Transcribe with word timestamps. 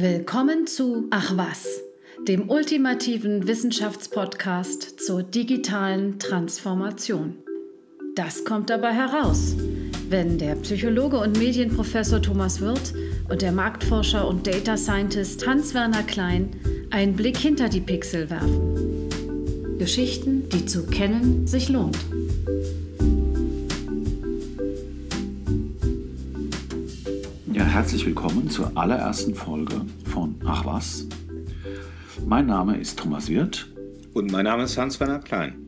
Willkommen 0.00 0.68
zu 0.68 1.08
Ach 1.10 1.36
was, 1.36 1.66
dem 2.28 2.48
ultimativen 2.48 3.48
Wissenschaftspodcast 3.48 5.00
zur 5.04 5.24
digitalen 5.24 6.20
Transformation. 6.20 7.34
Das 8.14 8.44
kommt 8.44 8.70
dabei 8.70 8.92
heraus, 8.92 9.56
wenn 10.08 10.38
der 10.38 10.54
Psychologe 10.54 11.18
und 11.18 11.36
Medienprofessor 11.36 12.22
Thomas 12.22 12.60
Wirth 12.60 12.94
und 13.28 13.42
der 13.42 13.50
Marktforscher 13.50 14.28
und 14.28 14.46
Data 14.46 14.76
Scientist 14.76 15.44
Hans-Werner 15.44 16.04
Klein 16.04 16.50
einen 16.90 17.16
Blick 17.16 17.36
hinter 17.36 17.68
die 17.68 17.80
Pixel 17.80 18.30
werfen. 18.30 19.08
Geschichten, 19.80 20.48
die 20.48 20.64
zu 20.64 20.86
kennen 20.86 21.48
sich 21.48 21.70
lohnt. 21.70 21.98
Herzlich 27.68 28.06
willkommen 28.06 28.48
zur 28.48 28.72
allerersten 28.76 29.34
Folge 29.34 29.82
von 30.04 30.36
Ach 30.46 30.64
was. 30.64 31.06
Mein 32.26 32.46
Name 32.46 32.78
ist 32.78 32.98
Thomas 32.98 33.28
Wirth. 33.28 33.70
Und 34.14 34.32
mein 34.32 34.44
Name 34.44 34.62
ist 34.62 34.78
Hans-Werner 34.78 35.18
Klein. 35.18 35.66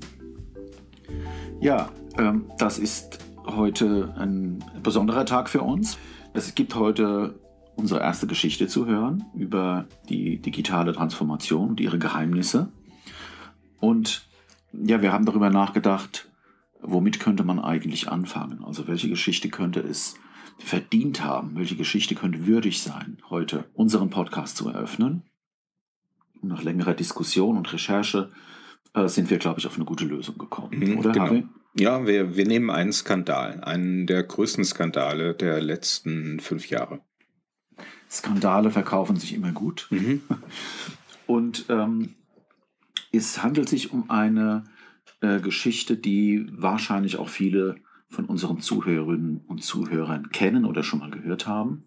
Ja, 1.61 1.91
ähm, 2.17 2.47
das 2.59 2.79
ist 2.79 3.19
heute 3.45 4.15
ein 4.17 4.65
besonderer 4.83 5.27
Tag 5.27 5.51
für 5.51 5.61
uns. 5.61 5.99
Es 6.33 6.55
gibt 6.55 6.75
heute 6.75 7.39
unsere 7.77 8.01
erste 8.01 8.27
Geschichte 8.27 8.67
zu 8.67 8.87
hören 8.87 9.27
über 9.35 9.85
die 10.09 10.39
digitale 10.39 10.95
Transformation 10.95 11.69
und 11.69 11.81
ihre 11.81 11.99
Geheimnisse. 11.99 12.73
Und 13.79 14.27
ja, 14.73 15.03
wir 15.03 15.13
haben 15.13 15.27
darüber 15.27 15.51
nachgedacht, 15.51 16.31
womit 16.81 17.21
könnte 17.21 17.45
man 17.45 17.61
eigentlich 17.61 18.09
anfangen? 18.09 18.65
Also 18.65 18.89
welche 18.89 19.11
Geschichte 19.11 19.51
könnte 19.51 19.81
es 19.81 20.15
verdient 20.61 21.25
haben, 21.25 21.57
welche 21.57 21.77
Geschichte 21.77 22.15
könnte 22.15 22.47
würdig 22.47 22.83
sein, 22.83 23.19
heute 23.31 23.65
unseren 23.75 24.11
Podcast 24.11 24.57
zu 24.57 24.69
eröffnen. 24.69 25.23
Und 26.41 26.51
nach 26.51 26.63
längerer 26.63 26.95
Diskussion 26.95 27.57
und 27.57 27.73
Recherche 27.73 28.31
äh, 28.95 29.09
sind 29.09 29.31
wir, 29.31 29.39
glaube 29.39 29.61
ich, 29.61 29.67
auf 29.67 29.77
eine 29.77 29.85
gute 29.85 30.05
Lösung 30.05 30.39
gekommen. 30.39 30.79
Mhm, 30.79 30.99
Oder, 30.99 31.13
genau. 31.13 31.27
Harry? 31.27 31.47
Ja, 31.75 32.07
wir, 32.07 32.37
wir 32.37 32.47
nehmen 32.47 32.71
einen 32.71 32.93
Skandal, 32.93 33.61
einen 33.63 34.07
der 34.07 34.23
größten 34.23 34.65
Skandale 34.65 35.35
der 35.35 35.61
letzten 35.61 36.41
fünf 36.41 36.69
Jahre. 36.69 37.01
Skandale 38.11 38.71
verkaufen 38.71 39.17
sich 39.17 39.35
immer 39.35 39.53
gut. 39.53 39.87
Mhm. 39.91 40.23
Und 41.27 41.67
ähm, 41.69 42.17
es 43.13 43.43
handelt 43.43 43.69
sich 43.69 43.93
um 43.93 44.11
eine 44.11 44.65
äh, 45.21 45.41
Geschichte, 45.41 45.97
die 45.97 46.47
wahrscheinlich 46.51 47.17
auch 47.19 47.29
viele 47.29 47.77
von 48.11 48.27
unseren 48.27 48.61
Zuhörerinnen 48.61 49.43
und 49.47 49.63
Zuhörern 49.63 50.31
kennen 50.31 50.65
oder 50.65 50.83
schon 50.83 50.99
mal 50.99 51.11
gehört 51.11 51.47
haben. 51.47 51.85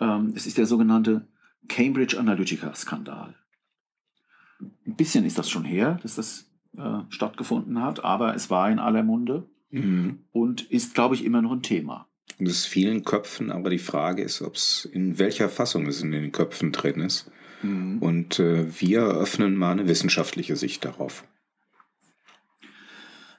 Ähm, 0.00 0.32
es 0.34 0.46
ist 0.46 0.58
der 0.58 0.66
sogenannte 0.66 1.28
Cambridge 1.68 2.18
Analytica-Skandal. 2.18 3.34
Ein 4.60 4.96
bisschen 4.96 5.24
ist 5.24 5.38
das 5.38 5.50
schon 5.50 5.64
her, 5.64 5.98
dass 6.02 6.16
das 6.16 6.50
äh, 6.76 7.00
stattgefunden 7.10 7.82
hat, 7.82 8.02
aber 8.02 8.34
es 8.34 8.48
war 8.50 8.70
in 8.70 8.78
aller 8.78 9.02
Munde 9.02 9.48
mhm. 9.70 10.20
und 10.32 10.62
ist, 10.70 10.94
glaube 10.94 11.14
ich, 11.14 11.24
immer 11.24 11.42
noch 11.42 11.52
ein 11.52 11.62
Thema. 11.62 12.08
Und 12.38 12.46
es 12.46 12.60
ist 12.60 12.66
vielen 12.66 13.04
Köpfen, 13.04 13.52
aber 13.52 13.70
die 13.70 13.78
Frage 13.78 14.22
ist, 14.22 14.42
ob 14.42 14.54
es 14.54 14.86
in 14.86 15.18
welcher 15.18 15.48
Fassung 15.48 15.86
es 15.86 16.02
in 16.02 16.10
den 16.10 16.32
Köpfen 16.32 16.72
drin 16.72 17.00
ist. 17.00 17.30
Mhm. 17.62 17.98
Und 17.98 18.38
äh, 18.38 18.80
wir 18.80 19.00
eröffnen 19.00 19.56
mal 19.56 19.72
eine 19.72 19.88
wissenschaftliche 19.88 20.56
Sicht 20.56 20.84
darauf. 20.84 21.24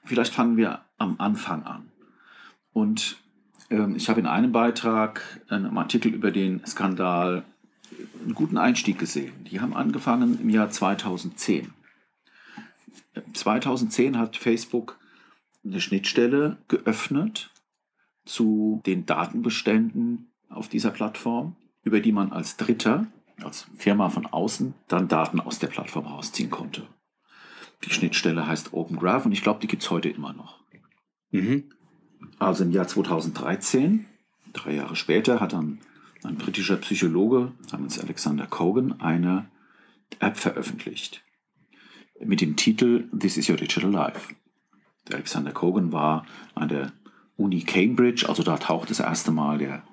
Vielleicht 0.03 0.33
fangen 0.33 0.57
wir 0.57 0.81
am 0.99 1.15
Anfang 1.17 1.63
an. 1.63 1.91
Und 2.73 3.17
ähm, 3.69 3.95
ich 3.95 4.09
habe 4.09 4.19
in 4.19 4.27
einem 4.27 4.51
Beitrag, 4.51 5.41
einem 5.49 5.77
Artikel 5.77 6.13
über 6.13 6.31
den 6.31 6.65
Skandal, 6.65 7.43
einen 8.23 8.35
guten 8.35 8.57
Einstieg 8.57 8.99
gesehen. 8.99 9.33
Die 9.45 9.59
haben 9.59 9.75
angefangen 9.75 10.39
im 10.39 10.49
Jahr 10.49 10.69
2010. 10.69 11.73
2010 13.33 14.17
hat 14.17 14.37
Facebook 14.37 14.99
eine 15.65 15.81
Schnittstelle 15.81 16.57
geöffnet 16.67 17.51
zu 18.25 18.81
den 18.85 19.05
Datenbeständen 19.05 20.31
auf 20.49 20.69
dieser 20.69 20.91
Plattform, 20.91 21.55
über 21.83 21.99
die 21.99 22.11
man 22.11 22.31
als 22.31 22.57
Dritter, 22.57 23.07
als 23.43 23.67
Firma 23.75 24.09
von 24.09 24.25
außen, 24.25 24.73
dann 24.87 25.07
Daten 25.07 25.39
aus 25.39 25.59
der 25.59 25.67
Plattform 25.67 26.05
rausziehen 26.05 26.49
konnte. 26.49 26.87
Die 27.83 27.91
Schnittstelle 27.91 28.45
heißt 28.45 28.73
Open 28.73 28.97
Graph 28.97 29.25
und 29.25 29.31
ich 29.31 29.41
glaube, 29.41 29.59
die 29.61 29.67
gibt 29.67 29.83
es 29.83 29.89
heute 29.89 30.09
immer 30.09 30.33
noch. 30.33 30.59
Mhm. 31.31 31.65
Also 32.37 32.63
im 32.63 32.71
Jahr 32.71 32.87
2013, 32.87 34.05
drei 34.53 34.75
Jahre 34.75 34.95
später, 34.95 35.39
hat 35.39 35.53
dann 35.53 35.79
ein 36.23 36.35
britischer 36.35 36.77
Psychologe 36.77 37.51
namens 37.71 37.99
Alexander 37.99 38.45
Cogan 38.47 38.99
eine 38.99 39.49
App 40.19 40.37
veröffentlicht 40.37 41.23
mit 42.23 42.41
dem 42.41 42.55
Titel 42.55 43.07
This 43.17 43.37
is 43.37 43.49
Your 43.49 43.55
Digital 43.55 43.91
Life. 43.91 44.33
Der 45.07 45.15
Alexander 45.15 45.51
Cogan 45.51 45.91
war 45.91 46.25
an 46.55 46.69
der 46.69 46.91
Uni 47.37 47.61
Cambridge, 47.61 48.27
also 48.27 48.43
da 48.43 48.57
taucht 48.57 48.89
das 48.89 48.99
erste 48.99 49.31
Mal 49.31 49.57
der 49.57 49.83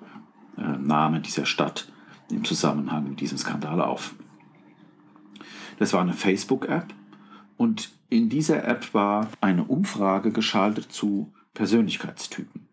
äh, 0.57 0.77
Name 0.77 1.21
dieser 1.21 1.45
Stadt 1.45 1.91
im 2.29 2.43
Zusammenhang 2.43 3.09
mit 3.09 3.21
diesem 3.21 3.37
Skandal 3.37 3.81
auf. 3.81 4.15
Das 5.79 5.93
war 5.93 6.01
eine 6.01 6.13
Facebook-App 6.13 6.93
und 7.55 7.91
in 8.09 8.29
dieser 8.29 8.65
App 8.65 8.93
war 8.93 9.29
eine 9.41 9.65
Umfrage 9.65 10.31
geschaltet 10.31 10.91
zu 10.91 11.33
Persönlichkeitstypen. 11.53 12.67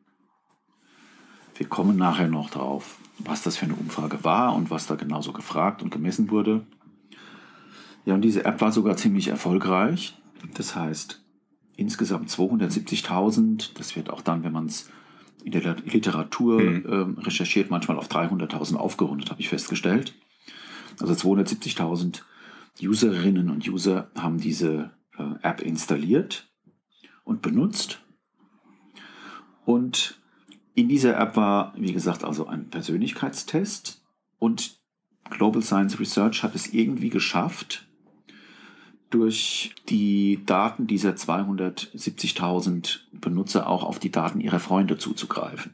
Wir 1.56 1.68
kommen 1.68 1.96
nachher 1.96 2.28
noch 2.28 2.50
drauf, 2.50 2.98
was 3.18 3.42
das 3.42 3.56
für 3.56 3.66
eine 3.66 3.74
Umfrage 3.74 4.24
war 4.24 4.54
und 4.54 4.70
was 4.70 4.86
da 4.86 4.96
genauso 4.96 5.32
gefragt 5.32 5.82
und 5.82 5.90
gemessen 5.90 6.30
wurde. 6.30 6.66
Ja, 8.04 8.14
und 8.14 8.22
diese 8.22 8.44
App 8.44 8.60
war 8.60 8.72
sogar 8.72 8.96
ziemlich 8.96 9.28
erfolgreich. 9.28 10.16
Das 10.54 10.76
heißt, 10.76 11.22
insgesamt 11.76 12.28
270.000, 12.28 13.70
das 13.74 13.96
wird 13.96 14.10
auch 14.10 14.20
dann, 14.20 14.44
wenn 14.44 14.52
man 14.52 14.66
es 14.66 14.90
in 15.44 15.52
der 15.52 15.76
Literatur 15.84 16.60
mhm. 16.60 16.86
ähm, 16.88 17.18
recherchiert, 17.18 17.70
manchmal 17.70 17.98
auf 17.98 18.08
300.000 18.08 18.76
aufgerundet, 18.76 19.30
habe 19.30 19.40
ich 19.40 19.48
festgestellt. 19.48 20.14
Also 21.00 21.12
270.000 21.14 22.22
Userinnen 22.82 23.50
und 23.50 23.68
User 23.68 24.10
haben 24.16 24.38
diese 24.38 24.90
App 25.42 25.60
installiert 25.60 26.48
und 27.24 27.42
benutzt. 27.42 28.00
Und 29.64 30.20
in 30.74 30.88
dieser 30.88 31.18
App 31.18 31.36
war, 31.36 31.72
wie 31.76 31.92
gesagt, 31.92 32.24
also 32.24 32.46
ein 32.46 32.68
Persönlichkeitstest 32.70 34.02
und 34.38 34.80
Global 35.30 35.62
Science 35.62 35.98
Research 35.98 36.42
hat 36.42 36.54
es 36.54 36.72
irgendwie 36.74 37.10
geschafft, 37.10 37.88
durch 39.10 39.74
die 39.88 40.44
Daten 40.44 40.86
dieser 40.88 41.12
270.000 41.12 42.98
Benutzer 43.12 43.68
auch 43.68 43.84
auf 43.84 44.00
die 44.00 44.10
Daten 44.10 44.40
ihrer 44.40 44.58
Freunde 44.58 44.98
zuzugreifen. 44.98 45.72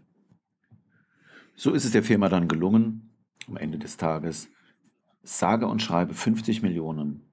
So 1.57 1.73
ist 1.73 1.87
es 1.87 1.93
der 1.93 2.03
Firma 2.03 2.29
dann 2.29 2.49
gelungen, 2.49 3.15
am 3.49 3.57
Ende 3.57 3.79
des 3.79 3.97
Tages 3.97 4.51
sage 5.23 5.67
und 5.67 5.81
schreibe 5.81 6.13
50 6.13 6.61
Millionen 6.63 7.30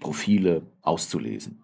Profile 0.00 0.62
auszulesen. 0.82 1.62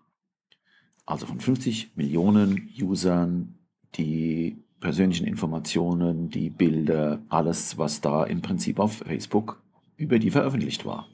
Also 1.06 1.27
von 1.27 1.41
50 1.41 1.97
Millionen 1.97 2.71
Usern 2.81 3.59
die 3.97 4.56
persönlichen 4.81 5.27
Informationen, 5.27 6.31
die 6.31 6.50
Bilder, 6.50 7.22
alles, 7.28 7.78
was 7.78 8.00
da 8.00 8.25
im 8.25 8.43
Prinzip 8.43 8.78
auf 8.78 8.99
Facebook 8.99 9.62
über 9.97 10.19
die 10.19 10.31
veröffentlicht 10.31 10.84
war. 10.84 11.09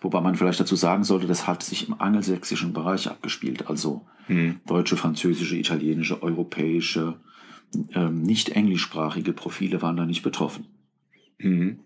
Wobei 0.00 0.20
man 0.20 0.36
vielleicht 0.36 0.60
dazu 0.60 0.76
sagen 0.76 1.02
sollte, 1.02 1.26
das 1.26 1.46
hat 1.46 1.62
sich 1.62 1.88
im 1.88 2.00
angelsächsischen 2.00 2.72
Bereich 2.72 3.08
abgespielt, 3.08 3.68
also 3.68 4.06
hm. 4.26 4.60
deutsche, 4.66 4.96
französische, 4.96 5.56
italienische, 5.56 6.22
europäische, 6.22 7.18
ähm, 7.94 8.22
nicht 8.22 8.50
englischsprachige 8.50 9.32
Profile 9.32 9.82
waren 9.82 9.96
da 9.96 10.06
nicht 10.06 10.22
betroffen. 10.22 10.66
Mhm. 11.38 11.80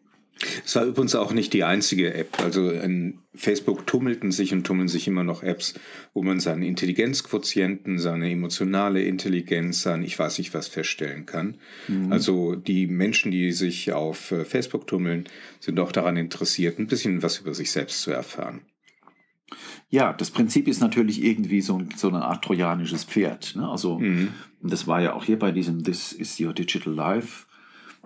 Es 0.64 0.74
war 0.74 0.84
übrigens 0.84 1.14
auch 1.14 1.32
nicht 1.32 1.52
die 1.52 1.64
einzige 1.64 2.14
App. 2.14 2.40
Also 2.40 2.70
in 2.70 3.18
Facebook 3.34 3.86
tummelten 3.86 4.32
sich 4.32 4.52
und 4.52 4.64
tummeln 4.64 4.88
sich 4.88 5.06
immer 5.06 5.24
noch 5.24 5.42
Apps, 5.42 5.74
wo 6.14 6.22
man 6.22 6.40
seinen 6.40 6.62
Intelligenzquotienten, 6.62 7.98
seine 7.98 8.30
emotionale 8.30 9.02
Intelligenz, 9.02 9.82
sein 9.82 10.02
ich 10.02 10.18
weiß 10.18 10.38
nicht 10.38 10.52
was 10.54 10.68
feststellen 10.68 11.26
kann. 11.26 11.58
Mhm. 11.88 12.12
Also 12.12 12.56
die 12.56 12.86
Menschen, 12.86 13.30
die 13.30 13.52
sich 13.52 13.92
auf 13.92 14.32
äh, 14.32 14.44
Facebook 14.44 14.86
tummeln, 14.86 15.24
sind 15.60 15.78
auch 15.78 15.92
daran 15.92 16.16
interessiert, 16.16 16.78
ein 16.78 16.88
bisschen 16.88 17.22
was 17.22 17.38
über 17.38 17.54
sich 17.54 17.70
selbst 17.70 18.02
zu 18.02 18.10
erfahren. 18.10 18.62
Ja, 19.90 20.12
das 20.12 20.30
Prinzip 20.30 20.68
ist 20.68 20.80
natürlich 20.80 21.22
irgendwie 21.22 21.60
so, 21.60 21.82
so 21.96 22.08
eine 22.08 22.24
Art 22.24 22.44
trojanisches 22.44 23.04
Pferd. 23.04 23.54
Ne? 23.56 23.68
Also, 23.68 23.98
mhm. 23.98 24.28
das 24.62 24.86
war 24.86 25.02
ja 25.02 25.12
auch 25.12 25.24
hier 25.24 25.38
bei 25.38 25.52
diesem 25.52 25.84
This 25.84 26.12
is 26.12 26.40
your 26.40 26.54
digital 26.54 26.94
life 26.94 27.46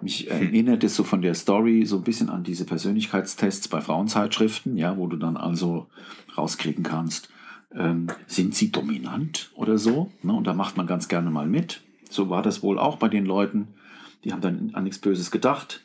mich 0.03 0.31
erinnert 0.31 0.85
es 0.85 0.95
so 0.95 1.05
von 1.05 1.23
der 1.23 1.35
Story 1.35 1.85
so 1.87 1.97
ein 1.97 2.05
bisschen 2.05 2.31
an 2.31 2.45
diese 2.45 2.65
Persönlichkeitstests 2.65 3.69
bei 3.69 3.81
Frauenzeitschriften, 3.81 4.77
ja, 4.77 4.97
wo 4.97 5.07
du 5.07 5.17
dann 5.17 5.37
also 5.37 5.89
rauskriegen 6.37 6.85
kannst, 6.85 7.31
ähm, 7.75 8.09
sind 8.27 8.55
sie 8.55 8.71
dominant 8.71 9.51
oder 9.55 9.79
so? 9.79 10.13
Ne? 10.23 10.33
Und 10.33 10.47
da 10.47 10.55
macht 10.55 10.77
man 10.77 10.87
ganz 10.87 11.09
gerne 11.09 11.31
mal 11.31 11.47
mit. 11.47 11.83
So 12.09 12.31
war 12.31 12.43
das 12.43 12.63
wohl 12.63 12.79
auch 12.79 12.97
bei 12.97 13.09
den 13.09 13.27
Leuten. 13.27 13.69
Die 14.25 14.33
haben 14.33 14.41
dann 14.41 14.71
an 14.75 14.85
nichts 14.85 14.99
Böses 14.99 15.31
gedacht. 15.31 15.85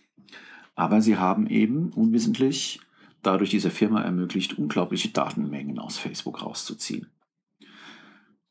Aber 0.75 1.01
sie 1.01 1.17
haben 1.17 1.47
eben 1.47 1.89
unwissentlich 1.89 2.79
dadurch 3.23 3.49
dieser 3.49 3.71
Firma 3.71 4.01
ermöglicht, 4.01 4.57
unglaubliche 4.57 5.09
Datenmengen 5.09 5.79
aus 5.79 5.97
Facebook 5.97 6.41
rauszuziehen. 6.41 7.07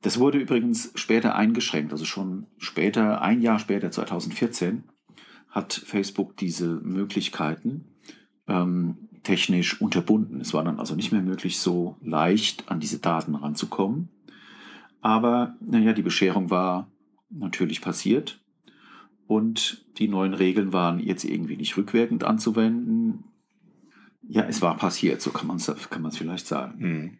Das 0.02 0.18
wurde 0.18 0.38
übrigens 0.38 0.92
später 0.94 1.34
eingeschränkt, 1.34 1.92
also 1.92 2.04
schon 2.04 2.46
später, 2.56 3.20
ein 3.20 3.42
Jahr 3.42 3.58
später, 3.58 3.90
2014, 3.90 4.84
hat 5.50 5.72
Facebook 5.72 6.36
diese 6.36 6.68
Möglichkeiten 6.68 7.84
ähm, 8.46 9.08
technisch 9.22 9.80
unterbunden. 9.80 10.40
Es 10.40 10.54
war 10.54 10.64
dann 10.64 10.78
also 10.78 10.94
nicht 10.94 11.12
mehr 11.12 11.22
möglich, 11.22 11.58
so 11.58 11.96
leicht 12.02 12.70
an 12.70 12.80
diese 12.80 12.98
Daten 12.98 13.34
ranzukommen. 13.34 14.08
Aber 15.00 15.56
naja, 15.60 15.92
die 15.92 16.02
Bescherung 16.02 16.50
war 16.50 16.88
natürlich 17.30 17.80
passiert 17.80 18.40
und 19.26 19.84
die 19.98 20.08
neuen 20.08 20.34
Regeln 20.34 20.72
waren 20.72 20.98
jetzt 20.98 21.24
irgendwie 21.24 21.56
nicht 21.56 21.76
rückwirkend 21.76 22.24
anzuwenden. 22.24 23.24
Ja, 24.22 24.42
es 24.42 24.62
war 24.62 24.76
passiert, 24.76 25.20
so 25.20 25.30
kann 25.30 25.46
man 25.46 25.56
es 25.56 25.66
kann 25.90 26.10
vielleicht 26.10 26.46
sagen. 26.46 26.78
Mhm. 26.78 27.18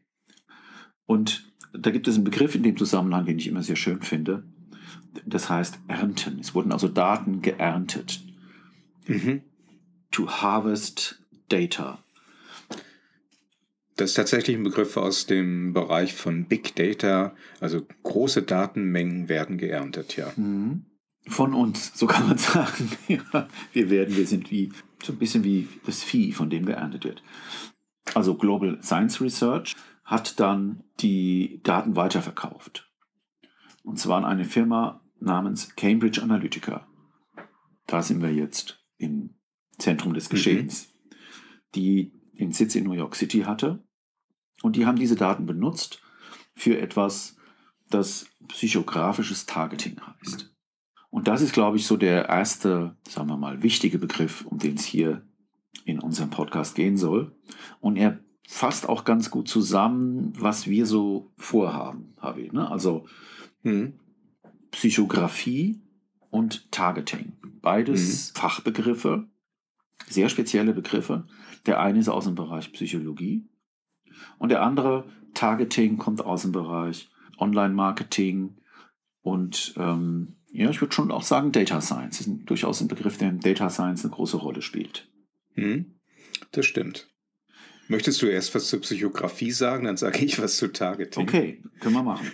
Und 1.07 1.53
da 1.73 1.91
gibt 1.91 2.09
es 2.09 2.17
einen 2.17 2.25
Begriff 2.25 2.55
in 2.55 2.63
dem 2.63 2.77
Zusammenhang, 2.77 3.27
den 3.27 3.39
ich 3.39 3.47
immer 3.47 3.63
sehr 3.63 3.77
schön 3.77 4.03
finde. 4.03 4.45
Das 5.27 5.49
heißt 5.49 5.79
ernten. 5.89 6.39
Es 6.41 6.55
wurden 6.55 6.73
also 6.73 6.89
Daten 6.89 7.43
geerntet. 7.43 8.23
Mhm. 9.07 9.43
To 10.11 10.29
harvest 10.29 11.23
data. 11.49 12.03
Das 13.97 14.11
ist 14.11 14.15
tatsächlich 14.15 14.57
ein 14.57 14.63
Begriff 14.63 14.97
aus 14.97 15.27
dem 15.27 15.75
Bereich 15.75 16.15
von 16.15 16.47
Big 16.47 16.75
Data. 16.75 17.35
Also 17.61 17.87
große 18.03 18.43
Datenmengen 18.43 19.29
werden 19.29 19.59
geerntet, 19.59 20.17
ja. 20.17 20.33
Mhm. 20.37 20.87
Von 21.27 21.53
uns, 21.53 21.93
so 21.95 22.07
kann 22.07 22.27
man 22.27 22.39
sagen. 22.39 22.91
ja, 23.09 23.49
wir 23.75 23.91
werden, 23.91 24.17
wir 24.17 24.27
sind 24.27 24.51
wie, 24.51 24.73
so 25.03 25.13
ein 25.13 25.19
bisschen 25.19 25.45
wie 25.45 25.69
das 25.85 26.03
Vieh, 26.03 26.33
von 26.33 26.49
dem 26.49 26.65
geerntet 26.65 27.05
wird. 27.05 27.23
Also 28.15 28.37
Global 28.37 28.79
Science 28.83 29.21
Research 29.21 29.77
hat 30.03 30.41
dann 30.41 30.83
die 31.01 31.61
Daten 31.63 31.95
weiterverkauft. 31.95 32.90
Und 33.83 33.99
zwar 33.99 34.19
an 34.19 34.25
eine 34.25 34.45
Firma 34.45 35.03
namens 35.19 35.75
Cambridge 35.77 36.23
Analytica. 36.23 36.87
Da 37.87 38.03
sind 38.03 38.23
wir 38.23 38.33
jetzt 38.33 38.85
im 38.97 39.35
Zentrum 39.79 40.15
des 40.15 40.29
mhm. 40.29 40.31
Geschehens, 40.31 40.89
mhm. 40.89 41.15
die 41.75 42.13
den 42.39 42.53
Sitz 42.53 42.75
in 42.75 42.85
New 42.85 42.93
York 42.93 43.17
City 43.17 43.41
hatte. 43.41 43.85
Und 44.63 44.77
die 44.77 44.87
haben 44.87 44.99
diese 44.99 45.17
Daten 45.17 45.47
benutzt 45.47 46.03
für 46.55 46.79
etwas, 46.79 47.37
das 47.89 48.27
psychografisches 48.49 49.47
Targeting 49.47 49.97
heißt. 50.01 50.55
Und 51.11 51.27
das 51.27 51.43
ist, 51.43 51.53
glaube 51.53 51.77
ich, 51.77 51.87
so 51.87 51.97
der 51.97 52.29
erste, 52.29 52.97
sagen 53.09 53.29
wir 53.29 53.37
mal, 53.37 53.63
wichtige 53.63 53.99
Begriff, 53.99 54.47
um 54.47 54.59
den 54.59 54.75
es 54.75 54.85
hier 54.85 55.27
in 55.85 55.99
unserem 55.99 56.31
Podcast 56.31 56.75
gehen 56.75 56.97
soll. 56.97 57.35
Und 57.81 57.97
er 57.97 58.21
fasst 58.47 58.89
auch 58.89 59.05
ganz 59.05 59.31
gut 59.31 59.49
zusammen, 59.49 60.33
was 60.37 60.67
wir 60.67 60.87
so 60.87 61.33
vorhaben, 61.37 62.15
Harvey. 62.19 62.51
Ne? 62.53 62.71
Also 62.71 63.07
hm, 63.63 63.95
Psychografie 64.71 65.81
und 66.31 66.71
Targeting. 66.71 67.33
Beides 67.61 68.33
mhm. 68.33 68.39
Fachbegriffe, 68.39 69.29
sehr 70.09 70.29
spezielle 70.29 70.73
Begriffe. 70.73 71.27
Der 71.67 71.81
eine 71.81 71.99
ist 71.99 72.09
aus 72.09 72.25
dem 72.25 72.35
Bereich 72.35 72.73
Psychologie 72.73 73.45
und 74.39 74.51
der 74.51 74.63
andere 74.63 75.05
Targeting 75.35 75.99
kommt 75.99 76.25
aus 76.25 76.43
dem 76.43 76.53
Bereich 76.53 77.11
Online-Marketing 77.39 78.57
und 79.23 79.75
ähm, 79.77 80.37
ja, 80.53 80.71
ich 80.71 80.81
würde 80.81 80.95
schon 80.95 81.13
auch 81.13 81.23
sagen 81.23 81.53
Data 81.53 81.81
Science. 81.81 82.19
Das 82.19 82.27
ist 82.27 82.45
durchaus 82.47 82.81
ein 82.81 82.89
Begriff, 82.89 83.19
der 83.19 83.29
in 83.29 83.41
Data 83.41 83.71
Science 83.71 84.05
eine 84.05 84.13
große 84.13 84.37
Rolle 84.37 84.63
spielt. 84.63 85.09
Mhm. 85.55 86.01
Das 86.53 86.67
stimmt. 86.67 87.09
Möchtest 87.89 88.23
du 88.23 88.27
erst 88.27 88.55
was 88.55 88.69
zur 88.69 88.81
Psychografie 88.81 89.51
sagen, 89.51 89.85
dann 89.85 89.97
sage 89.97 90.25
ich 90.25 90.41
was 90.41 90.57
zu 90.57 90.69
Targeting. 90.69 91.23
Okay, 91.23 91.63
können 91.81 91.95
wir 91.95 92.03
machen 92.03 92.27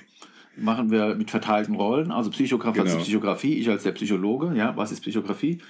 machen 0.57 0.91
wir 0.91 1.15
mit 1.15 1.31
verteilten 1.31 1.75
Rollen. 1.75 2.11
Also 2.11 2.31
Psychografie, 2.31 2.83
genau. 2.83 2.97
Psychografie, 2.99 3.55
ich 3.55 3.69
als 3.69 3.83
der 3.83 3.93
Psychologe. 3.93 4.57
Ja, 4.57 4.77
was 4.77 4.93
ist 4.93 5.01
Psychografie? 5.01 5.63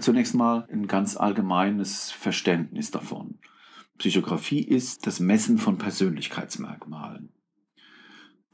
Zunächst 0.00 0.34
mal 0.34 0.66
ein 0.72 0.86
ganz 0.86 1.16
allgemeines 1.16 2.10
Verständnis 2.10 2.90
davon. 2.90 3.38
Psychografie 3.98 4.62
ist 4.62 5.06
das 5.06 5.20
Messen 5.20 5.58
von 5.58 5.78
Persönlichkeitsmerkmalen. 5.78 7.30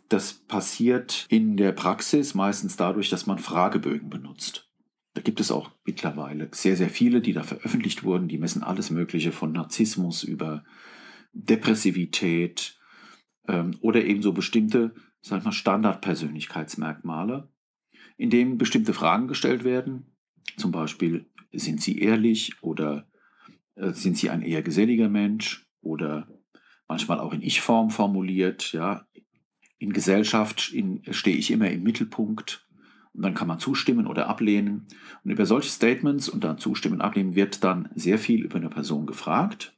Das 0.08 0.32
passiert 0.32 1.26
in 1.28 1.56
der 1.56 1.72
Praxis 1.72 2.34
meistens 2.34 2.76
dadurch, 2.76 3.10
dass 3.10 3.26
man 3.26 3.38
Fragebögen 3.38 4.08
benutzt. 4.08 4.68
Da 5.14 5.22
gibt 5.22 5.40
es 5.40 5.50
auch 5.50 5.70
mittlerweile 5.84 6.48
sehr, 6.52 6.76
sehr 6.76 6.88
viele, 6.88 7.20
die 7.20 7.32
da 7.32 7.42
veröffentlicht 7.42 8.04
wurden. 8.04 8.28
Die 8.28 8.38
messen 8.38 8.62
alles 8.62 8.90
Mögliche 8.90 9.32
von 9.32 9.52
Narzissmus 9.52 10.22
über 10.22 10.64
Depressivität 11.32 12.78
ähm, 13.48 13.76
oder 13.80 14.04
eben 14.04 14.22
so 14.22 14.32
bestimmte 14.32 14.94
sag 15.20 15.38
ich 15.38 15.44
mal, 15.44 15.52
Standardpersönlichkeitsmerkmale, 15.52 17.48
in 18.16 18.30
denen 18.30 18.58
bestimmte 18.58 18.94
Fragen 18.94 19.28
gestellt 19.28 19.64
werden. 19.64 20.16
Zum 20.56 20.72
Beispiel, 20.72 21.26
sind 21.52 21.80
Sie 21.80 21.98
ehrlich 21.98 22.62
oder 22.62 23.08
äh, 23.74 23.92
sind 23.92 24.16
Sie 24.16 24.30
ein 24.30 24.42
eher 24.42 24.62
geselliger 24.62 25.08
Mensch 25.08 25.66
oder 25.80 26.28
manchmal 26.88 27.20
auch 27.20 27.32
in 27.32 27.42
Ich-Form 27.42 27.90
formuliert, 27.90 28.72
ja. 28.72 29.06
In 29.80 29.92
Gesellschaft 29.92 30.74
stehe 31.10 31.36
ich 31.36 31.52
immer 31.52 31.70
im 31.70 31.84
Mittelpunkt. 31.84 32.66
Und 33.12 33.22
dann 33.22 33.34
kann 33.34 33.46
man 33.46 33.60
zustimmen 33.60 34.08
oder 34.08 34.28
ablehnen. 34.28 34.88
Und 35.22 35.30
über 35.30 35.46
solche 35.46 35.70
Statements 35.70 36.28
und 36.28 36.42
dann 36.42 36.58
zustimmen, 36.58 37.00
ablehnen 37.00 37.36
wird 37.36 37.62
dann 37.62 37.88
sehr 37.94 38.18
viel 38.18 38.44
über 38.44 38.56
eine 38.56 38.70
Person 38.70 39.06
gefragt. 39.06 39.76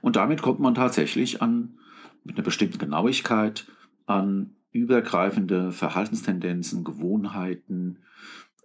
Und 0.00 0.16
damit 0.16 0.42
kommt 0.42 0.60
man 0.60 0.74
tatsächlich 0.74 1.42
an 1.42 1.78
mit 2.24 2.36
einer 2.36 2.44
bestimmten 2.44 2.78
Genauigkeit 2.78 3.66
an 4.06 4.56
übergreifende 4.70 5.70
Verhaltenstendenzen, 5.70 6.82
Gewohnheiten, 6.82 8.00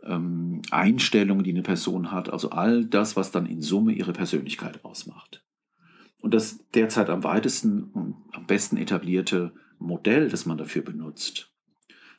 ähm, 0.04 0.62
Einstellungen, 0.72 1.44
die 1.44 1.52
eine 1.52 1.62
Person 1.62 2.12
hat, 2.12 2.30
also 2.30 2.50
all 2.50 2.86
das, 2.86 3.16
was 3.16 3.32
dann 3.32 3.46
in 3.46 3.62
Summe 3.62 3.94
ihre 3.94 4.14
Persönlichkeit 4.14 4.84
ausmacht. 4.84 5.46
Und 6.22 6.34
das 6.34 6.66
derzeit 6.74 7.10
am 7.10 7.24
weitesten 7.24 7.84
und 7.84 8.16
am 8.34 8.46
besten 8.46 8.78
etablierte 8.78 9.54
Modell, 9.78 10.30
das 10.30 10.46
man 10.46 10.58
dafür 10.58 10.82
benutzt, 10.82 11.54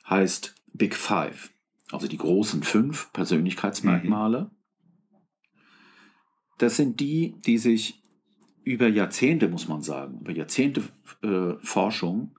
heißt 0.09 0.55
Big 0.73 0.95
Five, 0.95 1.53
also 1.91 2.07
die 2.07 2.17
großen 2.17 2.63
fünf 2.63 3.13
Persönlichkeitsmerkmale. 3.13 4.45
Mhm. 4.45 4.51
Das 6.59 6.77
sind 6.77 7.01
die, 7.01 7.35
die 7.45 7.59
sich 7.59 8.00
über 8.73 8.89
Jahrzehnte, 8.89 9.49
muss 9.49 9.69
man 9.69 9.83
sagen, 9.83 10.21
über 10.21 10.33
Jahrzehnte 10.33 10.83
äh, 11.23 11.55
Forschung 11.63 12.37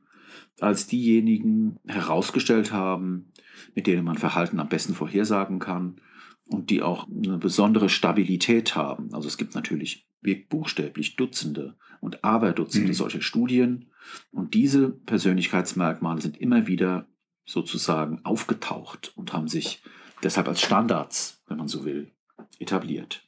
als 0.59 0.87
diejenigen 0.87 1.77
herausgestellt 1.87 2.71
haben, 2.71 3.31
mit 3.75 3.87
denen 3.87 4.03
man 4.03 4.17
Verhalten 4.17 4.59
am 4.59 4.69
besten 4.69 4.93
vorhersagen 4.93 5.59
kann 5.59 6.01
und 6.45 6.69
die 6.69 6.81
auch 6.81 7.07
eine 7.07 7.37
besondere 7.37 7.89
Stabilität 7.89 8.75
haben. 8.75 9.13
Also 9.13 9.27
es 9.27 9.37
gibt 9.37 9.55
natürlich 9.55 10.07
buchstäblich 10.49 11.15
Dutzende 11.15 11.75
und 11.99 12.23
Aberdutzende 12.23 12.89
mhm. 12.89 12.93
solcher 12.93 13.21
Studien 13.21 13.87
und 14.31 14.53
diese 14.53 14.89
Persönlichkeitsmerkmale 14.89 16.21
sind 16.21 16.37
immer 16.37 16.67
wieder 16.67 17.07
sozusagen 17.45 18.23
aufgetaucht 18.23 19.13
und 19.15 19.33
haben 19.33 19.47
sich 19.47 19.83
deshalb 20.23 20.47
als 20.47 20.61
Standards, 20.61 21.41
wenn 21.47 21.57
man 21.57 21.67
so 21.67 21.85
will, 21.85 22.11
etabliert. 22.59 23.27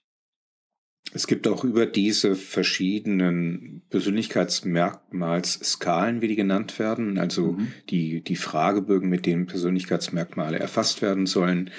Es 1.15 1.27
gibt 1.27 1.48
auch 1.48 1.63
über 1.63 1.86
diese 1.86 2.36
verschiedenen 2.36 3.84
Persönlichkeitsmerkmalsskalen, 3.91 6.22
wie 6.22 6.27
die 6.27 6.36
genannt 6.36 6.79
werden, 6.79 7.20
also 7.20 7.51
mhm. 7.51 7.67
die, 7.89 8.22
die 8.22 8.36
Fragebögen, 8.36 9.10
mit 9.10 9.27
denen 9.27 9.46
Persönlichkeitsmerkmale 9.46 10.58
erfasst 10.58 11.03
werden 11.03 11.27
sollen, 11.27 11.70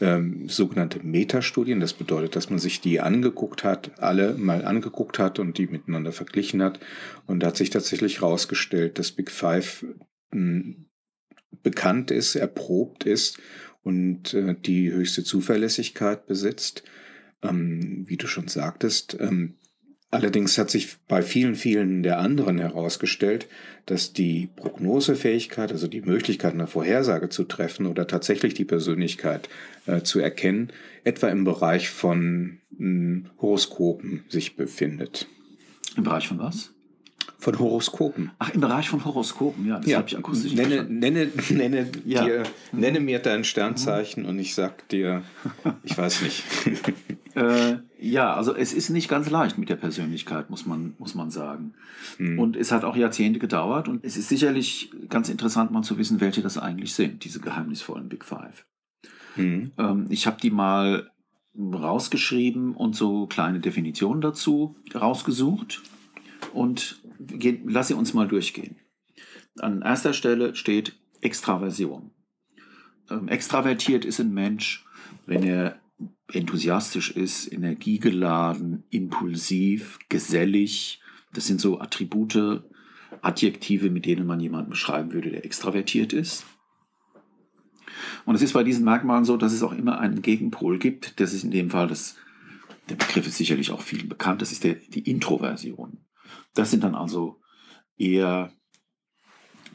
ähm, 0.00 0.48
sogenannte 0.48 1.04
Metastudien. 1.04 1.80
Das 1.80 1.92
bedeutet, 1.92 2.36
dass 2.36 2.50
man 2.50 2.60
sich 2.60 2.80
die 2.80 3.00
angeguckt 3.00 3.64
hat, 3.64 4.00
alle 4.00 4.34
mal 4.34 4.64
angeguckt 4.64 5.18
hat 5.18 5.40
und 5.40 5.58
die 5.58 5.66
miteinander 5.66 6.12
verglichen 6.12 6.62
hat. 6.62 6.78
Und 7.26 7.40
da 7.40 7.48
hat 7.48 7.56
sich 7.56 7.70
tatsächlich 7.70 8.20
herausgestellt, 8.20 9.00
dass 9.00 9.10
Big 9.10 9.32
Five 9.32 9.84
hm, 10.30 10.86
bekannt 11.64 12.12
ist, 12.12 12.36
erprobt 12.36 13.06
ist 13.06 13.40
und 13.82 14.34
äh, 14.34 14.54
die 14.54 14.92
höchste 14.92 15.24
Zuverlässigkeit 15.24 16.26
besitzt 16.26 16.84
ähm, 17.44 18.04
wie 18.06 18.16
du 18.16 18.26
schon 18.26 18.48
sagtest. 18.48 19.16
Ähm, 19.20 19.54
allerdings 20.10 20.56
hat 20.58 20.70
sich 20.70 20.96
bei 21.08 21.22
vielen, 21.22 21.54
vielen 21.54 22.02
der 22.02 22.18
anderen 22.18 22.58
herausgestellt, 22.58 23.48
dass 23.86 24.12
die 24.12 24.48
Prognosefähigkeit, 24.56 25.72
also 25.72 25.88
die 25.88 26.00
Möglichkeit, 26.00 26.54
eine 26.54 26.66
Vorhersage 26.66 27.28
zu 27.28 27.44
treffen 27.44 27.86
oder 27.86 28.06
tatsächlich 28.06 28.54
die 28.54 28.64
Persönlichkeit 28.64 29.48
äh, 29.86 30.02
zu 30.02 30.20
erkennen, 30.20 30.72
etwa 31.04 31.28
im 31.28 31.44
Bereich 31.44 31.90
von 31.90 32.58
äh, 32.78 33.22
Horoskopen 33.40 34.24
sich 34.28 34.56
befindet. 34.56 35.28
Im 35.96 36.04
Bereich 36.04 36.28
von 36.28 36.38
was? 36.38 36.70
Von 37.38 37.58
Horoskopen. 37.58 38.30
Ach, 38.38 38.54
im 38.54 38.60
Bereich 38.60 38.88
von 38.88 39.04
Horoskopen, 39.04 39.66
ja, 39.66 39.78
das 39.78 39.86
ja. 39.86 39.98
habe 39.98 40.08
ich 40.08 40.16
akustisch 40.16 40.54
nenne, 40.54 40.84
nenne, 40.84 41.28
nenne, 41.50 41.86
ja. 42.06 42.24
dir, 42.24 42.42
nenne 42.72 43.00
mir 43.00 43.18
dein 43.18 43.44
Sternzeichen 43.44 44.22
mhm. 44.22 44.30
und 44.30 44.38
ich 44.38 44.54
sag 44.54 44.88
dir, 44.88 45.22
ich 45.82 45.96
weiß 45.96 46.22
nicht. 46.22 46.42
äh, 47.34 47.78
ja, 47.98 48.34
also 48.34 48.54
es 48.54 48.72
ist 48.72 48.90
nicht 48.90 49.08
ganz 49.08 49.30
leicht 49.30 49.58
mit 49.58 49.68
der 49.68 49.76
Persönlichkeit, 49.76 50.50
muss 50.50 50.66
man, 50.66 50.94
muss 50.98 51.14
man 51.14 51.30
sagen. 51.30 51.74
Mhm. 52.18 52.38
Und 52.38 52.56
es 52.56 52.70
hat 52.70 52.84
auch 52.84 52.96
Jahrzehnte 52.96 53.38
gedauert 53.38 53.88
und 53.88 54.04
es 54.04 54.16
ist 54.16 54.28
sicherlich 54.28 54.90
ganz 55.08 55.28
interessant 55.28 55.70
mal 55.70 55.82
zu 55.82 55.98
wissen, 55.98 56.20
welche 56.20 56.42
das 56.42 56.58
eigentlich 56.58 56.94
sind, 56.94 57.24
diese 57.24 57.40
geheimnisvollen 57.40 58.08
Big 58.08 58.24
Five. 58.24 58.64
Mhm. 59.36 59.72
Ähm, 59.78 60.06
ich 60.10 60.26
habe 60.26 60.40
die 60.40 60.50
mal 60.50 61.10
rausgeschrieben 61.56 62.74
und 62.74 62.96
so 62.96 63.26
kleine 63.26 63.60
Definitionen 63.60 64.20
dazu 64.20 64.76
rausgesucht 64.94 65.82
und 66.52 67.00
lass 67.64 67.88
sie 67.88 67.94
uns 67.94 68.12
mal 68.12 68.28
durchgehen. 68.28 68.76
An 69.58 69.82
erster 69.82 70.12
Stelle 70.12 70.56
steht 70.56 70.96
Extraversion. 71.20 72.10
Ähm, 73.10 73.28
extravertiert 73.28 74.04
ist 74.04 74.20
ein 74.20 74.34
Mensch, 74.34 74.84
wenn 75.26 75.42
er 75.42 75.78
enthusiastisch 76.32 77.10
ist, 77.10 77.52
energiegeladen, 77.52 78.84
impulsiv, 78.90 79.98
gesellig. 80.08 81.00
Das 81.32 81.46
sind 81.46 81.60
so 81.60 81.80
Attribute, 81.80 82.62
Adjektive, 83.20 83.90
mit 83.90 84.06
denen 84.06 84.26
man 84.26 84.40
jemanden 84.40 84.70
beschreiben 84.70 85.12
würde, 85.12 85.30
der 85.30 85.44
extravertiert 85.44 86.12
ist. 86.12 86.44
Und 88.24 88.34
es 88.34 88.42
ist 88.42 88.52
bei 88.52 88.64
diesen 88.64 88.84
Merkmalen 88.84 89.24
so, 89.24 89.36
dass 89.36 89.52
es 89.52 89.62
auch 89.62 89.72
immer 89.72 89.98
einen 89.98 90.22
Gegenpol 90.22 90.78
gibt. 90.78 91.20
Das 91.20 91.32
ist 91.32 91.44
in 91.44 91.50
dem 91.50 91.70
Fall, 91.70 91.88
das, 91.88 92.16
der 92.88 92.96
Begriff 92.96 93.26
ist 93.26 93.36
sicherlich 93.36 93.70
auch 93.70 93.82
vielen 93.82 94.08
bekannt, 94.08 94.42
das 94.42 94.52
ist 94.52 94.64
der, 94.64 94.74
die 94.74 95.08
Introversion. 95.10 95.98
Das 96.54 96.70
sind 96.70 96.84
dann 96.84 96.94
also 96.94 97.40
eher, 97.96 98.52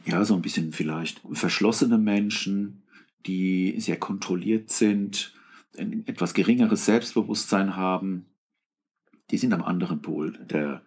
ja, 0.04 0.24
so 0.24 0.34
ein 0.34 0.42
bisschen 0.42 0.72
vielleicht 0.72 1.20
verschlossene 1.32 1.98
Menschen, 1.98 2.82
die 3.26 3.78
sehr 3.78 3.98
kontrolliert 3.98 4.70
sind, 4.70 5.34
ein 5.78 6.06
etwas 6.06 6.34
geringeres 6.34 6.84
Selbstbewusstsein 6.86 7.76
haben. 7.76 8.26
Die 9.30 9.38
sind 9.38 9.52
am 9.52 9.62
anderen 9.62 10.02
Pol 10.02 10.32
der 10.44 10.82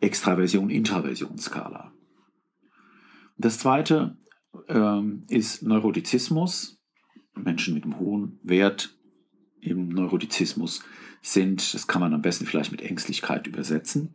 Extraversion-Intraversion-Skala. 0.00 1.92
Das 3.36 3.58
zweite 3.58 4.16
ähm, 4.68 5.22
ist 5.28 5.62
Neurotizismus. 5.62 6.80
Menschen 7.34 7.74
mit 7.74 7.84
einem 7.84 7.98
hohen 7.98 8.38
Wert 8.42 8.96
im 9.60 9.88
Neurotizismus 9.88 10.82
sind, 11.20 11.74
das 11.74 11.86
kann 11.86 12.00
man 12.00 12.14
am 12.14 12.22
besten 12.22 12.46
vielleicht 12.46 12.70
mit 12.70 12.82
Ängstlichkeit 12.82 13.46
übersetzen. 13.46 14.14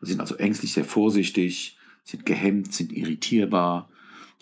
Sind 0.00 0.20
also 0.20 0.36
ängstlich, 0.36 0.72
sehr 0.72 0.84
vorsichtig, 0.84 1.78
sind 2.04 2.26
gehemmt, 2.26 2.72
sind 2.72 2.92
irritierbar 2.92 3.90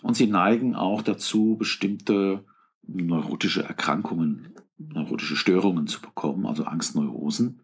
und 0.01 0.15
sie 0.15 0.27
neigen 0.27 0.75
auch 0.75 1.01
dazu, 1.01 1.55
bestimmte 1.57 2.45
neurotische 2.83 3.63
Erkrankungen, 3.63 4.50
neurotische 4.89 5.35
Störungen 5.35 5.87
zu 5.87 6.01
bekommen, 6.01 6.45
also 6.45 6.63
Angstneurosen. 6.65 7.61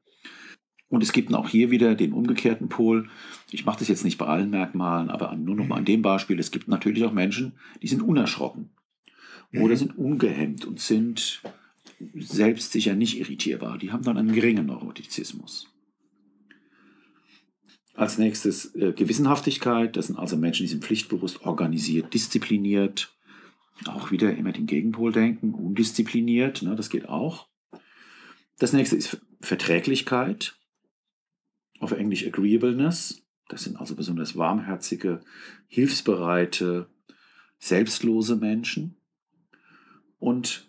Und 0.89 1.03
es 1.03 1.11
gibt 1.11 1.33
auch 1.33 1.49
hier 1.49 1.69
wieder 1.69 1.95
den 1.95 2.13
umgekehrten 2.13 2.69
Pol. 2.69 3.09
Ich 3.51 3.65
mache 3.65 3.79
das 3.79 3.89
jetzt 3.89 4.05
nicht 4.05 4.17
bei 4.17 4.25
allen 4.25 4.49
Merkmalen, 4.49 5.09
aber 5.09 5.35
nur 5.35 5.55
noch 5.55 5.67
mal 5.67 5.77
an 5.77 5.85
dem 5.85 6.01
Beispiel. 6.01 6.39
Es 6.39 6.51
gibt 6.51 6.67
natürlich 6.67 7.03
auch 7.03 7.11
Menschen, 7.11 7.53
die 7.81 7.87
sind 7.87 8.01
unerschrocken 8.01 8.69
oder 9.53 9.73
mhm. 9.73 9.77
sind 9.77 9.97
ungehemmt 9.97 10.65
und 10.65 10.79
sind 10.79 11.41
selbstsicher 12.15 12.95
nicht 12.95 13.19
irritierbar. 13.19 13.77
Die 13.77 13.91
haben 13.91 14.03
dann 14.03 14.17
einen 14.17 14.33
geringen 14.33 14.67
Neurotizismus. 14.67 15.67
Als 17.93 18.17
nächstes 18.17 18.75
äh, 18.75 18.93
Gewissenhaftigkeit. 18.93 19.97
Das 19.97 20.07
sind 20.07 20.17
also 20.17 20.37
Menschen, 20.37 20.63
die 20.63 20.69
sind 20.69 20.83
pflichtbewusst, 20.83 21.41
organisiert, 21.41 22.13
diszipliniert. 22.13 23.16
Auch 23.85 24.11
wieder 24.11 24.35
immer 24.35 24.51
den 24.51 24.65
Gegenpol 24.65 25.11
denken, 25.11 25.53
undiszipliniert. 25.53 26.61
Ne, 26.63 26.75
das 26.75 26.89
geht 26.89 27.07
auch. 27.07 27.47
Das 28.59 28.73
nächste 28.73 28.95
ist 28.95 29.21
Verträglichkeit 29.39 30.57
auf 31.79 31.91
Englisch 31.91 32.25
Agreeableness. 32.25 33.23
Das 33.49 33.63
sind 33.63 33.77
also 33.77 33.95
besonders 33.95 34.35
warmherzige, 34.35 35.21
hilfsbereite, 35.67 36.89
selbstlose 37.59 38.35
Menschen. 38.35 38.97
Und 40.19 40.67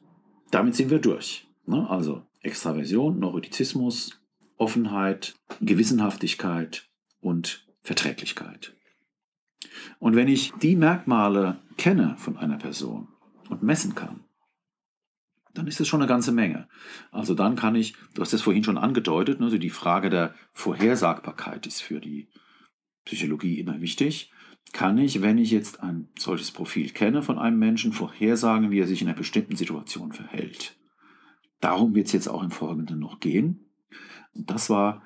damit 0.51 0.77
sind 0.77 0.91
wir 0.91 0.99
durch. 0.99 1.49
Ne? 1.67 1.89
Also 1.89 2.27
Extraversion, 2.41 3.19
Neurotizismus, 3.19 4.21
Offenheit, 4.57 5.35
Gewissenhaftigkeit 5.61 6.89
und 7.21 7.67
Verträglichkeit. 7.83 8.78
Und 9.99 10.17
wenn 10.17 10.29
ich 10.29 10.53
die 10.63 10.77
Merkmale 10.77 11.59
kenne 11.77 12.17
von 12.19 12.37
einer 12.37 12.59
Person 12.59 13.09
und 13.49 13.63
messen 13.63 13.95
kann, 13.95 14.25
dann 15.55 15.67
ist 15.67 15.81
es 15.81 15.89
schon 15.89 16.01
eine 16.01 16.09
ganze 16.09 16.33
Menge. 16.33 16.69
Also 17.11 17.35
dann 17.35 17.57
kann 17.57 17.75
ich, 17.75 17.95
du 18.15 18.23
hast 18.23 18.33
es 18.33 18.43
vorhin 18.43 18.65
schon 18.65 18.79
angedeutet, 18.79 19.41
also 19.41 19.59
die 19.59 19.71
Frage 19.71 20.11
der 20.11 20.35
Vorhersagbarkeit 20.53 21.67
ist 21.67 21.83
für 21.83 22.01
die 22.01 22.29
Psychologie 23.05 23.59
immer 23.59 23.81
wichtig. 23.81 24.31
Kann 24.73 24.99
ich, 24.99 25.23
wenn 25.23 25.39
ich 25.39 25.51
jetzt 25.51 25.83
ein 25.83 26.09
solches 26.19 26.51
Profil 26.51 26.91
kenne 26.91 27.23
von 27.23 27.39
einem 27.39 27.59
Menschen, 27.59 27.93
vorhersagen, 27.93 28.71
wie 28.71 28.81
er 28.81 28.87
sich 28.87 29.01
in 29.01 29.09
einer 29.09 29.17
bestimmten 29.17 29.57
Situation 29.57 30.13
verhält? 30.13 30.77
Darum 31.61 31.95
wird 31.95 32.07
es 32.07 32.13
jetzt 32.13 32.29
auch 32.29 32.43
im 32.43 32.51
Folgenden 32.51 32.99
noch 32.99 33.19
gehen. 33.19 33.65
das 34.35 34.71
war 34.71 35.03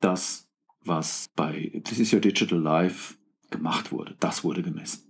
das, 0.00 0.48
was 0.82 1.28
bei 1.36 1.82
This 1.84 1.98
is 1.98 2.12
Your 2.12 2.20
Digital 2.20 2.58
Life 2.58 3.16
gemacht 3.50 3.92
wurde. 3.92 4.16
Das 4.20 4.44
wurde 4.44 4.62
gemessen. 4.62 5.04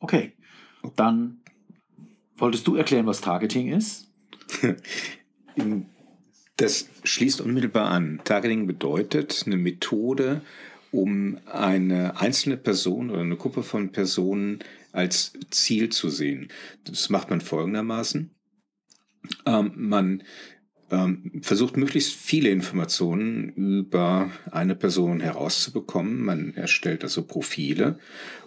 Okay, 0.00 0.32
dann 0.96 1.40
Wolltest 2.38 2.68
du 2.68 2.76
erklären, 2.76 3.06
was 3.06 3.20
Targeting 3.20 3.72
ist? 3.72 4.10
Das 6.56 6.88
schließt 7.04 7.40
unmittelbar 7.40 7.88
an. 7.88 8.20
Targeting 8.24 8.66
bedeutet 8.66 9.44
eine 9.46 9.56
Methode, 9.56 10.42
um 10.90 11.38
eine 11.46 12.20
einzelne 12.20 12.56
Person 12.56 13.10
oder 13.10 13.20
eine 13.20 13.36
Gruppe 13.36 13.62
von 13.62 13.92
Personen 13.92 14.58
als 14.90 15.34
Ziel 15.50 15.88
zu 15.90 16.08
sehen. 16.08 16.48
Das 16.82 17.10
macht 17.10 17.30
man 17.30 17.40
folgendermaßen. 17.40 18.34
Ähm, 19.46 19.72
man 19.76 20.24
ähm, 20.90 21.40
versucht 21.42 21.76
möglichst 21.76 22.14
viele 22.14 22.48
Informationen 22.50 23.50
über 23.50 24.30
eine 24.50 24.74
Person 24.74 25.20
herauszubekommen. 25.20 26.24
Man 26.24 26.54
erstellt 26.54 27.04
also 27.04 27.26
Profile 27.26 27.98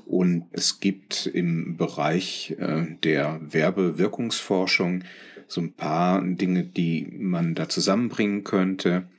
und 0.06 0.46
es 0.52 0.80
gibt 0.80 1.28
im 1.28 1.78
Bereich 1.78 2.56
äh, 2.60 2.86
der 3.04 3.40
Werbewirkungsforschung 3.42 5.04
so 5.48 5.62
ein 5.62 5.74
paar 5.74 6.24
Dinge, 6.24 6.64
die 6.64 7.08
man 7.12 7.56
da 7.56 7.70
zusammenbringen 7.70 8.44
könnte. 8.44 9.10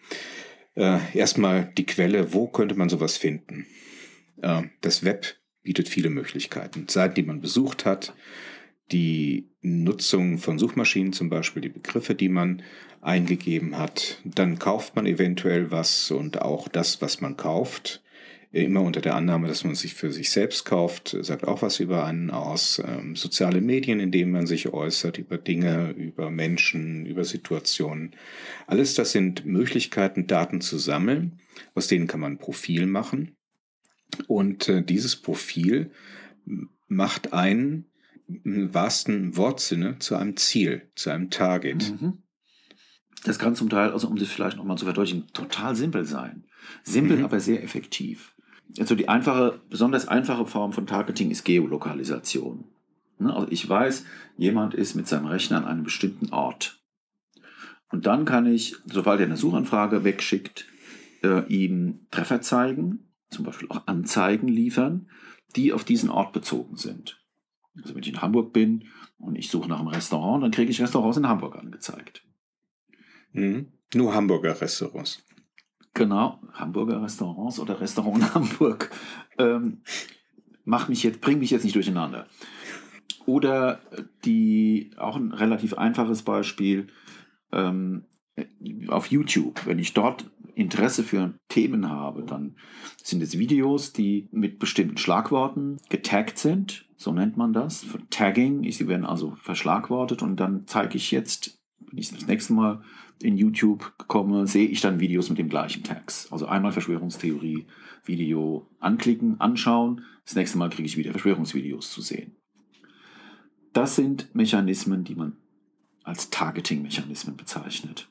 Äh, 0.74 0.98
erstmal 1.14 1.70
die 1.76 1.86
Quelle, 1.86 2.32
wo 2.32 2.48
könnte 2.48 2.74
man 2.74 2.88
sowas 2.88 3.16
finden? 3.16 3.66
Äh, 4.40 4.62
das 4.80 5.04
Web 5.04 5.36
bietet 5.62 5.88
viele 5.88 6.10
Möglichkeiten. 6.10 6.88
Seiten, 6.88 7.14
die 7.14 7.22
man 7.22 7.40
besucht 7.40 7.84
hat, 7.84 8.14
die 8.90 9.51
Nutzung 9.62 10.38
von 10.38 10.58
Suchmaschinen 10.58 11.12
zum 11.12 11.30
Beispiel, 11.30 11.62
die 11.62 11.68
Begriffe, 11.68 12.14
die 12.14 12.28
man 12.28 12.62
eingegeben 13.00 13.78
hat. 13.78 14.20
Dann 14.24 14.58
kauft 14.58 14.96
man 14.96 15.06
eventuell 15.06 15.70
was 15.70 16.10
und 16.10 16.42
auch 16.42 16.68
das, 16.68 17.00
was 17.00 17.20
man 17.20 17.36
kauft, 17.36 18.02
immer 18.52 18.82
unter 18.82 19.00
der 19.00 19.14
Annahme, 19.14 19.48
dass 19.48 19.64
man 19.64 19.74
sich 19.74 19.94
für 19.94 20.12
sich 20.12 20.30
selbst 20.30 20.64
kauft, 20.64 21.16
sagt 21.20 21.48
auch 21.48 21.62
was 21.62 21.80
über 21.80 22.04
einen 22.04 22.30
aus. 22.30 22.82
Ähm, 22.86 23.16
soziale 23.16 23.62
Medien, 23.62 23.98
in 23.98 24.12
denen 24.12 24.30
man 24.30 24.46
sich 24.46 24.72
äußert, 24.72 25.16
über 25.16 25.38
Dinge, 25.38 25.90
über 25.92 26.30
Menschen, 26.30 27.06
über 27.06 27.24
Situationen. 27.24 28.14
Alles 28.66 28.94
das 28.94 29.12
sind 29.12 29.46
Möglichkeiten, 29.46 30.26
Daten 30.26 30.60
zu 30.60 30.76
sammeln. 30.76 31.40
Aus 31.74 31.88
denen 31.88 32.06
kann 32.06 32.20
man 32.20 32.32
ein 32.32 32.38
Profil 32.38 32.86
machen. 32.86 33.36
Und 34.26 34.68
äh, 34.68 34.82
dieses 34.82 35.16
Profil 35.16 35.90
macht 36.88 37.32
einen 37.32 37.86
im 38.44 38.74
wahrsten 38.74 39.36
Wortsinne 39.36 39.98
zu 39.98 40.16
einem 40.16 40.36
Ziel, 40.36 40.90
zu 40.94 41.10
einem 41.10 41.30
Target. 41.30 42.00
Mhm. 42.00 42.22
Das 43.24 43.38
kann 43.38 43.54
zum 43.54 43.68
Teil, 43.68 43.92
also 43.92 44.08
um 44.08 44.16
das 44.16 44.28
vielleicht 44.28 44.56
nochmal 44.56 44.78
zu 44.78 44.84
verdeutlichen, 44.84 45.28
total 45.32 45.76
simpel 45.76 46.04
sein. 46.04 46.44
Simpel, 46.82 47.18
mhm. 47.18 47.24
aber 47.24 47.40
sehr 47.40 47.62
effektiv. 47.62 48.34
Also 48.78 48.94
die 48.94 49.08
einfache, 49.08 49.60
besonders 49.68 50.08
einfache 50.08 50.46
Form 50.46 50.72
von 50.72 50.86
Targeting 50.86 51.30
ist 51.30 51.44
Geolokalisation. 51.44 52.64
Ne, 53.18 53.34
also 53.34 53.50
ich 53.50 53.68
weiß, 53.68 54.04
jemand 54.36 54.74
ist 54.74 54.94
mit 54.94 55.06
seinem 55.06 55.26
Rechner 55.26 55.58
an 55.58 55.64
einem 55.64 55.84
bestimmten 55.84 56.32
Ort. 56.32 56.82
Und 57.90 58.06
dann 58.06 58.24
kann 58.24 58.46
ich, 58.46 58.76
sobald 58.86 59.20
er 59.20 59.26
eine 59.26 59.36
Suchanfrage 59.36 60.02
wegschickt, 60.04 60.66
äh, 61.22 61.46
ihm 61.46 62.06
Treffer 62.10 62.40
zeigen, 62.40 63.12
zum 63.30 63.44
Beispiel 63.44 63.68
auch 63.68 63.86
Anzeigen 63.86 64.48
liefern, 64.48 65.08
die 65.54 65.72
auf 65.72 65.84
diesen 65.84 66.08
Ort 66.10 66.32
bezogen 66.32 66.76
sind. 66.76 67.21
Also 67.76 67.94
wenn 67.94 68.02
ich 68.02 68.10
in 68.10 68.22
Hamburg 68.22 68.52
bin 68.52 68.84
und 69.18 69.36
ich 69.36 69.50
suche 69.50 69.68
nach 69.68 69.78
einem 69.78 69.88
Restaurant, 69.88 70.42
dann 70.42 70.50
kriege 70.50 70.70
ich 70.70 70.80
Restaurants 70.80 71.16
in 71.16 71.28
Hamburg 71.28 71.56
angezeigt. 71.56 72.24
Mhm. 73.32 73.72
Nur 73.94 74.14
Hamburger 74.14 74.60
Restaurants. 74.60 75.24
Genau, 75.94 76.40
Hamburger 76.52 77.02
Restaurants 77.02 77.58
oder 77.58 77.80
Restaurant 77.80 78.18
in 78.18 78.34
Hamburg. 78.34 78.90
Ähm, 79.38 79.82
mach 80.64 80.88
mich 80.88 81.02
jetzt, 81.02 81.20
bring 81.20 81.38
mich 81.38 81.50
jetzt 81.50 81.64
nicht 81.64 81.76
durcheinander. 81.76 82.26
Oder 83.26 83.80
die, 84.24 84.90
auch 84.96 85.16
ein 85.16 85.32
relativ 85.32 85.74
einfaches 85.74 86.22
Beispiel, 86.22 86.88
ähm, 87.52 88.04
auf 88.88 89.08
YouTube, 89.08 89.66
wenn 89.66 89.78
ich 89.78 89.92
dort 89.92 90.30
Interesse 90.54 91.02
für 91.02 91.34
Themen 91.48 91.88
habe, 91.88 92.24
dann 92.24 92.56
sind 93.02 93.22
es 93.22 93.38
Videos, 93.38 93.92
die 93.92 94.28
mit 94.32 94.58
bestimmten 94.58 94.98
Schlagworten 94.98 95.78
getaggt 95.88 96.38
sind, 96.38 96.86
so 97.02 97.12
nennt 97.12 97.36
man 97.36 97.52
das. 97.52 97.84
Tagging, 98.10 98.70
sie 98.70 98.88
werden 98.88 99.06
also 99.06 99.36
verschlagwortet 99.42 100.22
und 100.22 100.36
dann 100.36 100.66
zeige 100.66 100.96
ich 100.96 101.10
jetzt, 101.10 101.58
wenn 101.80 101.98
ich 101.98 102.10
das 102.10 102.26
nächste 102.26 102.52
Mal 102.52 102.82
in 103.22 103.36
YouTube 103.36 103.92
komme, 104.08 104.46
sehe 104.46 104.66
ich 104.66 104.80
dann 104.80 105.00
Videos 105.00 105.28
mit 105.28 105.38
dem 105.38 105.48
gleichen 105.48 105.82
Tags. 105.82 106.30
Also 106.32 106.46
einmal 106.46 106.72
Verschwörungstheorie, 106.72 107.66
Video 108.04 108.68
anklicken, 108.80 109.40
anschauen, 109.40 110.04
das 110.24 110.34
nächste 110.34 110.58
Mal 110.58 110.70
kriege 110.70 110.86
ich 110.86 110.96
wieder 110.96 111.12
Verschwörungsvideos 111.12 111.92
zu 111.92 112.00
sehen. 112.00 112.36
Das 113.72 113.96
sind 113.96 114.34
Mechanismen, 114.34 115.04
die 115.04 115.14
man 115.14 115.36
als 116.04 116.30
Targeting-Mechanismen 116.30 117.36
bezeichnet. 117.36 118.08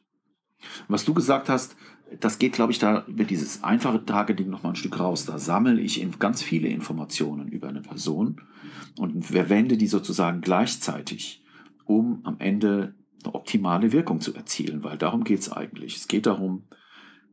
Was 0.88 1.06
du 1.06 1.14
gesagt 1.14 1.50
hast, 1.50 1.76
das 2.20 2.39
geht, 2.39 2.53
glaube 2.53 2.72
ich, 2.72 2.80
da 2.80 3.06
über 3.08 3.24
dieses 3.24 3.63
einfache 3.63 4.03
Targeting 4.06 4.50
noch 4.50 4.63
mal 4.63 4.70
ein 4.70 4.75
Stück 4.75 5.00
raus. 5.00 5.25
Da 5.25 5.39
sammle 5.39 5.80
ich 5.80 6.06
ganz 6.20 6.41
viele 6.41 6.68
Informationen 6.68 7.48
über 7.48 7.70
eine 7.70 7.82
Person 7.82 8.41
und 8.98 9.25
verwende 9.25 9.77
die 9.77 9.88
sozusagen 9.88 10.41
gleichzeitig, 10.41 11.44
um 11.86 12.22
am 12.24 12.39
Ende 12.39 12.96
eine 13.24 13.36
optimale 13.36 13.91
Wirkung 13.91 14.20
zu 14.20 14.36
erzielen, 14.36 14.84
weil 14.84 14.98
darum 14.98 15.24
geht 15.24 15.39
es 15.39 15.51
eigentlich. 15.51 15.96
Es 15.96 16.08
geht 16.08 16.25
darum, 16.25 16.68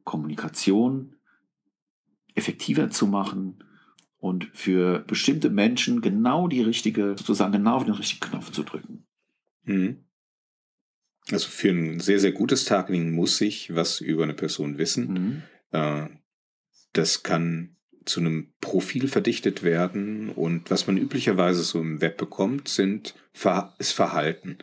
Kommunikation 0.04 1.16
effektiver 2.34 2.90
zu 2.90 3.06
machen 3.06 3.64
und 4.18 4.50
für 4.52 5.00
bestimmte 5.00 5.50
Menschen 5.50 6.00
genau 6.00 6.48
die 6.48 6.62
richtige, 6.62 7.14
sozusagen 7.16 7.52
genau 7.52 7.76
auf 7.76 7.84
den 7.84 7.94
richtigen 7.94 8.30
Knopf 8.30 8.52
zu 8.52 8.62
drücken. 8.62 9.06
Mhm. 9.64 10.04
Also 11.30 11.48
für 11.48 11.70
ein 11.70 12.00
sehr, 12.00 12.20
sehr 12.20 12.32
gutes 12.32 12.64
Targeting 12.64 13.12
muss 13.12 13.40
ich 13.40 13.74
was 13.74 14.00
über 14.00 14.22
eine 14.22 14.34
Person 14.34 14.78
wissen. 14.78 15.12
Mhm. 15.12 15.42
Äh, 15.78 16.08
das 16.92 17.22
kann 17.22 17.76
zu 18.04 18.20
einem 18.20 18.52
Profil 18.60 19.08
verdichtet 19.08 19.62
werden 19.62 20.30
und 20.30 20.70
was 20.70 20.86
man 20.86 20.96
üblicherweise 20.96 21.62
so 21.62 21.80
im 21.80 22.00
Web 22.00 22.16
bekommt, 22.16 22.68
sind, 22.68 23.14
ist 23.78 23.92
Verhalten. 23.92 24.58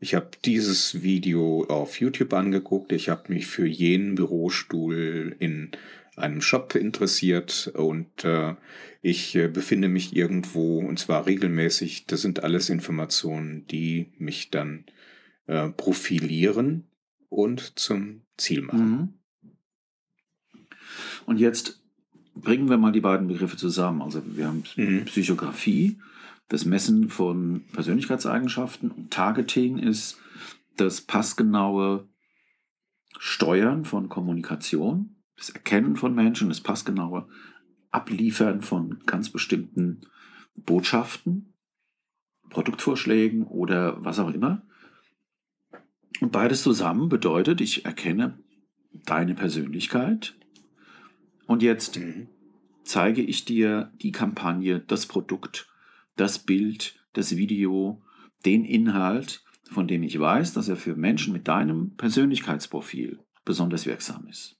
Ich 0.00 0.14
habe 0.14 0.30
dieses 0.44 1.02
Video 1.02 1.64
auf 1.68 2.00
YouTube 2.00 2.32
angeguckt, 2.32 2.92
ich 2.92 3.08
habe 3.08 3.32
mich 3.32 3.46
für 3.46 3.66
jenen 3.66 4.14
Bürostuhl 4.14 5.36
in 5.38 5.72
einem 6.16 6.40
Shop 6.40 6.74
interessiert 6.74 7.70
und 7.74 8.24
äh, 8.24 8.54
ich 9.02 9.34
äh, 9.36 9.48
befinde 9.48 9.88
mich 9.88 10.16
irgendwo 10.16 10.78
und 10.78 10.98
zwar 10.98 11.26
regelmäßig. 11.26 12.06
Das 12.06 12.22
sind 12.22 12.42
alles 12.42 12.70
Informationen, 12.70 13.66
die 13.66 14.12
mich 14.18 14.50
dann 14.50 14.84
äh, 15.46 15.68
profilieren 15.70 16.88
und 17.28 17.78
zum 17.78 18.22
Ziel 18.36 18.62
machen. 18.62 18.90
Mhm. 18.90 19.14
Und 21.26 21.38
jetzt 21.38 21.82
bringen 22.34 22.68
wir 22.68 22.78
mal 22.78 22.92
die 22.92 23.00
beiden 23.00 23.28
Begriffe 23.28 23.56
zusammen. 23.56 24.02
Also 24.02 24.22
wir 24.24 24.46
haben 24.46 24.64
mhm. 24.76 25.04
Psychografie, 25.06 25.98
das 26.48 26.64
Messen 26.64 27.08
von 27.08 27.64
Persönlichkeitseigenschaften 27.72 28.90
und 28.90 29.10
Targeting 29.10 29.78
ist 29.78 30.18
das 30.76 31.00
passgenaue 31.00 32.06
Steuern 33.18 33.84
von 33.84 34.08
Kommunikation, 34.08 35.16
das 35.36 35.50
Erkennen 35.50 35.96
von 35.96 36.14
Menschen, 36.14 36.48
das 36.48 36.60
passgenaue 36.60 37.26
Abliefern 37.90 38.60
von 38.60 39.00
ganz 39.06 39.30
bestimmten 39.30 40.02
Botschaften, 40.54 41.54
Produktvorschlägen 42.50 43.44
oder 43.44 44.04
was 44.04 44.18
auch 44.18 44.32
immer. 44.32 44.62
Und 46.20 46.32
beides 46.32 46.62
zusammen 46.62 47.08
bedeutet, 47.08 47.60
ich 47.60 47.84
erkenne 47.84 48.38
deine 49.04 49.34
Persönlichkeit 49.34 50.34
und 51.46 51.62
jetzt 51.62 51.98
mhm. 51.98 52.28
zeige 52.84 53.22
ich 53.22 53.44
dir 53.44 53.92
die 54.00 54.12
Kampagne, 54.12 54.80
das 54.80 55.06
Produkt, 55.06 55.68
das 56.16 56.38
Bild, 56.38 56.98
das 57.12 57.36
Video, 57.36 58.02
den 58.44 58.64
Inhalt, 58.64 59.44
von 59.70 59.88
dem 59.88 60.02
ich 60.02 60.18
weiß, 60.18 60.52
dass 60.52 60.68
er 60.68 60.76
für 60.76 60.96
Menschen 60.96 61.32
mit 61.32 61.48
deinem 61.48 61.96
Persönlichkeitsprofil 61.96 63.18
besonders 63.44 63.86
wirksam 63.86 64.26
ist. 64.28 64.56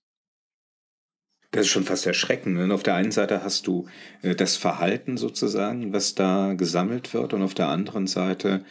Das 1.53 1.67
ist 1.67 1.73
schon 1.73 1.85
fast 1.85 2.07
erschreckend. 2.07 2.57
Ne? 2.57 2.75
auf 2.75 2.83
der 2.83 2.97
einen 2.97 3.13
Seite 3.13 3.43
hast 3.43 3.67
du 3.67 3.87
äh, 4.23 4.35
das 4.35 4.57
Verhalten 4.57 5.17
sozusagen, 5.17 5.93
was 5.93 6.15
da 6.15 6.55
gesammelt 6.55 7.15
wird, 7.15 7.33
und 7.33 7.43
auf 7.43 7.55
der 7.55 7.69
anderen 7.69 8.07
Seite 8.07 8.65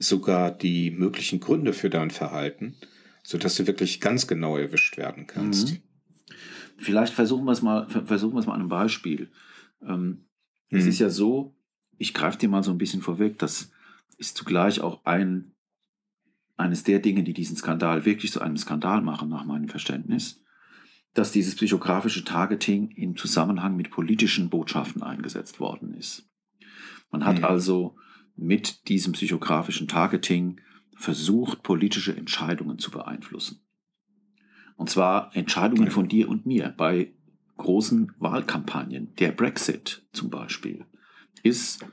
sogar 0.00 0.50
die 0.50 0.90
möglichen 0.90 1.38
Gründe 1.38 1.72
für 1.72 1.90
dein 1.90 2.10
Verhalten, 2.10 2.74
sodass 3.22 3.54
du 3.56 3.66
wirklich 3.66 4.00
ganz 4.00 4.26
genau 4.26 4.56
erwischt 4.56 4.96
werden 4.96 5.26
kannst. 5.26 5.72
Mhm. 5.72 5.82
Vielleicht 6.78 7.12
versuchen 7.12 7.44
wir 7.44 7.52
es 7.52 7.62
mal, 7.62 7.86
versuchen 7.88 8.34
wir 8.34 8.40
es 8.40 8.46
mal 8.46 8.54
an 8.54 8.60
einem 8.60 8.70
Beispiel. 8.70 9.30
Ähm, 9.86 10.24
mhm. 10.70 10.78
Es 10.78 10.86
ist 10.86 10.98
ja 10.98 11.10
so, 11.10 11.54
ich 11.98 12.14
greife 12.14 12.38
dir 12.38 12.48
mal 12.48 12.64
so 12.64 12.70
ein 12.70 12.78
bisschen 12.78 13.02
vorweg, 13.02 13.38
das 13.38 13.70
ist 14.16 14.38
zugleich 14.38 14.80
auch 14.80 15.04
ein, 15.04 15.52
eines 16.56 16.82
der 16.82 16.98
Dinge, 16.98 17.22
die 17.22 17.34
diesen 17.34 17.56
Skandal 17.56 18.06
wirklich 18.06 18.32
zu 18.32 18.40
einem 18.40 18.56
Skandal 18.56 19.02
machen, 19.02 19.28
nach 19.28 19.44
meinem 19.44 19.68
Verständnis, 19.68 20.42
dass 21.12 21.30
dieses 21.30 21.56
psychografische 21.56 22.24
Targeting 22.24 22.90
im 22.92 23.16
Zusammenhang 23.16 23.76
mit 23.76 23.90
politischen 23.90 24.48
Botschaften 24.48 25.02
eingesetzt 25.02 25.60
worden 25.60 25.92
ist. 25.92 26.26
Man 27.10 27.26
hat 27.26 27.38
mhm. 27.38 27.44
also 27.44 27.96
mit 28.40 28.88
diesem 28.88 29.12
psychografischen 29.12 29.86
Targeting 29.88 30.60
versucht, 30.96 31.62
politische 31.62 32.16
Entscheidungen 32.16 32.78
zu 32.78 32.90
beeinflussen. 32.90 33.60
Und 34.76 34.88
zwar 34.90 35.34
Entscheidungen 35.36 35.90
von 35.90 36.08
dir 36.08 36.28
und 36.28 36.46
mir 36.46 36.74
bei 36.76 37.12
großen 37.58 38.12
Wahlkampagnen. 38.18 39.14
Der 39.16 39.32
Brexit 39.32 40.02
zum 40.12 40.30
Beispiel 40.30 40.86
ist, 41.42 41.84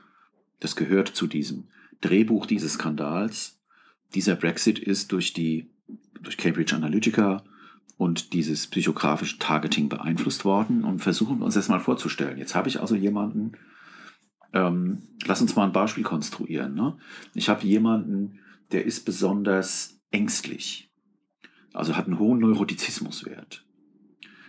das 0.60 0.74
gehört 0.74 1.08
zu 1.08 1.26
diesem 1.26 1.68
Drehbuch 2.00 2.46
dieses 2.46 2.74
Skandals. 2.74 3.60
Dieser 4.14 4.36
Brexit 4.36 4.78
ist 4.78 5.12
durch 5.12 5.34
die, 5.34 5.70
durch 6.22 6.38
Cambridge 6.38 6.74
Analytica 6.74 7.44
und 7.98 8.32
dieses 8.32 8.66
psychografische 8.68 9.38
Targeting 9.38 9.88
beeinflusst 9.88 10.44
worden. 10.46 10.84
Und 10.84 11.00
versuchen 11.00 11.40
wir 11.40 11.44
uns 11.44 11.54
das 11.54 11.68
mal 11.68 11.80
vorzustellen. 11.80 12.38
Jetzt 12.38 12.54
habe 12.54 12.68
ich 12.68 12.80
also 12.80 12.94
jemanden, 12.94 13.52
ähm, 14.52 15.02
lass 15.26 15.40
uns 15.40 15.56
mal 15.56 15.64
ein 15.64 15.72
Beispiel 15.72 16.04
konstruieren. 16.04 16.74
Ne? 16.74 16.96
Ich 17.34 17.48
habe 17.48 17.66
jemanden, 17.66 18.38
der 18.72 18.84
ist 18.84 19.04
besonders 19.04 20.00
ängstlich, 20.10 20.90
also 21.72 21.96
hat 21.96 22.06
einen 22.06 22.18
hohen 22.18 22.40
Neurotizismuswert. 22.40 23.64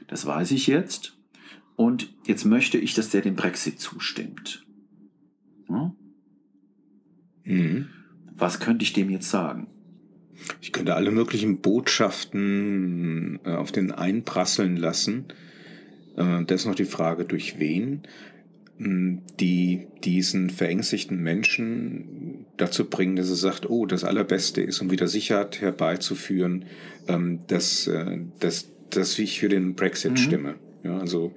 Das 0.07 0.25
weiß 0.25 0.51
ich 0.51 0.67
jetzt. 0.67 1.17
Und 1.75 2.13
jetzt 2.25 2.45
möchte 2.45 2.77
ich, 2.77 2.93
dass 2.93 3.09
der 3.09 3.21
dem 3.21 3.35
Brexit 3.35 3.79
zustimmt. 3.79 4.65
Hm? 5.67 5.91
Mhm. 7.43 7.89
Was 8.33 8.59
könnte 8.59 8.83
ich 8.83 8.93
dem 8.93 9.09
jetzt 9.09 9.29
sagen? 9.29 9.67
Ich 10.61 10.71
könnte 10.71 10.95
alle 10.95 11.11
möglichen 11.11 11.61
Botschaften 11.61 13.39
äh, 13.43 13.51
auf 13.51 13.71
den 13.71 13.91
einprasseln 13.91 14.77
lassen. 14.77 15.25
Äh, 16.15 16.43
da 16.45 16.55
ist 16.55 16.65
noch 16.65 16.75
die 16.75 16.85
Frage, 16.85 17.25
durch 17.25 17.59
wen 17.59 18.03
die 18.79 19.87
diesen 20.05 20.49
verängstigten 20.49 21.21
Menschen 21.21 22.45
dazu 22.55 22.85
bringen, 22.85 23.17
dass 23.17 23.29
er 23.29 23.35
sagt, 23.35 23.69
oh, 23.69 23.85
das 23.85 24.05
Allerbeste 24.05 24.61
ist, 24.61 24.81
um 24.81 24.89
wieder 24.89 25.07
Sicherheit 25.07 25.59
herbeizuführen, 25.59 26.65
ähm, 27.09 27.41
dass, 27.47 27.87
äh, 27.87 28.19
dass, 28.39 28.69
dass 28.89 29.19
ich 29.19 29.41
für 29.41 29.49
den 29.49 29.75
Brexit 29.75 30.11
mhm. 30.11 30.17
stimme. 30.17 30.55
Ja, 30.83 30.97
also 30.97 31.33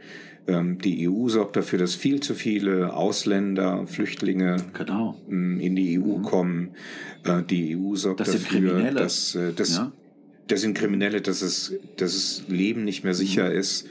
ähm, 0.47 0.79
die 0.79 1.09
EU 1.09 1.29
sorgt 1.29 1.57
dafür, 1.57 1.81
dass 1.81 1.97
viel 1.97 2.21
zu 2.21 2.35
viele 2.35 2.95
Ausländer, 2.95 3.89
Flüchtlinge 3.89 4.59
genau. 4.73 5.21
Ähm, 5.29 5.59
in 5.59 5.75
die 5.75 5.99
EU 5.99 6.19
mhm. 6.19 6.23
kommen. 6.23 6.71
Äh, 7.25 7.43
die 7.43 7.77
EU 7.77 7.97
sorgt 7.97 8.21
das 8.21 8.31
dafür, 8.31 8.93
dass, 8.93 9.35
äh, 9.35 9.53
dass 9.53 9.79
ja. 9.79 9.93
das 10.47 10.61
sind 10.61 10.79
Kriminelle, 10.79 11.21
dass 11.21 11.43
es, 11.43 11.75
dass 11.97 12.15
es 12.15 12.45
Leben 12.47 12.85
nicht 12.85 13.03
mehr 13.03 13.15
sicher 13.15 13.51
mhm. 13.51 13.57
ist 13.57 13.89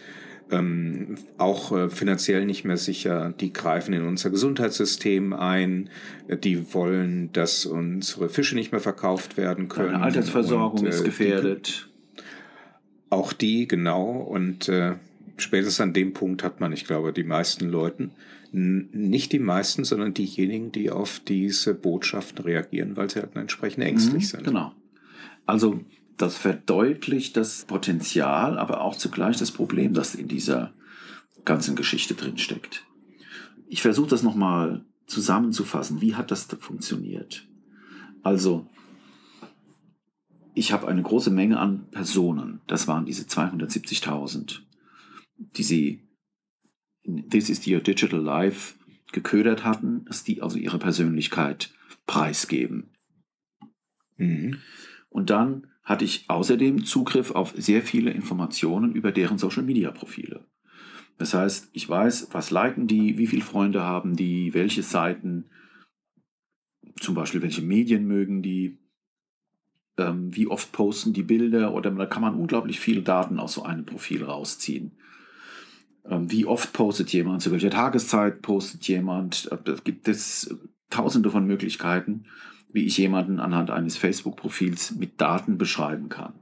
ähm, 0.51 1.15
auch 1.37 1.71
äh, 1.71 1.89
finanziell 1.89 2.45
nicht 2.45 2.65
mehr 2.65 2.77
sicher. 2.77 3.33
Die 3.39 3.53
greifen 3.53 3.93
in 3.93 4.05
unser 4.05 4.29
Gesundheitssystem 4.29 5.33
ein. 5.33 5.89
Die 6.43 6.73
wollen, 6.73 7.31
dass 7.33 7.65
unsere 7.65 8.29
Fische 8.29 8.55
nicht 8.55 8.71
mehr 8.71 8.81
verkauft 8.81 9.37
werden 9.37 9.67
können. 9.67 9.95
Eine 9.95 10.03
Altersversorgung 10.03 10.81
und, 10.81 10.85
äh, 10.85 10.89
ist 10.89 11.03
gefährdet. 11.03 11.89
Die, 12.17 12.21
auch 13.09 13.33
die, 13.33 13.67
genau. 13.67 14.09
Und 14.11 14.69
äh, 14.69 14.95
spätestens 15.37 15.81
an 15.81 15.93
dem 15.93 16.13
Punkt 16.13 16.43
hat 16.43 16.59
man, 16.59 16.73
ich 16.73 16.85
glaube, 16.85 17.13
die 17.13 17.23
meisten 17.23 17.69
Leuten, 17.69 18.11
nicht 18.51 19.31
die 19.31 19.39
meisten, 19.39 19.85
sondern 19.85 20.13
diejenigen, 20.13 20.73
die 20.73 20.91
auf 20.91 21.21
diese 21.25 21.73
Botschaften 21.73 22.43
reagieren, 22.43 22.97
weil 22.97 23.09
sie 23.09 23.21
halt 23.21 23.35
entsprechend 23.35 23.85
ängstlich 23.85 24.23
mhm, 24.23 24.27
sind. 24.27 24.43
Genau. 24.43 24.73
Also 25.45 25.79
das 26.21 26.37
verdeutlicht 26.37 27.35
das 27.37 27.65
Potenzial, 27.65 28.57
aber 28.57 28.81
auch 28.81 28.95
zugleich 28.95 29.37
das 29.37 29.51
Problem, 29.51 29.93
das 29.93 30.15
in 30.15 30.27
dieser 30.27 30.73
ganzen 31.45 31.75
Geschichte 31.75 32.13
drin 32.13 32.37
steckt. 32.37 32.85
Ich 33.67 33.81
versuche 33.81 34.09
das 34.09 34.23
nochmal 34.23 34.85
zusammenzufassen. 35.05 36.01
Wie 36.01 36.15
hat 36.15 36.31
das 36.31 36.43
funktioniert? 36.59 37.47
Also, 38.23 38.67
ich 40.53 40.71
habe 40.71 40.87
eine 40.87 41.01
große 41.01 41.31
Menge 41.31 41.59
an 41.59 41.89
Personen, 41.89 42.61
das 42.67 42.87
waren 42.87 43.05
diese 43.05 43.23
270.000, 43.23 44.59
die 45.37 45.63
sie 45.63 46.07
in 47.03 47.29
This 47.29 47.49
is 47.49 47.65
Your 47.67 47.79
Digital 47.79 48.19
Life 48.21 48.75
geködert 49.11 49.63
hatten, 49.63 50.05
dass 50.05 50.23
die 50.23 50.41
also 50.41 50.57
ihre 50.57 50.77
Persönlichkeit 50.77 51.73
preisgeben. 52.05 52.91
Mhm. 54.17 54.57
Und 55.09 55.29
dann 55.29 55.70
hatte 55.83 56.05
ich 56.05 56.25
außerdem 56.29 56.85
Zugriff 56.85 57.31
auf 57.31 57.53
sehr 57.57 57.81
viele 57.81 58.11
Informationen 58.11 58.93
über 58.93 59.11
deren 59.11 59.37
Social-Media-Profile. 59.37 60.45
Das 61.17 61.33
heißt, 61.33 61.69
ich 61.73 61.87
weiß, 61.87 62.29
was 62.31 62.51
liken 62.51 62.87
die, 62.87 63.17
wie 63.17 63.27
viele 63.27 63.43
Freunde 63.43 63.83
haben 63.83 64.15
die, 64.15 64.53
welche 64.53 64.83
Seiten, 64.83 65.45
zum 66.99 67.15
Beispiel 67.15 67.41
welche 67.41 67.61
Medien 67.61 68.07
mögen 68.07 68.41
die, 68.41 68.79
ähm, 69.97 70.35
wie 70.35 70.47
oft 70.47 70.71
posten 70.71 71.13
die 71.13 71.23
Bilder 71.23 71.73
oder 71.73 71.91
da 71.91 72.05
kann 72.05 72.21
man 72.21 72.35
unglaublich 72.35 72.79
viele 72.79 73.01
Daten 73.01 73.39
aus 73.39 73.53
so 73.53 73.63
einem 73.63 73.85
Profil 73.85 74.23
rausziehen. 74.23 74.97
Ähm, 76.05 76.31
wie 76.31 76.45
oft 76.45 76.73
postet 76.73 77.13
jemand, 77.13 77.41
zu 77.41 77.51
welcher 77.51 77.69
Tageszeit 77.69 78.41
postet 78.41 78.87
jemand, 78.87 79.51
äh, 79.51 79.57
da 79.63 79.75
gibt 79.83 80.07
es 80.07 80.55
tausende 80.89 81.29
von 81.29 81.45
Möglichkeiten, 81.45 82.25
wie 82.73 82.85
ich 82.85 82.97
jemanden 82.97 83.39
anhand 83.39 83.69
eines 83.69 83.97
Facebook-Profils 83.97 84.95
mit 84.95 85.19
Daten 85.19 85.57
beschreiben 85.57 86.09
kann. 86.09 86.33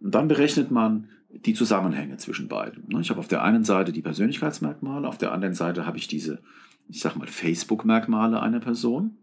Und 0.00 0.14
dann 0.14 0.28
berechnet 0.28 0.70
man 0.70 1.08
die 1.30 1.54
Zusammenhänge 1.54 2.16
zwischen 2.18 2.48
beiden. 2.48 2.84
Ne, 2.88 3.00
ich 3.00 3.10
habe 3.10 3.20
auf 3.20 3.28
der 3.28 3.42
einen 3.42 3.64
Seite 3.64 3.92
die 3.92 4.02
Persönlichkeitsmerkmale, 4.02 5.08
auf 5.08 5.18
der 5.18 5.32
anderen 5.32 5.54
Seite 5.54 5.86
habe 5.86 5.98
ich 5.98 6.08
diese, 6.08 6.42
ich 6.88 7.00
sag 7.00 7.16
mal, 7.16 7.26
Facebook-Merkmale 7.26 8.40
einer 8.40 8.60
Person. 8.60 9.16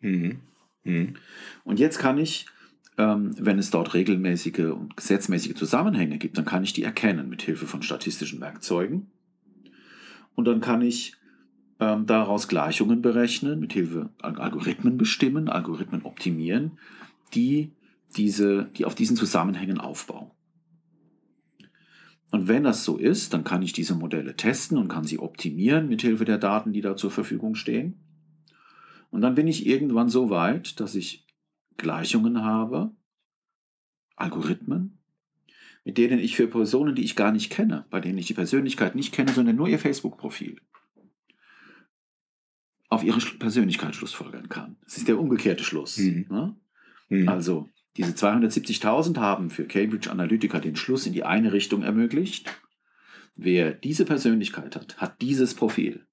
Mhm. 0.00 0.40
Mhm. 0.84 1.14
Und 1.64 1.78
jetzt 1.78 1.98
kann 1.98 2.18
ich, 2.18 2.46
ähm, 2.98 3.34
wenn 3.38 3.58
es 3.58 3.70
dort 3.70 3.94
regelmäßige 3.94 4.72
und 4.72 4.96
gesetzmäßige 4.96 5.54
Zusammenhänge 5.54 6.18
gibt, 6.18 6.36
dann 6.36 6.44
kann 6.44 6.64
ich 6.64 6.72
die 6.72 6.84
erkennen 6.84 7.28
mit 7.28 7.42
Hilfe 7.42 7.66
von 7.66 7.82
statistischen 7.82 8.40
Werkzeugen. 8.40 9.10
Und 10.34 10.46
dann 10.46 10.60
kann 10.60 10.82
ich 10.82 11.16
ähm, 11.80 12.06
daraus 12.06 12.48
Gleichungen 12.48 13.02
berechnen, 13.02 13.60
mit 13.60 13.72
Hilfe 13.72 14.10
Algorithmen 14.20 14.96
bestimmen, 14.96 15.48
Algorithmen 15.48 16.02
optimieren, 16.02 16.78
die, 17.34 17.72
diese, 18.16 18.70
die 18.76 18.84
auf 18.84 18.94
diesen 18.94 19.16
Zusammenhängen 19.16 19.78
aufbauen. 19.78 20.30
Und 22.30 22.48
wenn 22.48 22.64
das 22.64 22.84
so 22.84 22.96
ist, 22.96 23.32
dann 23.32 23.44
kann 23.44 23.62
ich 23.62 23.72
diese 23.72 23.94
Modelle 23.94 24.34
testen 24.34 24.76
und 24.76 24.88
kann 24.88 25.04
sie 25.04 25.20
optimieren 25.20 25.88
mit 25.88 26.02
Hilfe 26.02 26.24
der 26.24 26.38
Daten, 26.38 26.72
die 26.72 26.80
da 26.80 26.96
zur 26.96 27.12
Verfügung 27.12 27.54
stehen. 27.54 27.94
Und 29.10 29.20
dann 29.20 29.36
bin 29.36 29.46
ich 29.46 29.66
irgendwann 29.66 30.08
so 30.08 30.30
weit, 30.30 30.80
dass 30.80 30.96
ich 30.96 31.24
Gleichungen 31.76 32.42
habe, 32.42 32.90
Algorithmen, 34.16 34.98
mit 35.84 35.98
denen 35.98 36.18
ich 36.18 36.34
für 36.34 36.48
Personen, 36.48 36.94
die 36.94 37.04
ich 37.04 37.14
gar 37.14 37.30
nicht 37.30 37.50
kenne, 37.50 37.86
bei 37.90 38.00
denen 38.00 38.18
ich 38.18 38.26
die 38.26 38.34
Persönlichkeit 38.34 38.94
nicht 38.96 39.12
kenne, 39.12 39.32
sondern 39.32 39.54
nur 39.54 39.68
ihr 39.68 39.78
Facebook-Profil, 39.78 40.60
auf 42.94 43.04
ihre 43.04 43.18
Persönlichkeit 43.18 43.94
schlussfolgern 43.94 44.48
kann. 44.48 44.76
Das 44.84 44.96
ist 44.96 45.08
der 45.08 45.18
umgekehrte 45.18 45.64
Schluss. 45.64 45.98
Mhm. 45.98 46.26
Ne? 46.30 46.56
Mhm. 47.08 47.28
Also 47.28 47.68
diese 47.96 48.12
270.000 48.12 49.18
haben 49.18 49.50
für 49.50 49.66
Cambridge 49.66 50.10
Analytica 50.10 50.60
den 50.60 50.76
Schluss 50.76 51.06
in 51.06 51.12
die 51.12 51.24
eine 51.24 51.52
Richtung 51.52 51.82
ermöglicht. 51.82 52.50
Wer 53.36 53.72
diese 53.72 54.04
Persönlichkeit 54.04 54.76
hat, 54.76 54.96
hat 54.98 55.20
dieses 55.20 55.54
Profil. 55.54 56.06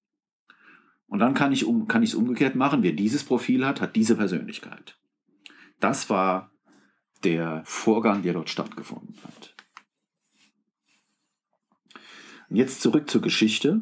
Und 1.07 1.19
dann 1.19 1.33
kann 1.33 1.51
ich 1.51 1.65
um, 1.65 1.87
kann 1.87 2.03
es 2.03 2.15
umgekehrt 2.15 2.55
machen. 2.55 2.83
Wer 2.83 2.93
dieses 2.93 3.23
Profil 3.23 3.65
hat, 3.65 3.81
hat 3.81 3.95
diese 3.95 4.15
Persönlichkeit. 4.15 4.97
Das 5.79 6.09
war 6.09 6.51
der 7.23 7.61
Vorgang, 7.65 8.23
der 8.23 8.33
dort 8.33 8.49
stattgefunden 8.49 9.15
hat. 9.23 9.55
Und 12.49 12.55
jetzt 12.55 12.81
zurück 12.81 13.09
zur 13.09 13.21
Geschichte. 13.21 13.81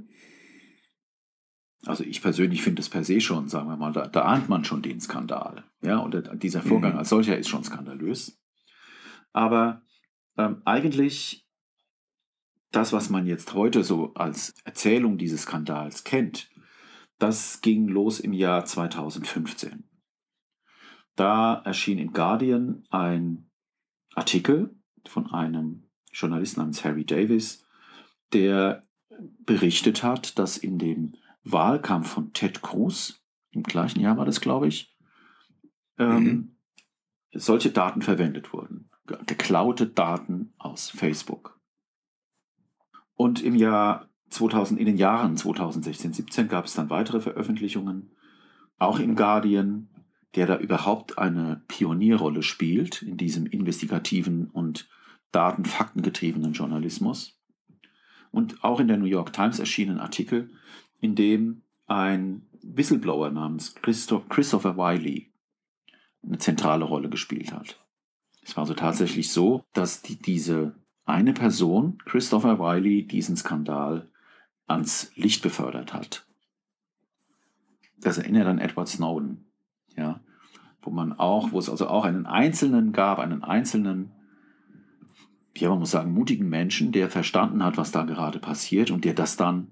Also 1.86 2.04
ich 2.04 2.22
persönlich 2.22 2.62
finde 2.62 2.82
es 2.82 2.89
per 2.89 3.04
se 3.04 3.22
schon, 3.22 3.48
sagen 3.48 3.70
wir 3.70 3.78
mal, 3.78 3.94
da, 3.94 4.08
da 4.08 4.24
ahnt 4.24 4.50
man 4.50 4.65
schon 4.65 4.82
den 4.82 5.00
Skandal. 5.00 5.63
Ja, 5.82 5.98
und 5.98 6.44
dieser 6.44 6.62
Vorgang 6.62 6.94
mhm. 6.94 7.00
als 7.00 7.10
solcher 7.10 7.38
ist 7.38 7.48
schon 7.48 7.63
skandalös. 7.63 8.38
Aber 9.32 9.82
ähm, 10.38 10.62
eigentlich 10.65 11.48
das, 12.72 12.92
was 12.92 13.10
man 13.10 13.26
jetzt 13.26 13.54
heute 13.54 13.84
so 13.84 14.13
als 14.13 14.54
Erzählung 14.65 15.18
dieses 15.18 15.44
Skandals 15.44 16.04
kennt, 16.04 16.50
das 17.18 17.62
ging 17.62 17.88
los 17.88 18.20
im 18.20 18.34
Jahr 18.34 18.65
2015. 18.65 19.86
Da 21.15 21.62
erschien 21.65 22.00
im 22.00 22.13
Guardian 22.13 22.86
ein 22.89 23.50
Artikel 24.15 24.76
von 25.06 25.32
einem 25.32 25.89
Journalisten 26.12 26.62
namens 26.62 26.84
Harry 26.84 27.06
Davis, 27.06 27.65
der 28.32 28.88
berichtet 29.39 30.04
hat, 30.04 30.39
dass 30.39 30.58
in 30.58 30.78
dem 30.78 31.15
Wahlkampf 31.43 32.10
von 32.10 32.34
Ted 32.34 32.62
Cruz, 32.62 33.23
im 33.52 33.63
gleichen 33.63 33.99
Jahr 33.99 34.17
war 34.17 34.25
das, 34.25 34.41
glaube 34.41 34.67
ich, 34.67 34.95
ähm, 35.97 36.23
mhm. 36.23 36.56
solche 37.34 37.71
Daten 37.71 38.02
verwendet 38.02 38.54
wurden. 38.54 38.89
Geklaute 39.25 39.88
Daten 39.88 40.54
aus 40.58 40.89
Facebook. 40.89 41.60
Und 43.15 43.41
im 43.41 43.56
Jahr 43.56 44.10
2000, 44.30 44.80
in 44.80 44.86
den 44.86 44.97
Jahren 44.97 45.36
2016, 45.36 46.13
17 46.13 46.47
gab 46.47 46.65
es 46.65 46.73
dann 46.75 46.89
weitere 46.89 47.19
Veröffentlichungen, 47.19 48.12
auch 48.78 48.99
im 48.99 49.15
Guardian, 49.15 49.89
der 50.36 50.45
da 50.45 50.58
überhaupt 50.58 51.17
eine 51.17 51.63
Pionierrolle 51.67 52.43
spielt 52.43 53.02
in 53.02 53.17
diesem 53.17 53.45
investigativen 53.45 54.47
und 54.47 54.88
datenfaktengetriebenen 55.32 56.54
Journalismus. 56.54 57.39
Und 58.32 58.63
auch 58.63 58.80
in 58.80 58.88
der 58.88 58.97
New 58.97 59.06
York 59.06 59.34
Times 59.34 59.60
erschienen 59.60 59.99
Artikel, 59.99 60.52
in 61.02 61.16
dem 61.16 61.62
ein 61.88 62.44
Whistleblower 62.62 63.32
namens 63.32 63.76
Christopher 63.76 64.78
Wiley 64.78 65.32
eine 66.24 66.38
zentrale 66.38 66.86
Rolle 66.86 67.10
gespielt 67.10 67.54
hat. 67.54 67.80
Es 68.44 68.56
war 68.56 68.64
also 68.64 68.74
tatsächlich 68.74 69.32
so, 69.32 69.64
dass 69.74 70.02
die, 70.02 70.18
diese 70.18 70.76
eine 71.06 71.34
Person, 71.34 71.98
Christopher 72.06 72.60
Wiley, 72.60 73.06
diesen 73.08 73.36
Skandal 73.36 74.10
ans 74.68 75.12
Licht 75.16 75.42
befördert 75.42 75.94
hat. 75.94 76.26
Das 77.98 78.18
erinnert 78.18 78.48
an 78.48 78.60
Edward 78.60 78.88
Snowden, 78.88 79.46
ja, 79.96 80.20
wo 80.82 80.92
man 80.92 81.14
auch, 81.14 81.52
wo 81.52 81.60
es 81.60 81.70
also 81.70 81.88
auch 81.88 82.06
einen 82.06 82.26
Einzelnen 82.26 82.92
gab, 82.94 83.20
einen 83.20 83.44
einzelnen, 83.44 84.12
ja, 85.58 85.70
man 85.70 85.80
muss 85.80 85.92
sagen, 85.92 86.14
mutigen 86.14 86.48
Menschen, 86.48 86.92
der 86.92 87.10
verstanden 87.10 87.64
hat, 87.64 87.78
was 87.78 87.92
da 87.92 88.04
gerade 88.04 88.40
passiert 88.40 88.92
und 88.92 89.04
der 89.04 89.14
das 89.14 89.36
dann 89.36 89.68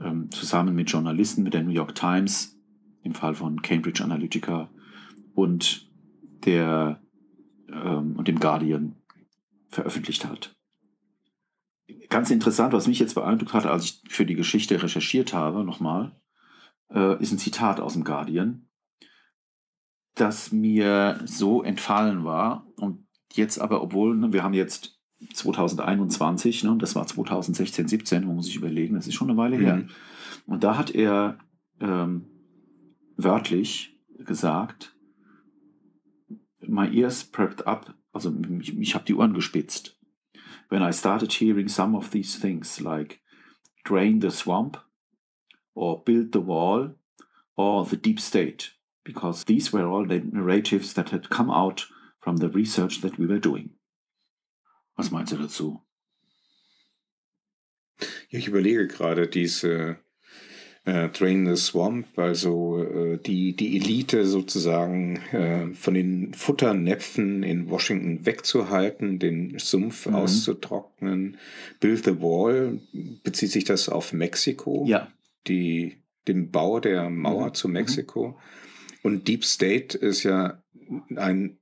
ähm, 0.00 0.30
zusammen 0.30 0.74
mit 0.74 0.90
Journalisten, 0.90 1.42
mit 1.42 1.54
der 1.54 1.62
New 1.62 1.70
York 1.70 1.94
Times, 1.94 2.56
im 3.02 3.14
Fall 3.14 3.34
von 3.34 3.62
Cambridge 3.62 4.02
Analytica 4.02 4.70
und, 5.34 5.88
der, 6.44 7.00
ähm, 7.68 8.16
und 8.16 8.28
dem 8.28 8.40
Guardian 8.40 8.96
veröffentlicht 9.68 10.24
hat. 10.24 10.54
Ganz 12.08 12.30
interessant, 12.30 12.72
was 12.72 12.88
mich 12.88 12.98
jetzt 12.98 13.14
beeindruckt 13.14 13.52
hat, 13.52 13.66
als 13.66 13.84
ich 13.84 14.02
für 14.08 14.26
die 14.26 14.34
Geschichte 14.34 14.82
recherchiert 14.82 15.32
habe, 15.32 15.64
nochmal, 15.64 16.18
äh, 16.90 17.20
ist 17.20 17.32
ein 17.32 17.38
Zitat 17.38 17.80
aus 17.80 17.92
dem 17.92 18.04
Guardian, 18.04 18.68
das 20.14 20.50
mir 20.50 21.20
so 21.24 21.62
entfallen 21.62 22.24
war 22.24 22.66
und 22.76 23.06
jetzt 23.32 23.60
aber, 23.60 23.82
obwohl 23.82 24.16
ne, 24.16 24.32
wir 24.32 24.42
haben 24.42 24.54
jetzt 24.54 24.95
2021, 25.32 26.64
ne, 26.64 26.76
das 26.78 26.94
war 26.94 27.06
2016, 27.06 27.88
17, 27.88 28.26
man 28.26 28.36
muss 28.36 28.46
sich 28.46 28.56
überlegen, 28.56 28.94
das 28.94 29.06
ist 29.06 29.14
schon 29.14 29.30
eine 29.30 29.38
Weile 29.38 29.58
mhm. 29.58 29.64
her. 29.64 29.86
Und 30.46 30.64
da 30.64 30.78
hat 30.78 30.94
er 30.94 31.38
ähm, 31.80 32.26
wörtlich 33.16 33.98
gesagt, 34.18 34.96
my 36.60 36.88
ears 36.88 37.24
prepped 37.24 37.66
up, 37.66 37.94
also 38.12 38.32
ich, 38.60 38.76
ich 38.78 38.94
habe 38.94 39.04
die 39.04 39.14
Ohren 39.14 39.34
gespitzt. 39.34 39.98
When 40.68 40.82
I 40.82 40.92
started 40.92 41.32
hearing 41.32 41.68
some 41.68 41.96
of 41.96 42.10
these 42.10 42.40
things 42.40 42.80
like 42.80 43.20
drain 43.84 44.20
the 44.20 44.30
swamp 44.30 44.78
or 45.74 46.02
build 46.02 46.32
the 46.32 46.44
wall 46.44 46.96
or 47.56 47.84
the 47.84 47.96
deep 47.96 48.20
state, 48.20 48.72
because 49.04 49.44
these 49.44 49.72
were 49.72 49.86
all 49.86 50.06
the 50.06 50.20
narratives 50.20 50.94
that 50.94 51.12
had 51.12 51.30
come 51.30 51.50
out 51.50 51.88
from 52.18 52.38
the 52.38 52.48
research 52.48 53.00
that 53.02 53.18
we 53.18 53.26
were 53.26 53.38
doing. 53.38 53.70
Was 54.96 55.10
meinst 55.10 55.32
du 55.32 55.36
dazu? 55.36 55.80
Ja, 58.28 58.38
ich 58.38 58.48
überlege 58.48 58.86
gerade 58.86 59.28
diese 59.28 59.98
äh, 60.84 61.08
Drain 61.08 61.46
the 61.46 61.60
Swamp, 61.60 62.18
also 62.18 62.82
äh, 62.82 63.18
die, 63.18 63.54
die 63.54 63.76
Elite 63.76 64.24
sozusagen 64.24 65.16
äh, 65.32 65.74
von 65.74 65.94
den 65.94 66.32
Futternäpfen 66.32 67.42
in 67.42 67.68
Washington 67.68 68.24
wegzuhalten, 68.24 69.18
den 69.18 69.58
Sumpf 69.58 70.06
mhm. 70.06 70.14
auszutrocknen. 70.14 71.38
Build 71.80 72.04
the 72.04 72.20
Wall, 72.20 72.80
bezieht 73.22 73.50
sich 73.50 73.64
das 73.64 73.88
auf 73.88 74.12
Mexiko? 74.12 74.84
Ja. 74.86 75.08
Die, 75.46 76.02
den 76.28 76.50
Bau 76.50 76.80
der 76.80 77.10
Mauer 77.10 77.48
mhm. 77.48 77.54
zu 77.54 77.68
mhm. 77.68 77.74
Mexiko. 77.74 78.38
Und 79.02 79.28
Deep 79.28 79.44
State 79.44 79.98
ist 79.98 80.22
ja 80.22 80.62
ein 81.14 81.58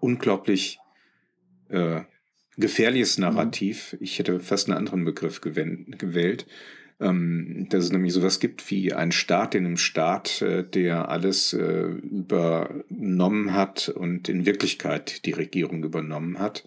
unglaublich 0.00 0.78
äh, 1.68 2.02
gefährliches. 2.56 3.18
Narrativ. 3.18 3.96
Ich 4.00 4.18
hätte 4.18 4.40
fast 4.40 4.68
einen 4.68 4.78
anderen 4.78 5.04
Begriff 5.04 5.40
gewählt. 5.40 6.46
Ähm, 7.00 7.66
dass 7.70 7.84
es 7.84 7.92
nämlich 7.92 8.12
sowas 8.12 8.38
gibt 8.38 8.70
wie 8.70 8.92
ein 8.92 9.10
Staat 9.10 9.56
in 9.56 9.66
einem 9.66 9.76
Staat, 9.76 10.42
äh, 10.42 10.62
der 10.62 11.08
alles 11.08 11.52
äh, 11.52 11.86
übernommen 11.86 13.52
hat 13.52 13.88
und 13.88 14.28
in 14.28 14.46
Wirklichkeit 14.46 15.26
die 15.26 15.32
Regierung 15.32 15.82
übernommen 15.82 16.38
hat. 16.38 16.64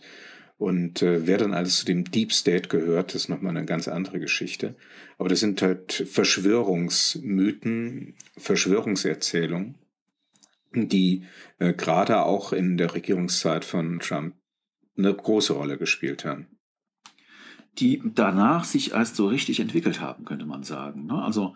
Und 0.58 1.02
äh, 1.02 1.26
wer 1.28 1.38
dann 1.38 1.54
alles 1.54 1.78
zu 1.78 1.86
dem 1.86 2.12
Deep 2.12 2.34
State 2.34 2.68
gehört, 2.68 3.16
ist 3.16 3.30
nochmal 3.30 3.56
eine 3.56 3.66
ganz 3.66 3.88
andere 3.88 4.20
Geschichte. 4.20 4.76
Aber 5.18 5.30
das 5.30 5.40
sind 5.40 5.62
halt 5.62 5.94
Verschwörungsmythen, 5.94 8.16
Verschwörungserzählungen, 8.38 9.76
die 10.74 11.24
äh, 11.60 11.74
gerade 11.74 12.24
auch 12.24 12.54
in 12.54 12.78
der 12.78 12.94
Regierungszeit 12.94 13.64
von 13.64 14.00
Trump 14.00 14.34
eine 14.98 15.14
große 15.14 15.54
Rolle 15.54 15.78
gespielt 15.78 16.26
haben. 16.26 16.48
Die 17.80 18.02
danach 18.04 18.64
sich 18.64 18.92
erst 18.92 19.16
so 19.16 19.28
richtig 19.28 19.60
entwickelt 19.60 20.02
haben, 20.02 20.26
könnte 20.26 20.46
man 20.46 20.64
sagen. 20.64 21.06
Ne? 21.06 21.22
Also 21.22 21.56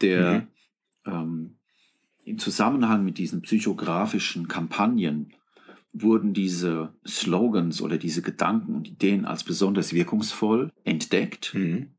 der 0.00 0.48
mhm. 1.04 1.12
ähm, 1.12 1.56
im 2.24 2.38
Zusammenhang 2.38 3.04
mit 3.04 3.18
diesen 3.18 3.42
psychografischen 3.42 4.48
Kampagnen 4.48 5.32
wurden 5.92 6.34
diese 6.34 6.92
Slogans 7.06 7.80
oder 7.80 7.96
diese 7.96 8.20
Gedanken 8.20 8.74
und 8.74 8.88
Ideen 8.88 9.24
als 9.24 9.44
besonders 9.44 9.92
wirkungsvoll 9.92 10.72
entdeckt. 10.84 11.54
Mhm. 11.54 11.94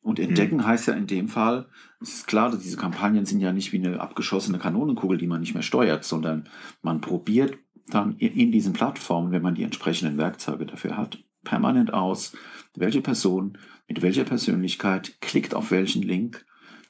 Und 0.00 0.18
entdecken 0.18 0.56
mhm. 0.56 0.66
heißt 0.66 0.88
ja 0.88 0.94
in 0.94 1.06
dem 1.06 1.28
Fall, 1.28 1.68
es 2.00 2.14
ist 2.14 2.26
klar, 2.26 2.50
dass 2.50 2.60
diese 2.60 2.76
Kampagnen 2.76 3.24
sind 3.24 3.40
ja 3.40 3.52
nicht 3.52 3.72
wie 3.72 3.78
eine 3.78 4.00
abgeschossene 4.00 4.58
Kanonenkugel, 4.58 5.16
die 5.16 5.26
man 5.26 5.40
nicht 5.40 5.54
mehr 5.54 5.62
steuert, 5.62 6.04
sondern 6.04 6.48
man 6.82 7.00
probiert 7.00 7.56
dann 7.88 8.16
in 8.18 8.52
diesen 8.52 8.72
Plattformen, 8.72 9.32
wenn 9.32 9.42
man 9.42 9.54
die 9.54 9.64
entsprechenden 9.64 10.18
Werkzeuge 10.18 10.66
dafür 10.66 10.96
hat, 10.96 11.22
permanent 11.44 11.92
aus, 11.92 12.36
welche 12.74 13.00
Person 13.00 13.58
mit 13.88 14.02
welcher 14.02 14.24
Persönlichkeit 14.24 15.20
klickt 15.20 15.54
auf 15.54 15.70
welchen 15.70 16.02
Link, 16.02 16.46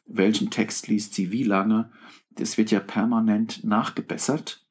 welchen 0.06 0.50
Text 0.50 0.88
liest 0.88 1.14
sie 1.14 1.32
wie 1.32 1.42
lange. 1.42 1.90
Das 2.30 2.58
wird 2.58 2.70
ja 2.70 2.80
permanent 2.80 3.64
nachgebessert, 3.64 4.64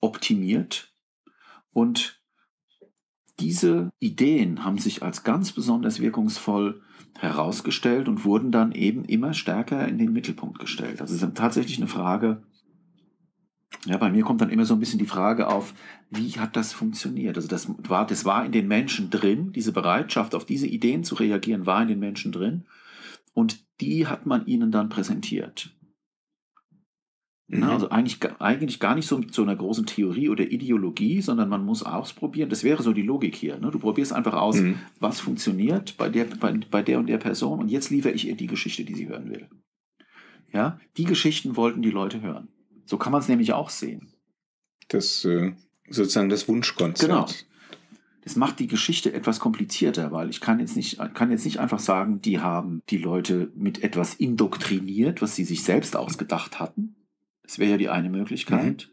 optimiert 0.00 0.92
und 1.72 2.18
diese 3.40 3.90
Ideen 4.00 4.64
haben 4.64 4.78
sich 4.78 5.02
als 5.02 5.22
ganz 5.22 5.52
besonders 5.52 6.00
wirkungsvoll 6.00 6.82
herausgestellt 7.18 8.08
und 8.08 8.24
wurden 8.24 8.50
dann 8.50 8.72
eben 8.72 9.04
immer 9.04 9.32
stärker 9.32 9.86
in 9.86 9.98
den 9.98 10.12
Mittelpunkt 10.12 10.58
gestellt. 10.58 11.00
Also 11.00 11.14
es 11.14 11.22
ist 11.22 11.36
tatsächlich 11.36 11.78
eine 11.78 11.86
Frage 11.86 12.42
ja, 13.84 13.96
bei 13.96 14.10
mir 14.10 14.24
kommt 14.24 14.40
dann 14.40 14.50
immer 14.50 14.64
so 14.64 14.74
ein 14.74 14.80
bisschen 14.80 14.98
die 14.98 15.06
Frage 15.06 15.46
auf, 15.48 15.74
wie 16.10 16.32
hat 16.32 16.56
das 16.56 16.72
funktioniert? 16.72 17.36
Also 17.36 17.48
das 17.48 17.68
war, 17.88 18.06
das 18.06 18.24
war 18.24 18.44
in 18.44 18.52
den 18.52 18.66
Menschen 18.66 19.10
drin, 19.10 19.52
diese 19.52 19.72
Bereitschaft, 19.72 20.34
auf 20.34 20.44
diese 20.44 20.66
Ideen 20.66 21.04
zu 21.04 21.14
reagieren, 21.14 21.66
war 21.66 21.82
in 21.82 21.88
den 21.88 21.98
Menschen 21.98 22.32
drin. 22.32 22.64
Und 23.34 23.64
die 23.80 24.06
hat 24.06 24.26
man 24.26 24.46
ihnen 24.46 24.72
dann 24.72 24.88
präsentiert. 24.88 25.70
Mhm. 27.46 27.60
Na, 27.60 27.72
also 27.72 27.90
eigentlich, 27.90 28.18
eigentlich 28.40 28.80
gar 28.80 28.94
nicht 28.94 29.06
so 29.06 29.18
mit 29.18 29.32
so 29.32 29.42
einer 29.42 29.56
großen 29.56 29.86
Theorie 29.86 30.28
oder 30.28 30.50
Ideologie, 30.50 31.20
sondern 31.20 31.48
man 31.48 31.64
muss 31.64 31.82
ausprobieren. 31.82 32.50
Das 32.50 32.64
wäre 32.64 32.82
so 32.82 32.92
die 32.92 33.02
Logik 33.02 33.36
hier. 33.36 33.58
Ne? 33.58 33.70
Du 33.70 33.78
probierst 33.78 34.12
einfach 34.12 34.34
aus, 34.34 34.60
mhm. 34.60 34.80
was 34.98 35.20
funktioniert 35.20 35.96
bei 35.96 36.08
der, 36.08 36.24
bei, 36.24 36.58
bei 36.70 36.82
der 36.82 36.98
und 36.98 37.06
der 37.06 37.18
Person 37.18 37.60
und 37.60 37.68
jetzt 37.68 37.90
liefere 37.90 38.12
ich 38.12 38.26
ihr 38.26 38.36
die 38.36 38.48
Geschichte, 38.48 38.84
die 38.84 38.94
sie 38.94 39.08
hören 39.08 39.30
will. 39.30 39.48
Ja, 40.52 40.80
die 40.96 41.04
Geschichten 41.04 41.56
wollten 41.56 41.82
die 41.82 41.90
Leute 41.90 42.22
hören. 42.22 42.48
So 42.88 42.96
kann 42.96 43.12
man 43.12 43.20
es 43.20 43.28
nämlich 43.28 43.52
auch 43.52 43.68
sehen. 43.68 44.08
Das 44.88 45.22
äh, 45.26 45.52
sozusagen 45.90 46.30
das 46.30 46.48
Wunschkonzert. 46.48 47.10
Genau. 47.10 47.26
Das 48.24 48.34
macht 48.34 48.60
die 48.60 48.66
Geschichte 48.66 49.12
etwas 49.12 49.40
komplizierter, 49.40 50.10
weil 50.10 50.30
ich 50.30 50.40
kann 50.40 50.58
jetzt 50.58 50.74
nicht, 50.74 50.98
kann 51.12 51.30
jetzt 51.30 51.44
nicht 51.44 51.60
einfach 51.60 51.80
sagen, 51.80 52.22
die 52.22 52.40
haben 52.40 52.80
die 52.88 52.96
Leute 52.96 53.52
mit 53.54 53.84
etwas 53.84 54.14
indoktriniert, 54.14 55.20
was 55.20 55.36
sie 55.36 55.44
sich 55.44 55.64
selbst 55.64 55.96
ausgedacht 55.96 56.58
hatten. 56.58 56.96
Das 57.42 57.58
wäre 57.58 57.72
ja 57.72 57.76
die 57.76 57.90
eine 57.90 58.08
Möglichkeit. 58.08 58.88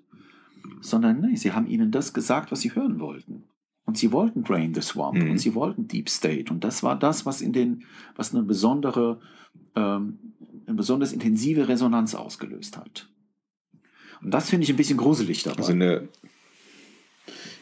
Mhm. 0.61 0.81
Sondern 0.81 1.21
nee, 1.21 1.35
sie 1.37 1.53
haben 1.53 1.67
ihnen 1.67 1.91
das 1.91 2.13
gesagt, 2.13 2.51
was 2.51 2.59
sie 2.61 2.75
hören 2.75 2.99
wollten. 2.99 3.45
Und 3.85 3.97
sie 3.97 4.11
wollten 4.11 4.43
Drain 4.43 4.73
the 4.73 4.81
Swamp 4.81 5.23
mhm. 5.23 5.31
und 5.31 5.37
sie 5.37 5.55
wollten 5.55 5.87
Deep 5.87 6.09
State. 6.09 6.51
Und 6.51 6.65
das 6.65 6.83
war 6.83 6.99
das, 6.99 7.25
was 7.25 7.41
in 7.41 7.53
den, 7.53 7.85
was 8.17 8.33
eine 8.33 8.43
besondere, 8.43 9.21
ähm, 9.75 10.19
eine 10.65 10.75
besonders 10.75 11.13
intensive 11.13 11.69
Resonanz 11.69 12.13
ausgelöst 12.13 12.77
hat. 12.77 13.09
Und 14.25 14.31
das 14.31 14.49
finde 14.49 14.63
ich 14.63 14.71
ein 14.71 14.75
bisschen 14.75 14.97
gruselig 14.97 15.43
dabei. 15.43 15.57
Also 15.57 15.73
eine, 15.73 16.09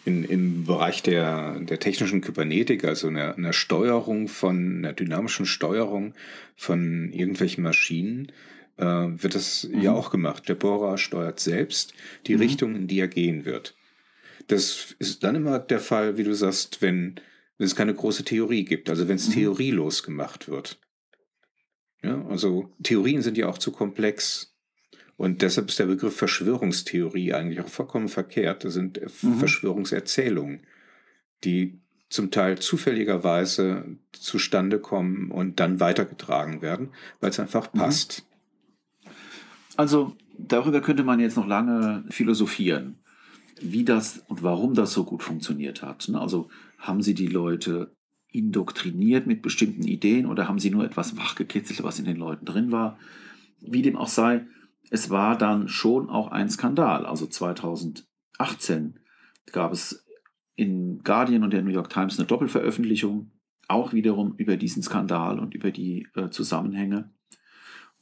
in, 0.06 0.23
im 0.23 0.63
Bereich 0.63 1.04
der, 1.04 1.60
der 1.60 1.78
technischen 1.78 2.21
Kybernetik, 2.21 2.86
also 2.86 3.10
einer, 3.10 3.36
einer 3.36 3.52
Steuerung 3.52 4.30
von, 4.30 4.78
einer 4.78 4.93
dynamischen 4.93 5.45
Steuerung 5.45 6.13
von 6.56 7.12
irgendwelchen 7.12 7.65
Maschinen, 7.65 8.32
äh, 8.78 8.86
wird 8.86 9.36
das 9.36 9.65
mhm. 9.65 9.82
ja 9.82 9.91
auch 9.91 10.10
gemacht. 10.10 10.47
Der 10.47 10.56
Bohrer 10.56 10.97
steuert 10.97 11.41
selbst 11.41 11.93
die 12.28 12.36
mhm. 12.36 12.41
Richtung, 12.41 12.76
in 12.76 12.88
die 12.88 12.99
er 12.99 13.10
gehen 13.10 13.43
wird. 13.43 13.76
Das 14.47 14.95
ist 14.99 15.21
dann 15.26 15.36
immer 15.36 15.60
der 15.60 15.82
Fall, 15.82 16.17
wie 16.17 16.23
du 16.23 16.34
sagst, 16.34 16.82
wenn, 16.82 17.19
wenn 17.58 17.67
es 17.67 17.76
keine 17.76 17.93
große 17.93 18.23
Theorie 18.23 18.63
gibt, 18.63 18.89
also 18.89 19.10
wenn 19.10 19.17
es 19.17 19.28
mhm. 19.28 19.34
theorielos 19.34 20.02
gemacht 20.02 20.47
wird. 20.47 20.80
Ja, 22.02 22.26
also 22.28 22.69
Theorien 22.82 23.21
sind 23.21 23.38
ja 23.38 23.49
auch 23.49 23.58
zu 23.58 23.73
komplex. 23.73 24.53
Und 25.17 25.41
deshalb 25.41 25.69
ist 25.69 25.80
der 25.80 25.86
Begriff 25.86 26.15
Verschwörungstheorie 26.15 27.34
eigentlich 27.34 27.62
auch 27.62 27.67
vollkommen 27.67 28.10
verkehrt. 28.10 28.63
Das 28.63 28.73
sind 28.73 28.99
mhm. 29.21 29.38
Verschwörungserzählungen, 29.38 30.62
die 31.43 31.80
zum 32.10 32.30
Teil 32.30 32.60
zufälligerweise 32.60 33.97
zustande 34.12 34.80
kommen 34.80 35.32
und 35.32 35.60
dann 35.60 35.80
weitergetragen 35.80 36.62
werden, 36.62 36.89
weil 37.19 37.32
es 37.32 37.39
einfach 37.39 37.73
mhm. 37.73 37.80
passt. 37.80 38.26
Also 39.76 40.15
darüber 40.38 40.82
könnte 40.82 41.04
man 41.04 41.19
jetzt 41.19 41.38
noch 41.38 41.47
lange 41.47 42.04
philosophieren, 42.10 42.99
wie 43.60 43.84
das 43.84 44.23
und 44.28 44.43
warum 44.43 44.73
das 44.73 44.93
so 44.93 45.04
gut 45.06 45.23
funktioniert 45.23 45.82
hat. 45.82 46.08
Ne? 46.10 46.19
Also 46.19 46.49
haben 46.78 47.02
sie 47.02 47.13
die 47.13 47.28
Leute 47.28 47.95
indoktriniert 48.32 49.28
mit 49.28 49.41
bestimmten 49.41 49.84
Ideen 49.84 50.26
oder 50.26 50.47
haben 50.47 50.60
sie 50.60 50.71
nur 50.71 50.86
etwas 50.86 51.17
wachgekitzelt, 51.17 51.84
was 51.84 51.99
in 51.99 52.06
den 52.06 52.17
Leuten 52.17 52.45
drin 52.45 52.71
war? 52.71 52.97
Wie 53.62 53.82
dem 53.82 53.95
auch 53.95 54.08
sei, 54.08 54.45
es 54.93 55.10
war 55.10 55.36
dann 55.36 55.67
schon 55.67 56.08
auch 56.12 56.32
ein 56.32 56.51
Skandal. 56.51 57.08
Also 57.08 57.25
2018 57.25 58.99
gab 59.51 59.73
es 59.73 60.06
in 60.53 60.99
Guardian 61.03 61.43
und 61.43 61.51
der 61.51 61.63
New 61.63 61.71
York 61.71 61.89
Times 61.89 62.19
eine 62.19 62.27
Doppelveröffentlichung, 62.27 63.32
auch 63.67 63.93
wiederum 63.93 64.36
über 64.38 64.56
diesen 64.56 64.84
Skandal 64.84 65.39
und 65.39 65.56
über 65.56 65.71
die 65.71 66.08
äh, 66.13 66.29
Zusammenhänge. 66.29 67.12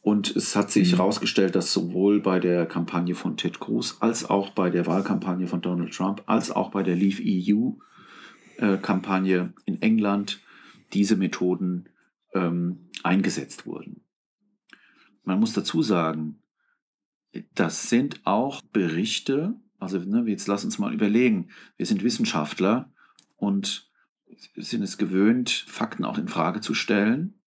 Und 0.01 0.35
es 0.35 0.53
hat 0.57 0.69
sich 0.69 0.91
herausgestellt, 0.91 1.51
mhm. 1.51 1.53
dass 1.53 1.71
sowohl 1.71 2.19
bei 2.19 2.41
der 2.41 2.65
Kampagne 2.65 3.15
von 3.15 3.37
Ted 3.37 3.61
Cruz 3.61 3.95
als 4.01 4.29
auch 4.29 4.49
bei 4.49 4.69
der 4.69 4.85
Wahlkampagne 4.85 5.47
von 5.47 5.61
Donald 5.61 5.93
Trump 5.93 6.23
als 6.25 6.51
auch 6.51 6.71
bei 6.71 6.83
der 6.83 6.97
Leave 6.97 7.23
EU-Kampagne 8.59 9.37
äh, 9.37 9.61
in 9.63 9.81
England 9.81 10.41
diese 10.91 11.15
Methoden 11.15 11.87
ähm, 12.33 12.89
eingesetzt 13.01 13.65
wurden. 13.65 14.03
Man 15.23 15.39
muss 15.39 15.53
dazu 15.53 15.81
sagen, 15.81 16.40
das 17.55 17.89
sind 17.89 18.21
auch 18.25 18.61
Berichte, 18.73 19.55
also 19.79 19.99
ne, 19.99 20.23
jetzt 20.27 20.47
lass 20.47 20.65
uns 20.65 20.79
mal 20.79 20.93
überlegen, 20.93 21.49
wir 21.77 21.85
sind 21.85 22.03
Wissenschaftler 22.03 22.91
und 23.37 23.89
sind 24.55 24.83
es 24.83 24.97
gewöhnt, 24.97 25.49
Fakten 25.49 26.05
auch 26.05 26.17
in 26.17 26.27
Frage 26.27 26.61
zu 26.61 26.73
stellen. 26.73 27.41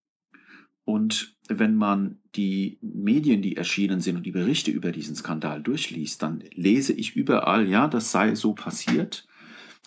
Und 0.84 1.36
wenn 1.48 1.74
man 1.76 2.18
die 2.34 2.78
Medien, 2.82 3.40
die 3.40 3.56
erschienen 3.56 4.00
sind 4.00 4.16
und 4.16 4.26
die 4.26 4.32
Berichte 4.32 4.70
über 4.70 4.92
diesen 4.92 5.16
Skandal 5.16 5.62
durchliest, 5.62 6.22
dann 6.22 6.42
lese 6.54 6.92
ich 6.92 7.16
überall, 7.16 7.68
ja, 7.68 7.88
das 7.88 8.10
sei 8.10 8.34
so 8.34 8.52
passiert. 8.52 9.26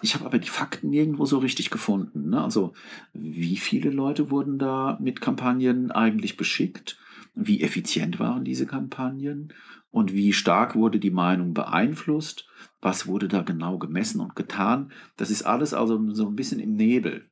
Ich 0.01 0.13
habe 0.15 0.25
aber 0.25 0.39
die 0.39 0.49
Fakten 0.49 0.89
nirgendwo 0.89 1.25
so 1.25 1.39
richtig 1.39 1.69
gefunden. 1.69 2.29
Ne? 2.29 2.43
Also 2.43 2.73
wie 3.13 3.57
viele 3.57 3.89
Leute 3.89 4.29
wurden 4.29 4.59
da 4.59 4.97
mit 5.01 5.21
Kampagnen 5.21 5.91
eigentlich 5.91 6.37
beschickt? 6.37 6.97
Wie 7.33 7.61
effizient 7.61 8.19
waren 8.19 8.43
diese 8.43 8.65
Kampagnen? 8.65 9.53
Und 9.97 10.13
wie 10.13 10.33
stark 10.33 10.75
wurde 10.75 10.99
die 10.99 11.11
Meinung 11.11 11.53
beeinflusst, 11.53 12.47
was 12.81 13.07
wurde 13.07 13.27
da 13.27 13.41
genau 13.41 13.77
gemessen 13.77 14.21
und 14.21 14.35
getan. 14.35 14.91
Das 15.17 15.29
ist 15.29 15.43
alles 15.43 15.73
also 15.73 16.13
so 16.13 16.27
ein 16.27 16.35
bisschen 16.35 16.59
im 16.59 16.75
Nebel. 16.75 17.25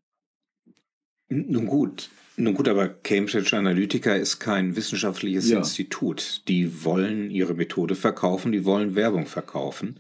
Nun 1.30 1.66
gut, 1.66 2.10
nun 2.38 2.54
gut, 2.54 2.68
aber 2.68 2.90
Cambridge 2.90 3.56
Analytica 3.56 4.14
ist 4.14 4.40
kein 4.40 4.76
wissenschaftliches 4.76 5.50
ja. 5.50 5.60
Institut. 5.60 6.44
Die 6.48 6.84
wollen 6.84 7.32
ihre 7.32 7.54
Methode 7.54 7.96
verkaufen, 7.96 8.52
die 8.52 8.66
wollen 8.66 8.96
Werbung 8.96 9.26
verkaufen. 9.26 10.00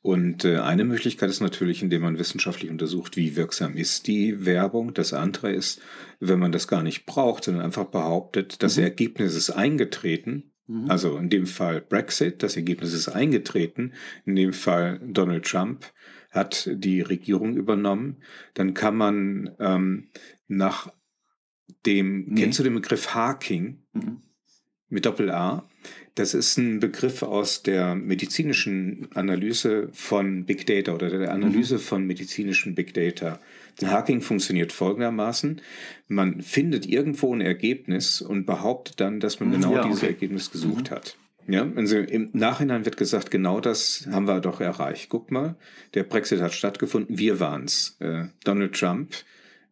Und 0.00 0.44
äh, 0.44 0.58
eine 0.58 0.84
Möglichkeit 0.84 1.28
ist 1.28 1.40
natürlich, 1.40 1.82
indem 1.82 2.02
man 2.02 2.18
wissenschaftlich 2.18 2.70
untersucht, 2.70 3.16
wie 3.16 3.36
wirksam 3.36 3.76
ist 3.76 4.06
die 4.06 4.46
Werbung. 4.46 4.94
Das 4.94 5.12
andere 5.12 5.52
ist, 5.52 5.80
wenn 6.20 6.38
man 6.38 6.52
das 6.52 6.68
gar 6.68 6.82
nicht 6.82 7.04
braucht, 7.04 7.44
sondern 7.44 7.64
einfach 7.64 7.86
behauptet, 7.86 8.62
das 8.62 8.76
mhm. 8.76 8.84
Ergebnis 8.84 9.34
ist 9.34 9.50
eingetreten, 9.50 10.52
Mhm. 10.68 10.90
Also 10.90 11.16
in 11.16 11.30
dem 11.30 11.46
Fall 11.46 11.80
Brexit, 11.80 12.42
das 12.42 12.56
Ergebnis 12.56 12.92
ist 12.92 13.08
eingetreten. 13.08 13.92
In 14.24 14.36
dem 14.36 14.52
Fall 14.52 15.00
Donald 15.02 15.44
Trump 15.44 15.86
hat 16.30 16.70
die 16.72 17.00
Regierung 17.00 17.56
übernommen. 17.56 18.18
Dann 18.54 18.74
kann 18.74 18.96
man 18.96 19.50
ähm, 19.58 20.08
nach 20.46 20.92
dem, 21.86 22.26
nee. 22.28 22.42
kennst 22.42 22.58
du 22.58 22.62
den 22.62 22.74
Begriff 22.74 23.14
Hacking 23.14 23.78
mhm. 23.94 24.22
mit 24.88 25.06
Doppel-A? 25.06 25.68
Das 26.14 26.34
ist 26.34 26.58
ein 26.58 26.80
Begriff 26.80 27.22
aus 27.22 27.62
der 27.62 27.94
medizinischen 27.94 29.08
Analyse 29.14 29.88
von 29.92 30.44
Big 30.44 30.66
Data 30.66 30.92
oder 30.92 31.10
der 31.10 31.32
Analyse 31.32 31.76
mhm. 31.76 31.80
von 31.80 32.06
medizinischen 32.06 32.74
Big 32.74 32.92
Data. 32.92 33.40
Hacking 33.84 34.20
funktioniert 34.20 34.72
folgendermaßen. 34.72 35.60
Man 36.08 36.42
findet 36.42 36.86
irgendwo 36.86 37.34
ein 37.34 37.40
Ergebnis 37.40 38.20
und 38.20 38.46
behauptet 38.46 39.00
dann, 39.00 39.20
dass 39.20 39.40
man 39.40 39.50
mhm. 39.50 39.52
genau 39.54 39.74
ja, 39.74 39.82
dieses 39.84 39.98
okay. 39.98 40.12
Ergebnis 40.12 40.50
gesucht 40.50 40.90
mhm. 40.90 40.94
hat. 40.94 41.16
Ja, 41.48 41.66
also 41.76 41.96
im 41.96 42.28
Nachhinein 42.34 42.84
wird 42.84 42.98
gesagt, 42.98 43.30
genau 43.30 43.60
das 43.60 44.06
haben 44.10 44.28
wir 44.28 44.40
doch 44.40 44.60
erreicht. 44.60 45.08
Guck 45.08 45.30
mal, 45.30 45.56
der 45.94 46.02
Brexit 46.02 46.42
hat 46.42 46.52
stattgefunden, 46.52 47.18
wir 47.18 47.40
waren's. 47.40 47.96
Äh, 48.00 48.26
Donald 48.44 48.78
Trump 48.78 49.14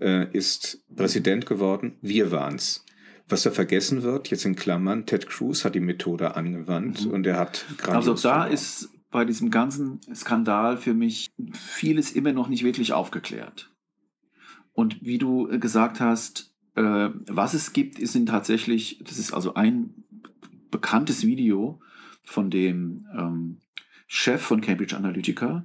äh, 0.01 0.27
ist 0.33 0.83
Präsident 0.97 1.45
geworden, 1.45 1.99
wir 2.01 2.33
waren's. 2.33 2.83
Was 3.29 3.42
da 3.42 3.51
vergessen 3.51 4.03
wird, 4.03 4.29
jetzt 4.29 4.47
in 4.47 4.57
Klammern, 4.57 5.05
Ted 5.05 5.27
Cruz 5.27 5.64
hat 5.64 5.75
die 5.75 5.81
Methode 5.81 6.35
angewandt 6.35 7.05
mhm. 7.05 7.12
und 7.12 7.27
er 7.27 7.37
hat 7.37 7.66
gerade. 7.77 7.97
Also 7.97 8.14
da 8.14 8.19
verloren. 8.21 8.53
ist 8.53 8.88
bei 9.11 9.25
diesem 9.27 9.51
ganzen 9.51 10.01
Skandal 10.14 10.79
für 10.79 10.95
mich 10.95 11.29
vieles 11.53 12.12
immer 12.12 12.33
noch 12.33 12.49
nicht 12.49 12.64
wirklich 12.64 12.95
aufgeklärt. 12.95 13.71
Und 14.77 15.03
wie 15.03 15.17
du 15.17 15.49
gesagt 15.59 16.01
hast, 16.01 16.55
äh, 16.75 17.09
was 17.29 17.55
es 17.55 17.73
gibt, 17.73 18.07
sind 18.07 18.29
tatsächlich, 18.29 19.01
das 19.03 19.19
ist 19.19 19.33
also 19.33 19.55
ein 19.55 20.05
bekanntes 20.71 21.27
Video 21.27 21.81
von 22.23 22.51
dem 22.51 23.07
ähm, 23.17 23.57
Chef 24.07 24.43
von 24.43 24.61
Cambridge 24.61 24.95
Analytica, 24.95 25.65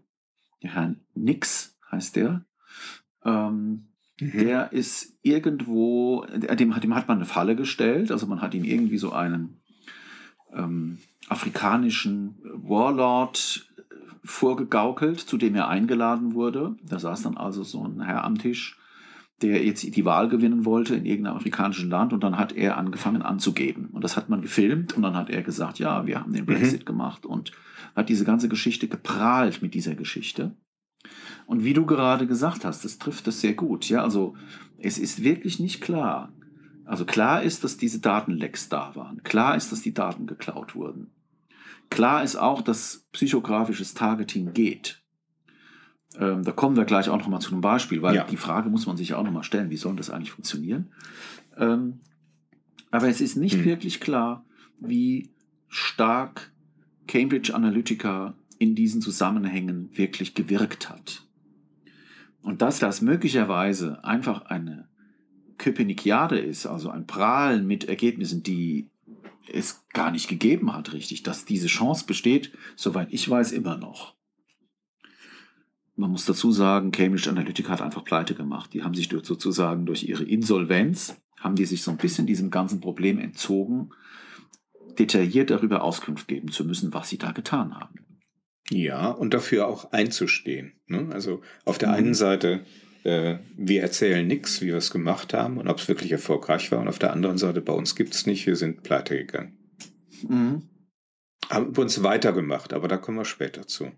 der 0.64 0.76
Herr 0.76 0.96
Nix 1.14 1.78
heißt 1.92 2.16
der. 2.16 2.46
Ähm, 3.26 3.88
mhm. 4.22 4.32
Der 4.32 4.72
ist 4.72 5.18
irgendwo, 5.24 6.26
dem, 6.34 6.72
dem, 6.72 6.96
hat 6.96 7.10
man 7.10 7.18
eine 7.18 7.26
Falle 7.26 7.58
gestellt, 7.58 8.12
also 8.12 8.28
man 8.28 8.42
hat 8.42 8.54
ihm 8.54 8.64
irgendwie 8.64 8.98
so 8.98 9.12
einen 9.12 9.60
ähm, 10.54 11.00
afrikanischen 11.28 12.38
Warlord 12.46 13.70
vorgegaukelt, 14.24 15.20
zu 15.20 15.38
dem 15.38 15.56
er 15.56 15.68
eingeladen 15.68 16.34
wurde. 16.34 16.78
Da 16.82 16.98
saß 16.98 17.24
dann 17.24 17.36
also 17.36 17.64
so 17.64 17.84
ein 17.84 18.00
Herr 18.00 18.24
am 18.24 18.38
Tisch 18.38 18.78
der 19.42 19.64
jetzt 19.66 19.84
die 19.84 20.06
Wahl 20.06 20.30
gewinnen 20.30 20.66
wollte 20.66 20.96
in 20.96 21.06
irgendeinem 21.06 21.38
afrikanischen 21.38 21.90
Land 21.90 22.14
und 22.14 22.24
dann 22.24 22.38
hat 22.38 22.54
er 22.54 22.78
angefangen 22.78 23.22
anzugeben. 23.22 23.90
Und 23.92 24.04
das 24.04 24.16
hat 24.16 24.30
man 24.30 24.42
gefilmt 24.42 24.94
und 24.94 25.04
dann 25.04 25.16
hat 25.16 25.30
er 25.30 25.42
gesagt, 25.42 25.80
ja, 25.80 26.06
wir 26.06 26.20
haben 26.20 26.34
den 26.34 26.44
mhm. 26.44 26.48
Brexit 26.48 26.82
mhm. 26.82 26.86
gemacht 26.86 27.26
und 27.26 27.52
hat 27.96 28.10
diese 28.10 28.26
ganze 28.26 28.50
Geschichte 28.50 28.88
geprahlt 28.88 29.62
mit 29.62 29.74
dieser 29.74 29.96
Geschichte. 29.96 30.56
Und 31.48 31.64
wie 31.64 31.74
du 31.74 31.86
gerade 31.86 32.28
gesagt 32.28 32.64
hast, 32.64 32.86
das 32.86 33.00
trifft 33.00 33.28
das 33.28 33.42
sehr 33.42 33.54
gut. 33.54 33.90
Ja, 33.90 34.04
also 34.04 34.36
es 34.78 34.98
ist 34.98 35.24
wirklich 35.24 35.60
nicht 35.60 35.82
klar. 35.82 36.32
Also 36.86 37.06
klar 37.06 37.42
ist, 37.42 37.64
dass 37.64 37.78
diese 37.78 38.00
Datenlecks 38.00 38.70
da 38.70 38.96
waren. 38.96 39.24
Klar 39.24 39.56
ist, 39.56 39.72
dass 39.72 39.82
die 39.82 39.94
Daten 39.94 40.28
geklaut 40.28 40.76
wurden. 40.76 41.12
Klar 41.90 42.24
ist 42.24 42.36
auch, 42.36 42.62
dass 42.62 43.08
psychografisches 43.12 43.94
Targeting 43.94 44.54
geht. 44.54 45.01
Ähm, 46.20 46.44
da 46.44 46.52
kommen 46.52 46.76
wir 46.76 46.86
gleich 46.86 47.10
auch 47.10 47.18
noch 47.18 47.28
mal 47.28 47.40
zu 47.40 47.52
einem 47.52 47.62
Beispiel, 47.62 48.02
weil 48.02 48.16
ja. 48.16 48.26
die 48.26 48.38
Frage 48.38 48.70
muss 48.70 48.86
man 48.86 48.98
sich 48.98 49.10
ja 49.10 49.18
auch 49.18 49.24
noch 49.24 49.32
mal 49.32 49.44
stellen, 49.44 49.70
wie 49.70 49.78
soll 49.78 49.96
das 49.96 50.10
eigentlich 50.10 50.32
funktionieren? 50.32 50.92
Ähm, 51.58 52.00
aber 52.90 53.08
es 53.08 53.22
ist 53.22 53.38
nicht 53.38 53.56
hm. 53.56 53.66
wirklich 53.66 54.02
klar, 54.02 54.46
wie 54.80 55.30
stark 55.68 56.52
Cambridge 57.08 57.56
Analytica 57.56 58.36
in 58.60 58.76
diesen 58.76 59.02
Zusammenhängen 59.02 59.90
wirklich 59.98 60.34
gewirkt 60.34 60.90
hat. 60.90 61.26
Und 62.42 62.62
dass 62.62 62.80
das 62.80 63.02
möglicherweise 63.02 64.04
einfach 64.04 64.46
eine 64.46 64.88
Köpenikiade 65.58 66.40
ist, 66.40 66.66
also 66.66 66.90
ein 66.90 67.08
Prahlen 67.08 67.68
mit 67.68 67.86
Ergebnissen, 67.86 68.44
die 68.44 68.90
es 69.52 69.84
gar 69.94 70.12
nicht 70.12 70.28
gegeben 70.28 70.74
hat, 70.74 70.94
richtig, 70.94 71.24
dass 71.24 71.46
diese 71.46 71.68
Chance 71.68 72.06
besteht, 72.06 72.52
soweit 72.76 73.12
ich 73.12 73.30
weiß, 73.30 73.52
immer 73.52 73.78
noch. 73.78 74.16
Man 76.02 76.10
muss 76.10 76.26
dazu 76.26 76.52
sagen, 76.52 76.92
Cambridge 76.92 77.30
Analytica 77.30 77.70
hat 77.70 77.82
einfach 77.84 78.04
pleite 78.04 78.34
gemacht. 78.34 78.74
Die 78.74 78.82
haben 78.82 78.96
sich 78.96 79.08
durch, 79.08 79.24
sozusagen 79.24 79.86
durch 79.86 80.02
ihre 80.02 80.24
Insolvenz, 80.24 81.22
haben 81.40 81.54
die 81.54 81.66
sich 81.66 81.84
so 81.84 81.92
ein 81.92 81.98
bisschen 81.98 82.26
diesem 82.26 82.50
ganzen 82.50 82.82
Problem 82.82 83.20
entzogen, 83.20 83.92
detailliert 84.98 85.52
darüber 85.52 85.84
Auskunft 85.84 86.28
geben 86.28 86.50
zu 86.50 86.66
müssen, 86.66 86.92
was 86.92 87.10
sie 87.10 87.20
da 87.20 87.34
getan 87.34 87.76
haben. 87.76 88.00
Ja, 88.72 89.12
und 89.12 89.36
dafür 89.36 89.68
auch 89.68 89.92
einzustehen. 89.92 90.74
Ne? 90.88 91.08
Also 91.12 91.42
auf 91.66 91.78
der 91.78 91.90
mhm. 91.90 91.94
einen 91.94 92.14
Seite, 92.16 92.66
äh, 93.04 93.38
wir 93.56 93.84
erzählen 93.84 94.26
nichts, 94.26 94.60
wie 94.62 94.70
wir 94.70 94.78
es 94.78 94.90
gemacht 94.90 95.36
haben 95.36 95.60
und 95.60 95.68
ob 95.68 95.78
es 95.78 95.88
wirklich 95.88 96.12
erfolgreich 96.12 96.72
war. 96.72 96.80
Und 96.80 96.88
auf 96.88 96.98
der 96.98 97.14
anderen 97.14 97.38
Seite, 97.38 97.62
bei 97.62 97.74
uns 97.74 97.96
gibt 97.96 98.16
es 98.16 98.26
nicht, 98.26 98.48
wir 98.48 98.56
sind 98.56 98.82
pleite 98.82 99.18
gegangen. 99.18 99.56
Mhm. 100.28 100.64
Haben 101.48 101.68
übrigens 101.68 102.02
weitergemacht, 102.02 102.74
aber 102.74 102.88
da 102.88 102.98
kommen 102.98 103.20
wir 103.20 103.26
später 103.26 103.68
zu. 103.68 103.92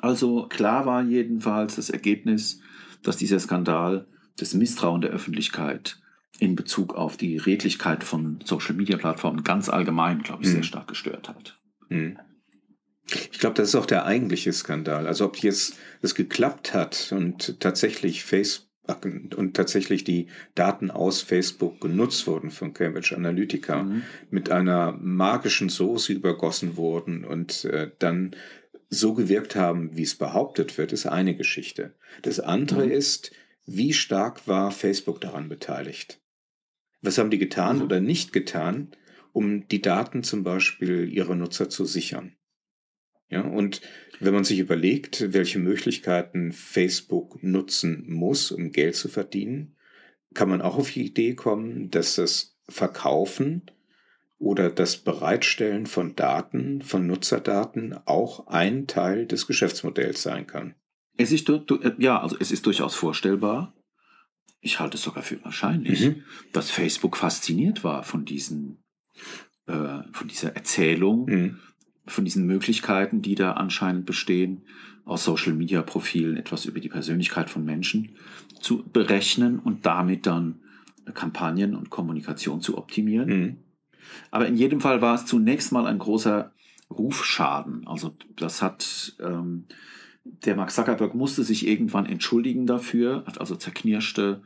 Also 0.00 0.46
klar 0.48 0.86
war 0.86 1.02
jedenfalls 1.02 1.76
das 1.76 1.90
Ergebnis, 1.90 2.60
dass 3.02 3.16
dieser 3.16 3.40
Skandal 3.40 4.06
das 4.36 4.54
Misstrauen 4.54 5.00
der 5.00 5.10
Öffentlichkeit 5.10 5.98
in 6.38 6.54
Bezug 6.54 6.94
auf 6.94 7.16
die 7.16 7.38
Redlichkeit 7.38 8.04
von 8.04 8.40
Social-Media-Plattformen 8.44 9.42
ganz 9.42 9.68
allgemein, 9.68 10.22
glaube 10.22 10.42
ich, 10.42 10.48
sehr 10.48 10.58
hm. 10.58 10.64
stark 10.64 10.88
gestört 10.88 11.28
hat. 11.28 11.58
Mhm. 11.88 12.18
Ich 13.30 13.38
glaube, 13.38 13.54
das 13.54 13.68
ist 13.68 13.74
auch 13.76 13.86
der 13.86 14.04
eigentliche 14.04 14.52
Skandal. 14.52 15.06
Also 15.06 15.24
ob 15.24 15.36
jetzt 15.38 15.78
es 16.02 16.14
geklappt 16.14 16.74
hat 16.74 17.12
und 17.16 17.60
tatsächlich 17.60 18.24
Facebook 18.24 18.66
und 19.36 19.54
tatsächlich 19.54 20.04
die 20.04 20.28
Daten 20.54 20.92
aus 20.92 21.20
Facebook 21.20 21.80
genutzt 21.80 22.26
wurden 22.28 22.52
von 22.52 22.72
Cambridge 22.72 23.16
Analytica, 23.16 23.82
mhm. 23.82 24.02
mit 24.30 24.50
einer 24.50 24.92
magischen 24.92 25.68
Soße 25.68 26.12
übergossen 26.12 26.76
wurden 26.76 27.24
und 27.24 27.64
äh, 27.64 27.90
dann 27.98 28.36
so 28.88 29.14
gewirkt 29.14 29.56
haben, 29.56 29.96
wie 29.96 30.02
es 30.02 30.14
behauptet 30.14 30.76
wird, 30.78 30.92
ist 30.92 31.06
eine 31.06 31.36
Geschichte. 31.36 31.94
Das 32.22 32.40
andere 32.40 32.86
mhm. 32.86 32.92
ist, 32.92 33.32
wie 33.64 33.92
stark 33.92 34.46
war 34.46 34.70
Facebook 34.70 35.20
daran 35.20 35.48
beteiligt? 35.48 36.20
Was 37.02 37.18
haben 37.18 37.30
die 37.30 37.38
getan 37.38 37.78
mhm. 37.78 37.82
oder 37.82 38.00
nicht 38.00 38.32
getan, 38.32 38.92
um 39.32 39.68
die 39.68 39.82
Daten 39.82 40.22
zum 40.22 40.44
Beispiel 40.44 41.12
ihrer 41.12 41.34
Nutzer 41.34 41.68
zu 41.68 41.84
sichern? 41.84 42.36
Ja, 43.28 43.40
und 43.40 43.80
wenn 44.20 44.34
man 44.34 44.44
sich 44.44 44.60
überlegt, 44.60 45.32
welche 45.32 45.58
Möglichkeiten 45.58 46.52
Facebook 46.52 47.42
nutzen 47.42 48.04
muss, 48.06 48.52
um 48.52 48.70
Geld 48.70 48.94
zu 48.94 49.08
verdienen, 49.08 49.76
kann 50.32 50.48
man 50.48 50.62
auch 50.62 50.76
auf 50.76 50.92
die 50.92 51.06
Idee 51.06 51.34
kommen, 51.34 51.90
dass 51.90 52.14
das 52.14 52.56
Verkaufen 52.68 53.62
oder 54.38 54.70
das 54.70 54.98
Bereitstellen 54.98 55.86
von 55.86 56.14
Daten, 56.14 56.82
von 56.82 57.06
Nutzerdaten 57.06 57.96
auch 58.04 58.46
ein 58.48 58.86
Teil 58.86 59.26
des 59.26 59.46
Geschäftsmodells 59.46 60.22
sein 60.22 60.46
kann. 60.46 60.74
Es 61.16 61.32
ist, 61.32 61.48
äh, 61.48 61.60
ja, 61.98 62.20
also 62.20 62.36
es 62.38 62.52
ist 62.52 62.66
durchaus 62.66 62.94
vorstellbar. 62.94 63.74
Ich 64.60 64.80
halte 64.80 64.96
es 64.96 65.02
sogar 65.02 65.22
für 65.22 65.42
wahrscheinlich, 65.44 66.06
mhm. 66.06 66.22
dass 66.52 66.70
Facebook 66.70 67.16
fasziniert 67.16 67.84
war 67.84 68.02
von 68.02 68.24
diesen, 68.24 68.84
äh, 69.66 70.02
von 70.12 70.28
dieser 70.28 70.54
Erzählung, 70.54 71.26
mhm. 71.26 71.60
von 72.06 72.24
diesen 72.24 72.46
Möglichkeiten, 72.46 73.22
die 73.22 73.36
da 73.36 73.52
anscheinend 73.52 74.04
bestehen, 74.04 74.66
aus 75.06 75.24
Social 75.24 75.52
Media 75.52 75.82
Profilen 75.82 76.36
etwas 76.36 76.66
über 76.66 76.80
die 76.80 76.88
Persönlichkeit 76.88 77.48
von 77.48 77.64
Menschen 77.64 78.16
zu 78.60 78.82
berechnen 78.82 79.60
und 79.60 79.86
damit 79.86 80.26
dann 80.26 80.60
Kampagnen 81.14 81.76
und 81.76 81.90
Kommunikation 81.90 82.60
zu 82.60 82.76
optimieren. 82.76 83.28
Mhm. 83.28 83.56
Aber 84.30 84.46
in 84.46 84.56
jedem 84.56 84.80
Fall 84.80 85.00
war 85.02 85.14
es 85.14 85.26
zunächst 85.26 85.72
mal 85.72 85.86
ein 85.86 85.98
großer 85.98 86.52
Rufschaden. 86.90 87.86
Also 87.86 88.16
das 88.36 88.62
hat 88.62 89.16
ähm, 89.20 89.66
der 90.44 90.56
Mark 90.56 90.70
Zuckerberg 90.70 91.14
musste 91.14 91.44
sich 91.44 91.66
irgendwann 91.66 92.06
entschuldigen 92.06 92.66
dafür, 92.66 93.24
hat 93.26 93.40
also 93.40 93.56
zerknirschte 93.56 94.42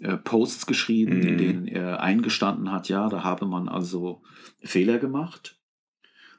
äh, 0.00 0.16
Posts 0.16 0.66
geschrieben, 0.66 1.18
mhm. 1.18 1.26
in 1.26 1.38
denen 1.38 1.68
er 1.68 2.00
eingestanden 2.00 2.72
hat, 2.72 2.88
ja, 2.88 3.08
da 3.08 3.22
habe 3.22 3.46
man 3.46 3.68
also 3.68 4.22
Fehler 4.62 4.98
gemacht. 4.98 5.58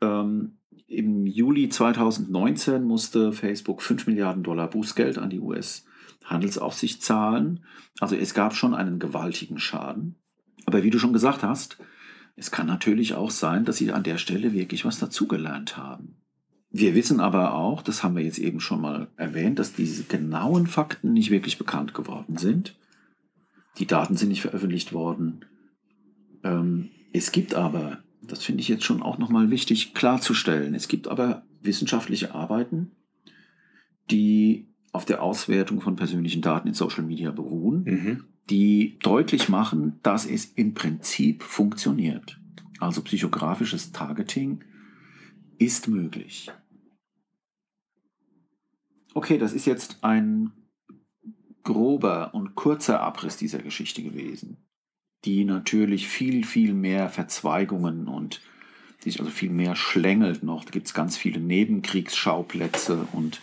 Ähm, 0.02 0.58
Im 0.88 1.26
Juli 1.26 1.70
2019 1.70 2.84
musste 2.84 3.32
Facebook 3.32 3.82
5 3.82 4.08
Milliarden 4.08 4.44
Dollar 4.44 4.70
Bußgeld 4.70 5.18
an 5.18 5.30
die 5.30 5.40
US-Handelsaufsicht 5.40 7.02
zahlen. 7.02 7.64
Also 8.00 8.16
es 8.16 8.34
gab 8.34 8.56
schon 8.56 8.74
einen 8.74 9.00
gewaltigen 9.00 9.60
Schaden. 9.60 10.16
Aber 10.66 10.84
wie 10.84 10.90
du 10.90 11.00
schon 11.00 11.14
gesagt 11.14 11.44
hast, 11.44 11.78
es 12.36 12.52
kann 12.52 12.68
natürlich 12.68 13.14
auch 13.14 13.32
sein, 13.32 13.66
dass 13.66 13.78
sie 13.78 13.92
an 13.92 14.04
der 14.04 14.18
Stelle 14.18 14.54
wirklich 14.54 14.86
was 14.86 15.00
dazugelernt 15.00 15.78
haben. 15.78 16.18
Wir 16.70 16.94
wissen 16.94 17.22
aber 17.22 17.54
auch, 17.54 17.82
das 17.82 18.04
haben 18.04 18.18
wir 18.18 18.24
jetzt 18.24 18.40
eben 18.40 18.60
schon 18.60 18.82
mal 18.82 19.08
erwähnt, 19.16 19.60
dass 19.60 19.74
diese 19.74 20.04
genauen 20.04 20.68
Fakten 20.68 21.14
nicht 21.14 21.32
wirklich 21.32 21.58
bekannt 21.58 21.94
geworden 21.94 22.36
sind. 22.38 22.76
Die 23.78 23.88
Daten 23.88 24.18
sind 24.18 24.30
nicht 24.30 24.42
veröffentlicht 24.42 24.92
worden. 24.92 25.46
Ähm, 26.44 26.90
es 27.14 27.32
gibt 27.32 27.56
aber, 27.56 28.04
das 28.22 28.44
finde 28.44 28.60
ich 28.62 28.68
jetzt 28.68 28.84
schon 28.84 29.02
auch 29.02 29.18
nochmal 29.18 29.52
wichtig 29.52 29.94
klarzustellen, 29.94 30.76
es 30.76 30.90
gibt 30.90 31.08
aber 31.08 31.44
wissenschaftliche 31.62 32.36
Arbeiten, 32.36 32.92
die 34.12 34.68
auf 34.92 35.06
der 35.06 35.24
Auswertung 35.24 35.80
von 35.80 35.96
persönlichen 35.96 36.42
Daten 36.42 36.68
in 36.68 36.74
Social 36.74 37.04
Media 37.04 37.32
beruhen, 37.32 37.84
Mhm. 37.84 38.24
Die 38.50 38.98
deutlich 39.00 39.50
machen, 39.50 40.00
dass 40.04 40.26
es 40.26 40.46
im 40.46 40.74
Prinzip 40.74 41.44
funktioniert. 41.44 42.40
Also 42.80 43.02
psychografisches 43.02 43.92
Targeting 43.92 44.64
ist 45.58 45.88
möglich. 45.88 46.52
Okay, 49.14 49.38
das 49.38 49.54
ist 49.54 49.66
jetzt 49.66 50.04
ein 50.04 50.52
grober 51.64 52.34
und 52.34 52.56
kurzer 52.56 53.00
Abriss 53.00 53.38
dieser 53.38 53.60
Geschichte 53.60 54.04
gewesen, 54.04 54.58
die 55.24 55.46
natürlich 55.46 56.08
viel, 56.08 56.44
viel 56.44 56.74
mehr 56.74 57.10
Verzweigungen 57.10 58.08
und 58.08 58.42
sich 59.00 59.20
also 59.20 59.32
viel 59.32 59.50
mehr 59.50 59.76
schlängelt 59.76 60.44
noch. 60.44 60.66
Da 60.66 60.72
gibt 60.72 60.88
es 60.88 60.94
ganz 60.94 61.18
viele 61.18 61.40
Nebenkriegsschauplätze 61.40 63.08
und 63.14 63.42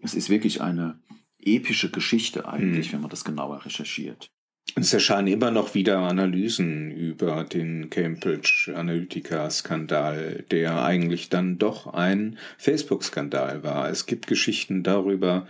es 0.00 0.14
ist 0.14 0.30
wirklich 0.30 0.62
eine 0.62 0.98
epische 1.46 1.90
Geschichte 1.90 2.48
eigentlich, 2.48 2.88
Mhm. 2.88 2.92
wenn 2.94 3.00
man 3.02 3.10
das 3.10 3.24
genauer 3.24 3.64
recherchiert. 3.64 4.30
Es 4.78 4.92
erscheinen 4.92 5.28
immer 5.28 5.50
noch 5.50 5.74
wieder 5.74 5.98
Analysen 6.00 6.90
über 6.90 7.44
den 7.44 7.88
Cambridge 7.88 8.72
Analytica-Skandal, 8.74 10.44
der 10.50 10.82
eigentlich 10.84 11.28
dann 11.30 11.56
doch 11.58 11.86
ein 11.94 12.36
Facebook-Skandal 12.58 13.62
war. 13.62 13.88
Es 13.88 14.06
gibt 14.06 14.26
Geschichten 14.26 14.82
darüber, 14.82 15.46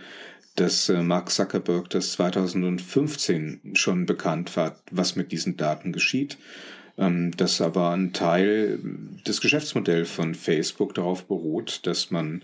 dass 0.55 0.87
äh, 0.89 1.01
Mark 1.01 1.29
Zuckerberg 1.29 1.89
das 1.89 2.13
2015 2.13 3.61
schon 3.73 4.05
bekannt 4.05 4.55
war, 4.55 4.75
was 4.91 5.15
mit 5.15 5.31
diesen 5.31 5.57
Daten 5.57 5.91
geschieht. 5.91 6.37
Ähm, 6.99 7.29
Dass 7.37 7.61
aber 7.61 7.91
ein 7.91 8.11
Teil 8.11 8.79
des 9.27 9.39
Geschäftsmodells 9.39 10.09
von 10.09 10.33
Facebook 10.33 10.95
darauf 10.95 11.27
beruht, 11.27 11.85
dass 11.85 12.09
man 12.09 12.43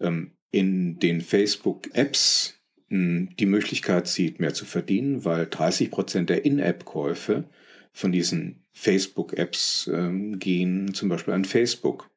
ähm, 0.00 0.32
in 0.50 0.98
den 0.98 1.22
Facebook-Apps 1.22 2.54
die 2.88 3.46
Möglichkeit 3.46 4.06
sieht, 4.06 4.38
mehr 4.38 4.54
zu 4.54 4.64
verdienen, 4.64 5.24
weil 5.24 5.46
30 5.46 5.90
Prozent 5.90 6.30
der 6.30 6.44
In-App-Käufe 6.44 7.44
von 7.92 8.12
diesen 8.12 8.62
Facebook-Apps 8.72 9.90
ähm, 9.92 10.38
gehen 10.38 10.94
zum 10.94 11.08
Beispiel 11.08 11.34
an 11.34 11.44
Facebook. 11.44 12.10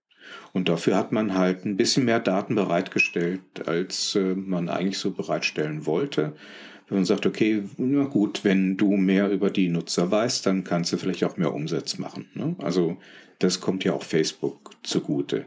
Und 0.54 0.70
dafür 0.70 0.96
hat 0.96 1.12
man 1.12 1.34
halt 1.34 1.66
ein 1.66 1.78
bisschen 1.78 2.06
mehr 2.06 2.20
Daten 2.20 2.54
bereitgestellt, 2.54 3.42
als 3.66 4.16
äh, 4.16 4.36
man 4.36 4.70
eigentlich 4.70 4.98
so 4.98 5.12
bereitstellen 5.12 5.86
wollte. 5.86 6.34
Wenn 6.88 6.98
man 6.98 7.06
sagt, 7.06 7.26
okay, 7.26 7.64
na 7.78 8.04
gut, 8.04 8.44
wenn 8.44 8.78
du 8.78 8.98
mehr 8.98 9.30
über 9.30 9.50
die 9.50 9.70
Nutzer 9.70 10.12
weißt, 10.12 10.46
dann 10.46 10.64
kannst 10.64 10.92
du 10.92 10.98
vielleicht 10.98 11.24
auch 11.24 11.38
mehr 11.38 11.54
Umsatz 11.54 11.98
machen. 11.98 12.28
Ne? 12.34 12.56
Also 12.60 12.98
das 13.40 13.62
kommt 13.62 13.84
ja 13.84 13.94
auch 13.94 14.04
Facebook 14.04 14.72
zugute. 14.84 15.46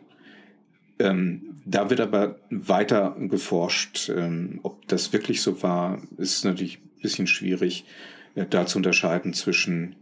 Ähm, 1.02 1.56
da 1.64 1.90
wird 1.90 2.00
aber 2.00 2.36
weiter 2.50 3.16
geforscht, 3.18 4.08
ähm, 4.08 4.60
ob 4.62 4.86
das 4.86 5.12
wirklich 5.12 5.42
so 5.42 5.60
war, 5.60 6.00
ist 6.16 6.44
natürlich 6.44 6.78
ein 6.78 7.02
bisschen 7.02 7.26
schwierig, 7.26 7.84
äh, 8.36 8.46
da 8.46 8.66
zu 8.66 8.78
unterscheiden 8.78 9.34
zwischen, 9.34 9.96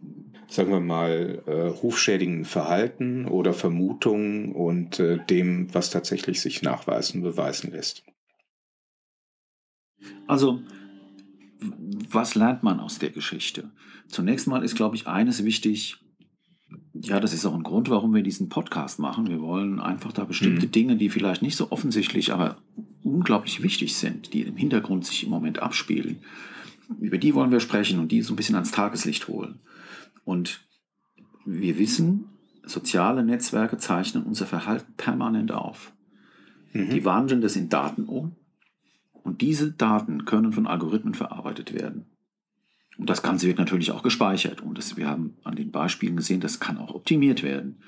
sagen 0.46 0.70
wir 0.70 0.80
mal, 0.80 1.42
äh, 1.46 1.52
rufschädigenden 1.68 2.44
Verhalten 2.44 3.24
oder 3.24 3.54
Vermutungen 3.54 4.52
und 4.52 5.00
äh, 5.00 5.24
dem, 5.24 5.72
was 5.72 5.88
tatsächlich 5.88 6.42
sich 6.42 6.60
nachweisen, 6.60 7.22
beweisen 7.22 7.72
lässt. 7.72 8.04
Also, 10.26 10.60
was 12.10 12.34
lernt 12.34 12.62
man 12.62 12.78
aus 12.78 12.98
der 12.98 13.10
Geschichte? 13.10 13.70
Zunächst 14.08 14.46
mal 14.46 14.62
ist, 14.62 14.76
glaube 14.76 14.96
ich, 14.96 15.06
eines 15.06 15.44
wichtig. 15.44 15.96
Ja, 17.02 17.18
das 17.18 17.32
ist 17.32 17.46
auch 17.46 17.54
ein 17.54 17.62
Grund, 17.62 17.88
warum 17.88 18.14
wir 18.14 18.22
diesen 18.22 18.48
Podcast 18.48 18.98
machen. 18.98 19.28
Wir 19.28 19.40
wollen 19.40 19.80
einfach 19.80 20.12
da 20.12 20.24
bestimmte 20.24 20.66
Mhm. 20.66 20.72
Dinge, 20.72 20.96
die 20.96 21.08
vielleicht 21.08 21.40
nicht 21.42 21.56
so 21.56 21.70
offensichtlich, 21.70 22.32
aber 22.32 22.56
unglaublich 23.02 23.62
wichtig 23.62 23.96
sind, 23.96 24.34
die 24.34 24.42
im 24.42 24.56
Hintergrund 24.56 25.06
sich 25.06 25.24
im 25.24 25.30
Moment 25.30 25.60
abspielen. 25.60 26.18
Über 27.00 27.18
die 27.18 27.34
wollen 27.34 27.52
wir 27.52 27.60
sprechen 27.60 28.00
und 28.00 28.12
die 28.12 28.22
so 28.22 28.34
ein 28.34 28.36
bisschen 28.36 28.56
ans 28.56 28.72
Tageslicht 28.72 29.28
holen. 29.28 29.60
Und 30.24 30.60
wir 31.46 31.78
wissen, 31.78 32.26
soziale 32.64 33.24
Netzwerke 33.24 33.78
zeichnen 33.78 34.24
unser 34.24 34.46
Verhalten 34.46 34.92
permanent 34.96 35.52
auf. 35.52 35.92
Mhm. 36.72 36.90
Die 36.90 37.04
wandeln 37.04 37.40
das 37.40 37.56
in 37.56 37.68
Daten 37.68 38.04
um 38.04 38.36
und 39.22 39.40
diese 39.40 39.72
Daten 39.72 40.24
können 40.24 40.52
von 40.52 40.66
Algorithmen 40.66 41.14
verarbeitet 41.14 41.72
werden. 41.72 42.06
Und 43.00 43.08
das 43.08 43.22
Ganze 43.22 43.46
wird 43.46 43.56
natürlich 43.56 43.92
auch 43.92 44.02
gespeichert 44.02 44.60
und 44.60 44.76
das, 44.76 44.98
wir 44.98 45.08
haben 45.08 45.38
an 45.42 45.56
den 45.56 45.70
Beispielen 45.70 46.16
gesehen, 46.16 46.40
das 46.40 46.60
kann 46.60 46.76
auch 46.76 46.94
optimiert 46.94 47.42
werden. 47.42 47.80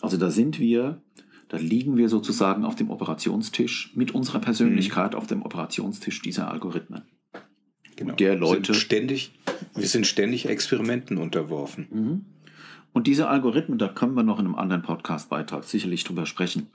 Also 0.00 0.16
da 0.16 0.30
sind 0.30 0.58
wir, 0.58 1.02
da 1.48 1.58
liegen 1.58 1.98
wir 1.98 2.08
sozusagen 2.08 2.64
auf 2.64 2.74
dem 2.74 2.88
Operationstisch 2.90 3.92
mit 3.94 4.12
unserer 4.12 4.38
Persönlichkeit 4.38 5.14
auf 5.14 5.26
dem 5.26 5.42
Operationstisch 5.42 6.22
dieser 6.22 6.50
Algorithmen. 6.50 7.02
Genau. 7.96 8.14
der 8.14 8.32
Wir 8.32 8.38
Leute- 8.40 8.72
Sind 8.72 8.80
ständig, 8.80 9.32
wir 9.74 9.86
sind 9.86 10.06
ständig 10.06 10.48
Experimenten 10.48 11.18
unterworfen. 11.18 11.86
Mhm. 11.90 12.24
Und 12.94 13.06
diese 13.06 13.28
Algorithmen, 13.28 13.76
da 13.78 13.88
können 13.88 14.14
wir 14.14 14.22
noch 14.22 14.38
in 14.38 14.46
einem 14.46 14.54
anderen 14.54 14.82
Podcast-Beitrag 14.82 15.64
sicherlich 15.64 16.04
drüber 16.04 16.24
sprechen. 16.24 16.68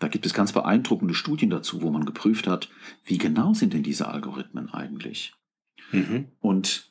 Da 0.00 0.08
gibt 0.08 0.26
es 0.26 0.34
ganz 0.34 0.52
beeindruckende 0.52 1.14
Studien 1.14 1.50
dazu, 1.50 1.82
wo 1.82 1.90
man 1.90 2.04
geprüft 2.04 2.48
hat, 2.48 2.68
wie 3.04 3.18
genau 3.18 3.54
sind 3.54 3.74
denn 3.74 3.84
diese 3.84 4.08
Algorithmen 4.08 4.70
eigentlich? 4.70 5.34
Mhm. 5.92 6.26
Und 6.40 6.87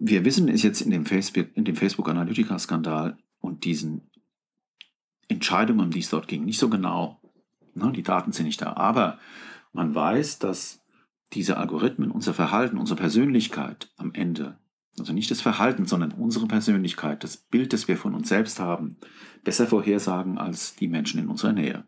wir 0.00 0.24
wissen 0.24 0.48
es 0.48 0.62
jetzt 0.62 0.80
in 0.80 0.90
dem 0.90 1.04
Facebook, 1.04 1.48
in 1.54 1.64
dem 1.64 1.76
Facebook 1.76 2.08
Analytica-Skandal 2.08 3.18
und 3.40 3.64
diesen 3.64 4.10
Entscheidungen, 5.28 5.90
die 5.90 6.00
es 6.00 6.08
dort 6.08 6.26
ging, 6.26 6.44
nicht 6.44 6.58
so 6.58 6.68
genau. 6.68 7.20
Ne, 7.74 7.92
die 7.92 8.02
Daten 8.02 8.32
sind 8.32 8.46
nicht 8.46 8.62
da. 8.62 8.72
Aber 8.72 9.18
man 9.72 9.94
weiß, 9.94 10.38
dass 10.38 10.80
diese 11.34 11.58
Algorithmen 11.58 12.10
unser 12.10 12.34
Verhalten, 12.34 12.78
unsere 12.78 12.98
Persönlichkeit 12.98 13.90
am 13.96 14.12
Ende, 14.14 14.58
also 14.98 15.12
nicht 15.12 15.30
das 15.30 15.42
Verhalten, 15.42 15.86
sondern 15.86 16.12
unsere 16.12 16.48
Persönlichkeit, 16.48 17.22
das 17.22 17.36
Bild, 17.36 17.72
das 17.72 17.86
wir 17.86 17.96
von 17.96 18.14
uns 18.14 18.28
selbst 18.28 18.58
haben, 18.58 18.96
besser 19.44 19.66
vorhersagen 19.66 20.38
als 20.38 20.74
die 20.74 20.88
Menschen 20.88 21.20
in 21.20 21.28
unserer 21.28 21.52
Nähe. 21.52 21.84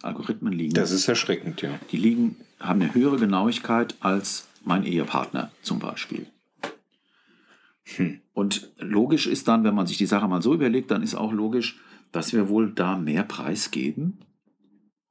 Algorithmen 0.00 0.52
liegen 0.52 0.74
Das 0.74 0.92
ist 0.92 1.08
erschreckend, 1.08 1.60
ja. 1.60 1.78
die 1.90 1.96
liegen, 1.96 2.36
haben 2.58 2.80
eine 2.80 2.94
höhere 2.94 3.18
Genauigkeit 3.18 3.96
als 4.00 4.48
mein 4.64 4.84
Ehepartner 4.84 5.50
zum 5.62 5.80
Beispiel. 5.80 6.26
Hm. 7.84 8.20
Und 8.32 8.72
logisch 8.78 9.26
ist 9.26 9.48
dann, 9.48 9.64
wenn 9.64 9.74
man 9.74 9.86
sich 9.86 9.98
die 9.98 10.06
Sache 10.06 10.28
mal 10.28 10.42
so 10.42 10.54
überlegt, 10.54 10.90
dann 10.90 11.02
ist 11.02 11.14
auch 11.14 11.32
logisch, 11.32 11.80
dass 12.12 12.32
wir 12.32 12.48
wohl 12.48 12.72
da 12.72 12.96
mehr 12.96 13.24
Preis 13.24 13.70
geben, 13.70 14.18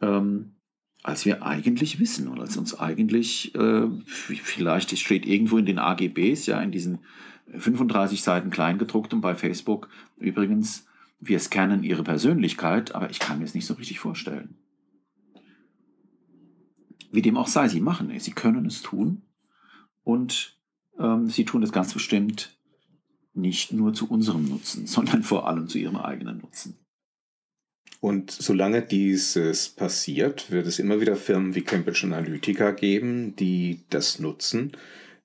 ähm, 0.02 0.54
als 1.04 1.26
wir 1.26 1.44
eigentlich 1.44 2.00
wissen 2.00 2.28
und 2.28 2.40
als 2.40 2.58
uns 2.58 2.80
eigentlich, 2.80 3.56
äh, 3.56 3.88
vielleicht 4.06 4.98
steht 4.98 5.26
irgendwo 5.26 5.58
in 5.58 5.66
den 5.66 5.80
AGBs, 5.80 6.46
ja, 6.46 6.62
in 6.62 6.72
diesen 6.72 7.00
35 7.48 8.22
Seiten 8.22 8.52
kleingedruckt 8.52 9.14
und 9.14 9.22
bei 9.22 9.36
Facebook 9.36 9.90
übrigens, 10.18 10.88
wir 11.20 11.40
scannen 11.40 11.84
ihre 11.84 12.04
Persönlichkeit, 12.04 12.96
aber 12.96 13.10
ich 13.10 13.20
kann 13.20 13.40
mir 13.40 13.46
es 13.46 13.54
nicht 13.54 13.66
so 13.66 13.76
richtig 13.76 14.00
vorstellen. 14.00 14.56
Wie 17.12 17.22
dem 17.22 17.38
auch 17.38 17.48
sei, 17.48 17.68
sie 17.68 17.82
machen 17.82 18.10
es, 18.12 18.24
sie 18.24 18.32
können 18.32 18.66
es 18.66 18.82
tun 18.82 19.24
und 20.04 20.58
ähm, 20.98 21.28
sie 21.28 21.46
tun 21.46 21.62
es 21.64 21.72
ganz 21.72 21.94
bestimmt 21.94 22.58
nicht 23.34 23.72
nur 23.74 23.94
zu 23.94 24.10
unserem 24.10 24.48
Nutzen, 24.48 24.88
sondern 24.88 25.24
vor 25.24 25.48
allem 25.48 25.68
zu 25.68 25.78
ihrem 25.78 25.98
eigenen 25.98 26.40
Nutzen. 26.40 26.78
Und 28.00 28.32
solange 28.32 28.82
dieses 28.82 29.70
passiert, 29.70 30.50
wird 30.50 30.66
es 30.66 30.80
immer 30.80 31.02
wieder 31.02 31.16
Firmen 31.16 31.54
wie 31.54 31.62
Cambridge 31.62 32.02
Analytica 32.04 32.72
geben, 32.72 33.36
die 33.36 33.82
das 33.92 34.18
nutzen, 34.18 34.72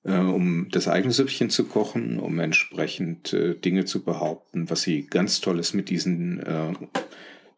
äh, 0.03 0.19
um 0.19 0.69
das 0.69 0.87
eigene 0.87 1.11
Süppchen 1.11 1.49
zu 1.49 1.65
kochen, 1.65 2.19
um 2.19 2.37
entsprechend 2.39 3.33
äh, 3.33 3.55
Dinge 3.55 3.85
zu 3.85 4.03
behaupten, 4.03 4.69
was 4.69 4.83
sie 4.83 5.07
ganz 5.07 5.41
Tolles 5.41 5.73
mit 5.73 5.89
diesen 5.89 6.39
äh, 6.39 6.73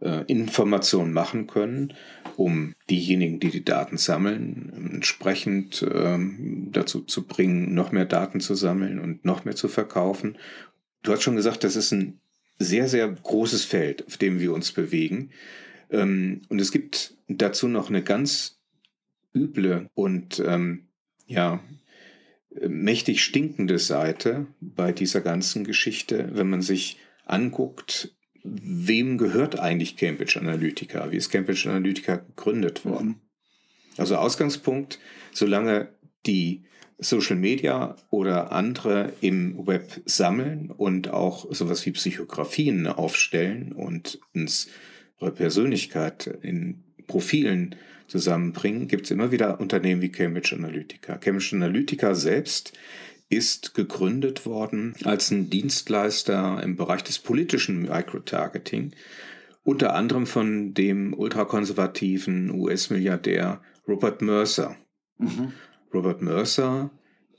äh, 0.01 0.23
Informationen 0.27 1.13
machen 1.13 1.47
können, 1.47 1.93
um 2.37 2.73
diejenigen, 2.89 3.39
die 3.39 3.49
die 3.49 3.65
Daten 3.65 3.97
sammeln, 3.97 4.91
entsprechend 4.93 5.85
ähm, 5.93 6.69
dazu 6.71 7.01
zu 7.01 7.27
bringen, 7.27 7.73
noch 7.73 7.91
mehr 7.91 8.05
Daten 8.05 8.39
zu 8.39 8.55
sammeln 8.55 8.99
und 8.99 9.25
noch 9.25 9.45
mehr 9.45 9.55
zu 9.55 9.67
verkaufen. 9.67 10.37
Du 11.03 11.11
hast 11.11 11.23
schon 11.23 11.35
gesagt, 11.35 11.63
das 11.63 11.75
ist 11.75 11.91
ein 11.91 12.19
sehr, 12.57 12.87
sehr 12.87 13.07
großes 13.09 13.65
Feld, 13.65 14.05
auf 14.07 14.17
dem 14.17 14.39
wir 14.39 14.53
uns 14.53 14.71
bewegen. 14.71 15.31
Ähm, 15.89 16.41
und 16.49 16.59
es 16.59 16.71
gibt 16.71 17.15
dazu 17.27 17.67
noch 17.67 17.89
eine 17.89 18.03
ganz 18.03 18.59
üble 19.33 19.89
und 19.93 20.41
ähm, 20.45 20.87
ja, 21.27 21.61
mächtig 22.67 23.23
stinkende 23.23 23.79
Seite 23.79 24.47
bei 24.59 24.91
dieser 24.91 25.21
ganzen 25.21 25.63
Geschichte, 25.63 26.29
wenn 26.33 26.49
man 26.49 26.61
sich 26.61 26.97
anguckt, 27.25 28.15
wem 28.43 29.17
gehört 29.17 29.59
eigentlich 29.59 29.97
Cambridge 29.97 30.39
Analytica? 30.39 31.11
Wie 31.11 31.17
ist 31.17 31.29
Cambridge 31.29 31.69
Analytica 31.69 32.17
gegründet 32.17 32.85
worden? 32.85 33.15
Also 33.97 34.15
Ausgangspunkt, 34.15 34.99
solange 35.33 35.89
die 36.25 36.63
Social 36.99 37.37
Media 37.37 37.95
oder 38.09 38.51
andere 38.51 39.13
im 39.21 39.65
Web 39.65 40.01
sammeln 40.05 40.69
und 40.69 41.09
auch 41.09 41.47
sowas 41.53 41.85
wie 41.85 41.91
Psychografien 41.91 42.87
aufstellen 42.87 43.71
und 43.71 44.19
unsere 44.33 45.31
Persönlichkeit 45.33 46.27
in 46.41 46.83
Profilen 47.07 47.75
zusammenbringen, 48.07 48.87
gibt 48.87 49.05
es 49.05 49.11
immer 49.11 49.31
wieder 49.31 49.59
Unternehmen 49.59 50.01
wie 50.01 50.11
Cambridge 50.11 50.55
Analytica. 50.55 51.17
Cambridge 51.17 51.55
Analytica 51.55 52.15
selbst 52.15 52.73
ist 53.29 53.75
gegründet 53.75 54.45
worden 54.45 54.95
als 55.03 55.31
ein 55.31 55.49
Dienstleister 55.49 56.61
im 56.63 56.75
Bereich 56.75 57.03
des 57.03 57.19
politischen 57.19 57.83
Microtargeting, 57.83 58.91
unter 59.63 59.93
anderem 59.93 60.25
von 60.25 60.73
dem 60.73 61.13
ultrakonservativen 61.13 62.49
US-Milliardär 62.51 63.61
Robert 63.87 64.21
Mercer. 64.21 64.75
Mhm. 65.17 65.53
Robert 65.93 66.21
Mercer 66.21 66.89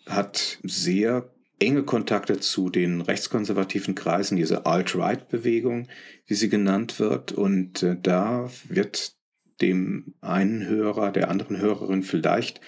hat 0.07 0.59
sehr 0.63 1.31
enge 1.59 1.83
Kontakte 1.83 2.41
zu 2.41 2.71
den 2.71 3.01
rechtskonservativen 3.01 3.95
Kreisen, 3.95 4.37
diese 4.37 4.67
Alt-Right-Bewegung, 4.67 5.89
wie 6.27 6.35
sie 6.35 6.49
genannt 6.49 6.99
wird. 6.99 7.33
Und 7.33 7.83
äh, 7.83 7.97
da 8.01 8.51
wird 8.69 9.15
dem 9.61 10.15
einen 10.21 10.67
Hörer, 10.67 11.13
der 11.13 11.31
anderen 11.31 11.59
Hörerin 11.59 12.03
vielleicht 12.03 12.61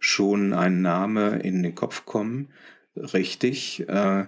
schon 0.00 0.52
ein 0.52 0.82
Name 0.82 1.38
in 1.38 1.62
den 1.62 1.76
Kopf 1.76 2.06
kommen. 2.06 2.48
Richtig, 2.96 3.88
äh, 3.88 4.24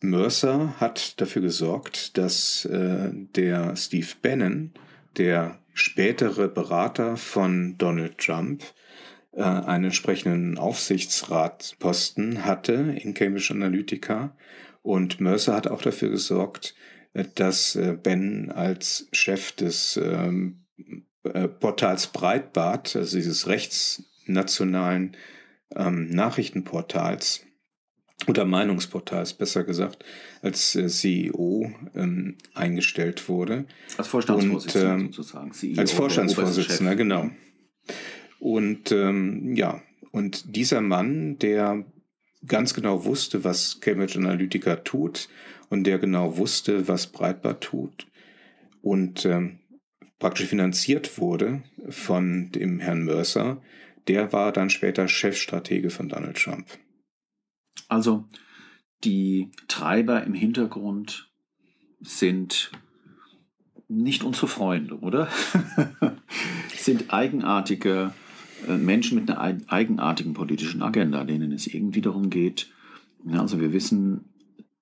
Mercer 0.00 0.80
hat 0.80 1.20
dafür 1.20 1.42
gesorgt, 1.42 2.16
dass 2.16 2.64
äh, 2.64 3.10
der 3.12 3.76
Steve 3.76 4.08
Bannon, 4.22 4.72
der 5.16 5.58
spätere 5.74 6.48
Berater 6.48 7.16
von 7.16 7.76
Donald 7.76 8.18
Trump, 8.18 8.64
äh, 9.32 9.42
einen 9.42 9.84
entsprechenden 9.84 10.58
Aufsichtsratposten 10.58 12.44
hatte 12.44 12.72
in 12.98 13.14
Cambridge 13.14 13.52
Analytica. 13.52 14.34
Und 14.82 15.20
Mercer 15.20 15.54
hat 15.54 15.68
auch 15.68 15.82
dafür 15.82 16.08
gesorgt, 16.08 16.74
äh, 17.12 17.24
dass 17.34 17.76
äh, 17.76 17.96
Ben 18.02 18.50
als 18.50 19.08
Chef 19.12 19.52
des 19.52 20.00
ähm, 20.02 20.64
Portals 21.60 22.06
Breitbart, 22.06 22.96
also 22.96 23.18
dieses 23.18 23.46
rechtsnationalen 24.20 25.16
ähm, 25.74 26.10
Nachrichtenportals 26.10 27.46
oder 28.26 28.44
Meinungsportals, 28.44 29.32
besser 29.32 29.64
gesagt, 29.64 30.04
als 30.42 30.72
CEO 30.72 31.72
ähm, 31.94 32.36
eingestellt 32.54 33.28
wurde. 33.28 33.64
Als 33.96 34.08
Vorstandsvorsitzender 34.08 34.94
Und, 34.94 35.00
ähm, 35.00 35.12
sozusagen. 35.12 35.52
CEO 35.52 35.80
als 35.80 35.92
Vorstandsvorsitzender, 35.92 36.96
genau. 36.96 37.30
Und 38.38 38.92
ähm, 38.92 39.54
ja, 39.54 39.82
und 40.12 40.54
dieser 40.54 40.80
Mann, 40.80 41.38
der 41.38 41.84
ganz 42.46 42.74
genau 42.74 43.04
wusste, 43.04 43.44
was 43.44 43.80
Cambridge 43.80 44.18
Analytica 44.18 44.76
tut 44.76 45.28
und 45.68 45.84
der 45.84 45.98
genau 45.98 46.36
wusste, 46.36 46.88
was 46.88 47.06
Breitbart 47.06 47.62
tut 47.62 48.06
und 48.82 49.24
ähm, 49.24 49.60
praktisch 50.18 50.46
finanziert 50.46 51.18
wurde 51.18 51.62
von 51.88 52.50
dem 52.52 52.80
Herrn 52.80 53.04
Mercer, 53.04 53.62
der 54.08 54.32
war 54.32 54.52
dann 54.52 54.70
später 54.70 55.08
Chefstratege 55.08 55.90
von 55.90 56.08
Donald 56.08 56.36
Trump. 56.36 56.66
Also 57.88 58.24
die 59.04 59.50
Treiber 59.68 60.22
im 60.24 60.34
Hintergrund 60.34 61.30
sind 62.00 62.70
nicht 63.88 64.22
unsere 64.22 64.46
Freunde, 64.46 64.98
oder? 65.00 65.28
sind 66.76 67.12
eigenartige 67.12 68.12
äh, 68.68 68.76
Menschen 68.76 69.18
mit 69.18 69.30
einer 69.30 69.60
eigenartigen 69.68 70.32
politischen 70.32 70.82
Agenda, 70.82 71.24
denen 71.24 71.52
es 71.52 71.66
irgendwie 71.66 72.00
darum 72.00 72.30
geht, 72.30 72.70
also 73.32 73.60
wir 73.60 73.72
wissen, 73.72 74.24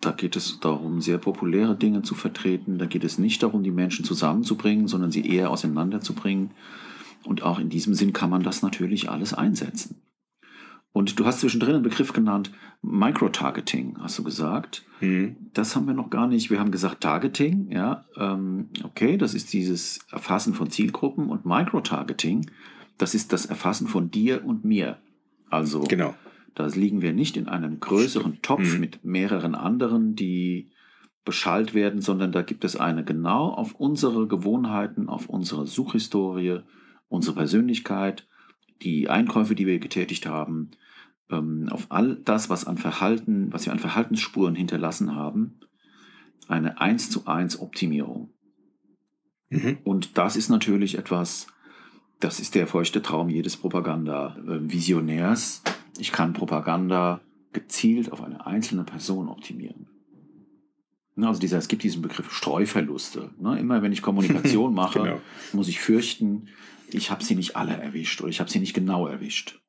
da 0.00 0.12
geht 0.12 0.36
es 0.36 0.60
darum, 0.60 1.00
sehr 1.00 1.18
populäre 1.18 1.76
Dinge 1.76 2.02
zu 2.02 2.14
vertreten. 2.14 2.78
Da 2.78 2.86
geht 2.86 3.04
es 3.04 3.18
nicht 3.18 3.42
darum, 3.42 3.62
die 3.62 3.72
Menschen 3.72 4.04
zusammenzubringen, 4.04 4.86
sondern 4.86 5.10
sie 5.10 5.26
eher 5.26 5.50
auseinanderzubringen. 5.50 6.52
Und 7.24 7.42
auch 7.42 7.58
in 7.58 7.68
diesem 7.68 7.94
Sinn 7.94 8.12
kann 8.12 8.30
man 8.30 8.42
das 8.42 8.62
natürlich 8.62 9.10
alles 9.10 9.34
einsetzen. 9.34 10.02
Und 10.92 11.18
du 11.18 11.26
hast 11.26 11.40
zwischendrin 11.40 11.74
einen 11.74 11.82
Begriff 11.82 12.12
genannt, 12.12 12.50
Microtargeting, 12.82 13.98
hast 14.00 14.18
du 14.18 14.24
gesagt. 14.24 14.84
Mhm. 15.00 15.36
Das 15.52 15.76
haben 15.76 15.86
wir 15.86 15.94
noch 15.94 16.10
gar 16.10 16.26
nicht. 16.26 16.50
Wir 16.50 16.58
haben 16.58 16.70
gesagt 16.70 17.02
Targeting, 17.02 17.70
ja. 17.70 18.06
Ähm, 18.16 18.70
okay, 18.84 19.16
das 19.16 19.34
ist 19.34 19.52
dieses 19.52 20.00
Erfassen 20.10 20.54
von 20.54 20.70
Zielgruppen 20.70 21.28
und 21.28 21.44
Microtargeting 21.44 22.50
das 22.98 23.14
ist 23.14 23.32
das 23.32 23.46
Erfassen 23.46 23.86
von 23.86 24.10
dir 24.10 24.44
und 24.44 24.64
mir. 24.64 24.98
Also 25.48 25.80
genau. 25.80 26.14
da 26.54 26.66
liegen 26.66 27.00
wir 27.00 27.12
nicht 27.12 27.36
in 27.36 27.48
einem 27.48 27.80
größeren 27.80 28.42
Topf 28.42 28.74
mhm. 28.74 28.80
mit 28.80 29.04
mehreren 29.04 29.54
anderen, 29.54 30.14
die 30.14 30.70
beschallt 31.24 31.74
werden, 31.74 32.00
sondern 32.00 32.32
da 32.32 32.42
gibt 32.42 32.64
es 32.64 32.76
eine 32.76 33.04
genau 33.04 33.50
auf 33.50 33.74
unsere 33.74 34.26
Gewohnheiten, 34.26 35.08
auf 35.08 35.28
unsere 35.28 35.66
Suchhistorie, 35.66 36.60
unsere 37.08 37.36
Persönlichkeit, 37.36 38.26
die 38.82 39.08
Einkäufe, 39.08 39.54
die 39.54 39.66
wir 39.66 39.78
getätigt 39.78 40.26
haben, 40.26 40.70
ähm, 41.30 41.68
auf 41.70 41.86
all 41.90 42.16
das, 42.16 42.50
was 42.50 42.64
an 42.64 42.78
Verhalten, 42.78 43.52
was 43.52 43.66
wir 43.66 43.72
an 43.72 43.78
Verhaltensspuren 43.78 44.54
hinterlassen 44.54 45.14
haben, 45.14 45.60
eine 46.46 46.80
1 46.80 47.10
zu 47.10 47.26
1 47.26 47.60
Optimierung. 47.60 48.30
Mhm. 49.50 49.78
Und 49.84 50.16
das 50.18 50.36
ist 50.36 50.48
natürlich 50.48 50.96
etwas, 50.98 51.48
das 52.20 52.40
ist 52.40 52.54
der 52.54 52.66
feuchte 52.66 53.02
Traum 53.02 53.28
jedes 53.28 53.56
Propaganda-Visionärs. 53.56 55.62
Ich 55.98 56.12
kann 56.12 56.32
Propaganda 56.32 57.20
gezielt 57.52 58.12
auf 58.12 58.22
eine 58.22 58.46
einzelne 58.46 58.84
Person 58.84 59.28
optimieren. 59.28 59.88
Also 61.20 61.40
dieser, 61.40 61.58
es 61.58 61.66
gibt 61.66 61.82
diesen 61.82 62.00
Begriff 62.00 62.32
Streuverluste. 62.32 63.30
Ne? 63.40 63.58
Immer 63.58 63.82
wenn 63.82 63.92
ich 63.92 64.02
Kommunikation 64.02 64.72
mache, 64.74 65.00
genau. 65.00 65.20
muss 65.52 65.66
ich 65.66 65.80
fürchten, 65.80 66.46
ich 66.90 67.10
habe 67.10 67.24
sie 67.24 67.34
nicht 67.34 67.56
alle 67.56 67.76
erwischt 67.76 68.20
oder 68.20 68.30
ich 68.30 68.40
habe 68.40 68.50
sie 68.50 68.60
nicht 68.60 68.74
genau 68.74 69.06
erwischt. 69.06 69.60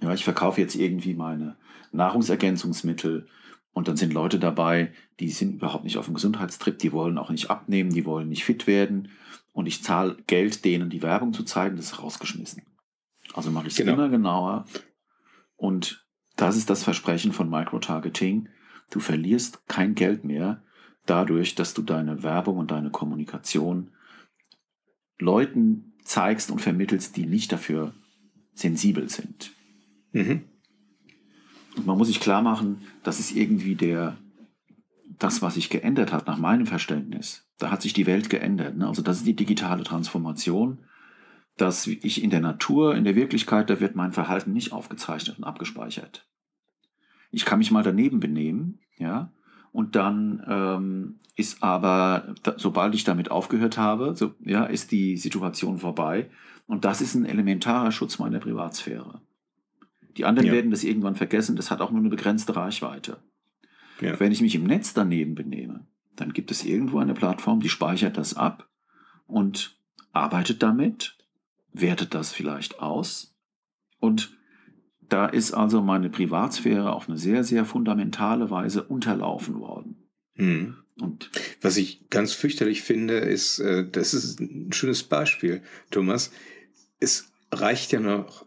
Ja, 0.00 0.12
ich 0.12 0.24
verkaufe 0.24 0.60
jetzt 0.60 0.74
irgendwie 0.74 1.14
meine 1.14 1.56
Nahrungsergänzungsmittel 1.92 3.28
und 3.72 3.88
dann 3.88 3.96
sind 3.96 4.12
Leute 4.12 4.38
dabei, 4.38 4.92
die 5.20 5.30
sind 5.30 5.54
überhaupt 5.54 5.84
nicht 5.84 5.98
auf 5.98 6.06
dem 6.06 6.14
Gesundheitstrip, 6.14 6.78
die 6.78 6.92
wollen 6.92 7.18
auch 7.18 7.30
nicht 7.30 7.50
abnehmen, 7.50 7.92
die 7.92 8.04
wollen 8.04 8.28
nicht 8.28 8.44
fit 8.44 8.66
werden 8.66 9.10
und 9.52 9.66
ich 9.66 9.82
zahle 9.82 10.16
Geld, 10.26 10.64
denen 10.64 10.90
die 10.90 11.02
Werbung 11.02 11.32
zu 11.32 11.44
zeigen, 11.44 11.76
das 11.76 11.86
ist 11.86 12.02
rausgeschmissen. 12.02 12.62
Also 13.34 13.50
mache 13.50 13.66
ich 13.66 13.74
es 13.74 13.78
genau. 13.78 13.94
immer 13.94 14.08
genauer. 14.08 14.66
Und 15.56 16.06
das 16.36 16.56
ist 16.56 16.70
das 16.70 16.84
Versprechen 16.84 17.32
von 17.32 17.48
Microtargeting. 17.48 18.48
Du 18.90 19.00
verlierst 19.00 19.66
kein 19.68 19.94
Geld 19.94 20.24
mehr 20.24 20.62
dadurch, 21.06 21.54
dass 21.54 21.74
du 21.74 21.82
deine 21.82 22.22
Werbung 22.22 22.58
und 22.58 22.70
deine 22.70 22.90
Kommunikation 22.90 23.90
Leuten 25.18 25.94
zeigst 26.06 26.50
und 26.50 26.60
vermittelst, 26.60 27.16
die 27.16 27.26
nicht 27.26 27.52
dafür 27.52 27.94
sensibel 28.54 29.08
sind. 29.08 29.52
Mhm. 30.12 30.44
Und 31.76 31.86
man 31.86 31.98
muss 31.98 32.08
sich 32.08 32.20
klar 32.20 32.42
machen, 32.42 32.82
das 33.02 33.20
ist 33.20 33.32
irgendwie 33.32 33.74
der, 33.74 34.16
das, 35.18 35.42
was 35.42 35.54
sich 35.54 35.68
geändert 35.68 36.12
hat, 36.12 36.26
nach 36.26 36.38
meinem 36.38 36.66
Verständnis, 36.66 37.46
da 37.58 37.70
hat 37.70 37.82
sich 37.82 37.92
die 37.92 38.06
Welt 38.06 38.30
geändert. 38.30 38.76
Ne? 38.76 38.86
Also 38.86 39.02
das 39.02 39.18
ist 39.18 39.26
die 39.26 39.36
digitale 39.36 39.84
Transformation, 39.84 40.78
dass 41.56 41.86
ich 41.86 42.22
in 42.22 42.30
der 42.30 42.40
Natur, 42.40 42.94
in 42.94 43.04
der 43.04 43.14
Wirklichkeit, 43.14 43.68
da 43.70 43.80
wird 43.80 43.96
mein 43.96 44.12
Verhalten 44.12 44.52
nicht 44.52 44.72
aufgezeichnet 44.72 45.38
und 45.38 45.44
abgespeichert. 45.44 46.28
Ich 47.30 47.44
kann 47.44 47.58
mich 47.58 47.70
mal 47.70 47.82
daneben 47.82 48.20
benehmen, 48.20 48.80
ja, 48.98 49.32
und 49.76 49.94
dann 49.94 50.42
ähm, 50.48 51.14
ist 51.34 51.62
aber, 51.62 52.34
da, 52.42 52.54
sobald 52.56 52.94
ich 52.94 53.04
damit 53.04 53.30
aufgehört 53.30 53.76
habe, 53.76 54.14
so, 54.16 54.34
ja, 54.42 54.64
ist 54.64 54.90
die 54.90 55.18
Situation 55.18 55.76
vorbei. 55.76 56.30
Und 56.66 56.86
das 56.86 57.02
ist 57.02 57.14
ein 57.14 57.26
elementarer 57.26 57.92
Schutz 57.92 58.18
meiner 58.18 58.38
Privatsphäre. 58.38 59.20
Die 60.16 60.24
anderen 60.24 60.46
ja. 60.46 60.54
werden 60.54 60.70
das 60.70 60.82
irgendwann 60.82 61.14
vergessen, 61.14 61.56
das 61.56 61.70
hat 61.70 61.82
auch 61.82 61.90
nur 61.90 62.00
eine 62.00 62.08
begrenzte 62.08 62.56
Reichweite. 62.56 63.18
Ja. 64.00 64.18
Wenn 64.18 64.32
ich 64.32 64.40
mich 64.40 64.54
im 64.54 64.64
Netz 64.64 64.94
daneben 64.94 65.34
benehme, 65.34 65.86
dann 66.16 66.32
gibt 66.32 66.50
es 66.50 66.64
irgendwo 66.64 66.98
eine 66.98 67.12
Plattform, 67.12 67.60
die 67.60 67.68
speichert 67.68 68.16
das 68.16 68.34
ab 68.34 68.70
und 69.26 69.78
arbeitet 70.14 70.62
damit, 70.62 71.18
wertet 71.74 72.14
das 72.14 72.32
vielleicht 72.32 72.80
aus. 72.80 73.36
Und 74.00 74.35
da 75.08 75.26
ist 75.26 75.52
also 75.52 75.82
meine 75.82 76.10
Privatsphäre 76.10 76.92
auf 76.92 77.08
eine 77.08 77.18
sehr, 77.18 77.44
sehr 77.44 77.64
fundamentale 77.64 78.50
Weise 78.50 78.82
unterlaufen 78.84 79.60
worden. 79.60 80.08
Hm. 80.34 80.76
Und 81.00 81.30
was 81.60 81.76
ich 81.76 82.08
ganz 82.08 82.32
fürchterlich 82.32 82.82
finde, 82.82 83.18
ist, 83.18 83.58
äh, 83.58 83.88
das 83.88 84.14
ist 84.14 84.40
ein 84.40 84.72
schönes 84.72 85.02
Beispiel, 85.02 85.62
Thomas. 85.90 86.32
Es 87.00 87.32
reicht 87.52 87.92
ja 87.92 88.00
noch, 88.00 88.46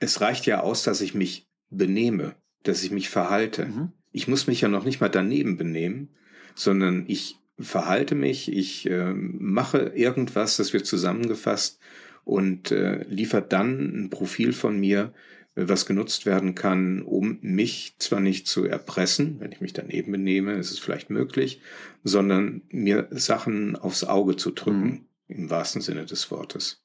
es 0.00 0.20
reicht 0.20 0.46
ja 0.46 0.60
aus, 0.60 0.82
dass 0.82 1.00
ich 1.00 1.14
mich 1.14 1.50
benehme, 1.70 2.34
dass 2.62 2.82
ich 2.82 2.90
mich 2.90 3.10
verhalte. 3.10 3.66
Mhm. 3.66 3.92
Ich 4.10 4.26
muss 4.28 4.46
mich 4.46 4.62
ja 4.62 4.68
noch 4.68 4.84
nicht 4.84 5.00
mal 5.00 5.08
daneben 5.08 5.56
benehmen, 5.56 6.10
sondern 6.54 7.04
ich 7.08 7.36
verhalte 7.58 8.14
mich, 8.14 8.50
ich 8.50 8.88
äh, 8.88 9.12
mache 9.14 9.92
irgendwas, 9.94 10.56
das 10.56 10.72
wird 10.72 10.86
zusammengefasst 10.86 11.78
und 12.24 12.70
äh, 12.70 13.04
liefert 13.04 13.52
dann 13.52 14.04
ein 14.04 14.10
Profil 14.10 14.52
von 14.52 14.78
mir, 14.78 15.12
was 15.54 15.86
genutzt 15.86 16.24
werden 16.24 16.54
kann, 16.54 17.02
um 17.02 17.38
mich 17.42 17.96
zwar 17.98 18.20
nicht 18.20 18.46
zu 18.46 18.64
erpressen, 18.64 19.38
wenn 19.40 19.52
ich 19.52 19.60
mich 19.60 19.72
daneben 19.72 20.12
benehme, 20.12 20.54
ist 20.54 20.70
es 20.70 20.78
vielleicht 20.78 21.10
möglich, 21.10 21.60
sondern 22.04 22.62
mir 22.70 23.08
Sachen 23.10 23.76
aufs 23.76 24.04
Auge 24.04 24.36
zu 24.36 24.50
drücken, 24.50 24.88
mhm. 24.88 25.06
im 25.28 25.50
wahrsten 25.50 25.82
Sinne 25.82 26.06
des 26.06 26.30
Wortes. 26.30 26.82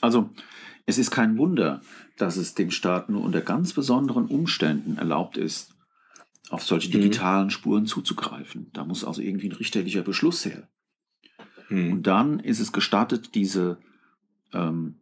Also 0.00 0.30
es 0.84 0.98
ist 0.98 1.10
kein 1.10 1.38
Wunder, 1.38 1.80
dass 2.18 2.36
es 2.36 2.54
den 2.54 2.70
Staaten 2.70 3.14
nur 3.14 3.22
unter 3.22 3.40
ganz 3.40 3.72
besonderen 3.72 4.26
Umständen 4.26 4.98
erlaubt 4.98 5.38
ist, 5.38 5.74
auf 6.50 6.62
solche 6.62 6.88
Mhm. 6.88 7.02
digitalen 7.02 7.50
Spuren 7.50 7.86
zuzugreifen. 7.86 8.70
Da 8.74 8.84
muss 8.84 9.04
also 9.04 9.22
irgendwie 9.22 9.48
ein 9.48 9.56
richterlicher 9.56 10.02
Beschluss 10.02 10.44
her. 10.44 10.68
Hm. 11.68 11.92
Und 11.92 12.02
dann 12.06 12.40
ist 12.40 12.60
es 12.60 12.72
gestattet, 12.72 13.34
diese 13.34 13.78
ähm, 14.52 14.96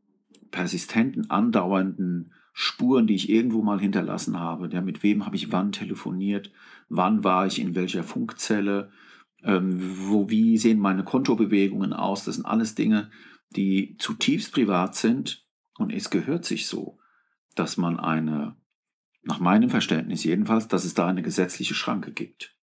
persistenten, 0.53 1.29
andauernden 1.31 2.33
Spuren, 2.53 3.07
die 3.07 3.15
ich 3.15 3.31
irgendwo 3.31 3.63
mal 3.63 3.81
hinterlassen 3.81 4.39
habe, 4.39 4.69
ja, 4.73 4.81
mit 4.81 5.03
wem 5.03 5.25
habe 5.25 5.37
ich 5.37 5.53
wann 5.53 5.73
telefoniert, 5.73 6.53
wann 6.89 7.25
war 7.25 7.47
ich 7.47 7.59
in 7.59 7.75
welcher 7.75 8.05
Funkzelle, 8.05 8.91
ähm, 9.43 9.79
wo, 10.09 10.29
wie 10.29 10.59
sehen 10.59 10.79
meine 10.79 11.05
Kontobewegungen 11.05 11.93
aus, 11.93 12.25
das 12.25 12.37
sind 12.37 12.45
alles 12.45 12.75
Dinge, 12.75 13.11
die 13.51 13.97
zutiefst 13.99 14.53
privat 14.53 14.95
sind. 14.95 15.47
Und 15.79 15.93
es 15.93 16.11
gehört 16.11 16.45
sich 16.45 16.67
so, 16.67 16.99
dass 17.55 17.77
man 17.77 17.99
eine, 17.99 18.57
nach 19.23 19.41
meinem 19.41 19.71
Verständnis 19.71 20.25
jedenfalls, 20.25 20.69
dass 20.69 20.85
es 20.85 20.95
da 20.95 21.07
eine 21.07 21.23
gesetzliche 21.23 21.75
Schranke 21.75 22.13
gibt. 22.13 22.57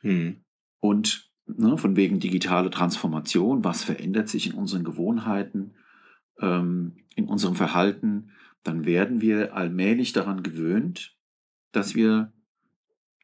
Hm. 0.00 0.44
Und 0.80 1.30
ne, 1.46 1.78
von 1.78 1.96
wegen 1.96 2.20
digitale 2.20 2.70
Transformation, 2.70 3.64
was 3.64 3.84
verändert 3.84 4.28
sich 4.28 4.48
in 4.48 4.54
unseren 4.54 4.84
Gewohnheiten, 4.84 5.74
ähm, 6.40 6.96
in 7.14 7.26
unserem 7.26 7.54
Verhalten, 7.54 8.30
dann 8.62 8.84
werden 8.84 9.20
wir 9.20 9.54
allmählich 9.54 10.12
daran 10.12 10.42
gewöhnt, 10.42 11.16
dass 11.72 11.94
wir 11.94 12.32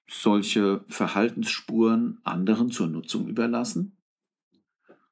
solche 0.08 0.84
Verhaltensspuren 0.88 2.18
anderen 2.22 2.70
zur 2.70 2.86
Nutzung 2.86 3.28
überlassen. 3.28 3.96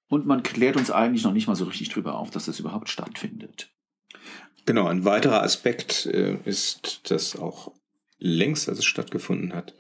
Und 0.08 0.26
man 0.26 0.42
klärt 0.42 0.76
uns 0.76 0.90
eigentlich 0.90 1.24
noch 1.24 1.32
nicht 1.32 1.48
mal 1.48 1.56
so 1.56 1.64
richtig 1.64 1.88
drüber 1.88 2.14
auf, 2.14 2.30
dass 2.30 2.44
das 2.44 2.60
überhaupt 2.60 2.88
stattfindet. 2.88 3.72
Genau, 4.66 4.86
ein 4.86 5.04
weiterer 5.04 5.42
Aspekt 5.42 6.06
äh, 6.06 6.38
ist, 6.44 7.10
dass 7.10 7.36
auch 7.36 7.72
längst, 8.18 8.68
als 8.68 8.78
es 8.78 8.84
stattgefunden 8.84 9.52
hat, 9.52 9.74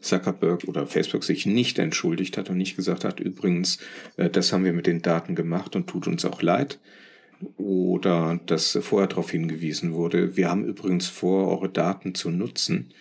Zuckerberg 0.00 0.64
oder 0.64 0.86
Facebook 0.86 1.24
sich 1.24 1.46
nicht 1.46 1.78
entschuldigt 1.78 2.36
hat 2.36 2.50
und 2.50 2.56
nicht 2.56 2.76
gesagt 2.76 3.04
hat, 3.04 3.20
übrigens, 3.20 3.78
äh, 4.16 4.30
das 4.30 4.52
haben 4.52 4.64
wir 4.64 4.72
mit 4.72 4.86
den 4.86 5.02
Daten 5.02 5.34
gemacht 5.34 5.76
und 5.76 5.88
tut 5.88 6.06
uns 6.06 6.24
auch 6.24 6.42
leid. 6.42 6.80
Oder 7.56 8.40
dass 8.46 8.78
vorher 8.82 9.08
darauf 9.08 9.30
hingewiesen 9.30 9.92
wurde, 9.92 10.36
wir 10.36 10.48
haben 10.48 10.64
übrigens 10.64 11.08
vor, 11.08 11.48
eure 11.48 11.68
Daten 11.68 12.14
zu 12.14 12.30
nutzen. 12.30 12.92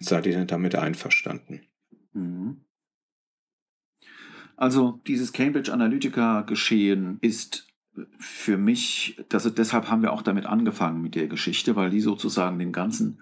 Seid 0.00 0.26
ihr 0.26 0.32
denn 0.32 0.46
damit 0.46 0.74
einverstanden? 0.74 1.62
Mhm. 2.12 2.64
Also 4.56 5.00
dieses 5.06 5.32
Cambridge 5.32 5.72
Analytica-Geschehen 5.72 7.18
ist 7.20 7.66
für 8.18 8.56
mich, 8.56 9.20
das, 9.28 9.52
deshalb 9.54 9.88
haben 9.88 10.02
wir 10.02 10.12
auch 10.12 10.22
damit 10.22 10.46
angefangen 10.46 11.02
mit 11.02 11.14
der 11.14 11.26
Geschichte, 11.26 11.76
weil 11.76 11.90
die 11.90 12.00
sozusagen 12.00 12.58
den 12.58 12.72
ganzen 12.72 13.20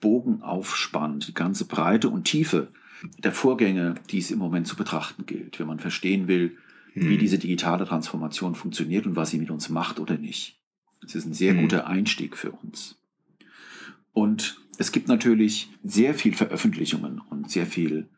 Bogen 0.00 0.42
aufspannt, 0.42 1.28
die 1.28 1.34
ganze 1.34 1.64
Breite 1.66 2.08
und 2.08 2.24
Tiefe 2.24 2.68
der 3.18 3.32
Vorgänge, 3.32 3.94
die 4.10 4.18
es 4.18 4.30
im 4.30 4.38
Moment 4.38 4.66
zu 4.66 4.76
betrachten 4.76 5.26
gilt, 5.26 5.58
wenn 5.58 5.66
man 5.66 5.80
verstehen 5.80 6.28
will, 6.28 6.56
wie 6.94 7.14
Hm. 7.14 7.18
diese 7.18 7.38
digitale 7.38 7.84
Transformation 7.86 8.54
funktioniert 8.54 9.06
und 9.06 9.16
was 9.16 9.30
sie 9.30 9.38
mit 9.38 9.50
uns 9.50 9.68
macht 9.68 9.98
oder 10.00 10.18
nicht. 10.18 10.58
Das 11.00 11.14
ist 11.14 11.26
ein 11.26 11.34
sehr 11.34 11.54
Hm. 11.54 11.62
guter 11.62 11.86
Einstieg 11.86 12.36
für 12.36 12.52
uns. 12.52 12.98
Und 14.12 14.58
es 14.78 14.92
gibt 14.92 15.08
natürlich 15.08 15.70
sehr 15.82 16.14
viel 16.14 16.34
Veröffentlichungen 16.34 17.20
und 17.30 17.50
sehr 17.50 17.66
viel 17.66 18.08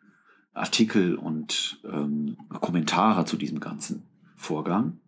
Artikel 0.53 1.17
und 1.17 1.81
ähm, 1.85 2.37
Kommentare 2.49 3.25
zu 3.25 3.37
diesem 3.37 3.61
ganzen 3.61 4.03
Vorgang. 4.37 4.99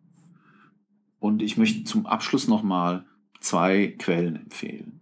Und 1.18 1.42
ich 1.42 1.56
möchte 1.56 1.84
zum 1.84 2.06
Abschluss 2.06 2.48
nochmal 2.48 3.04
zwei 3.40 3.94
Quellen 3.98 4.36
empfehlen. 4.36 5.00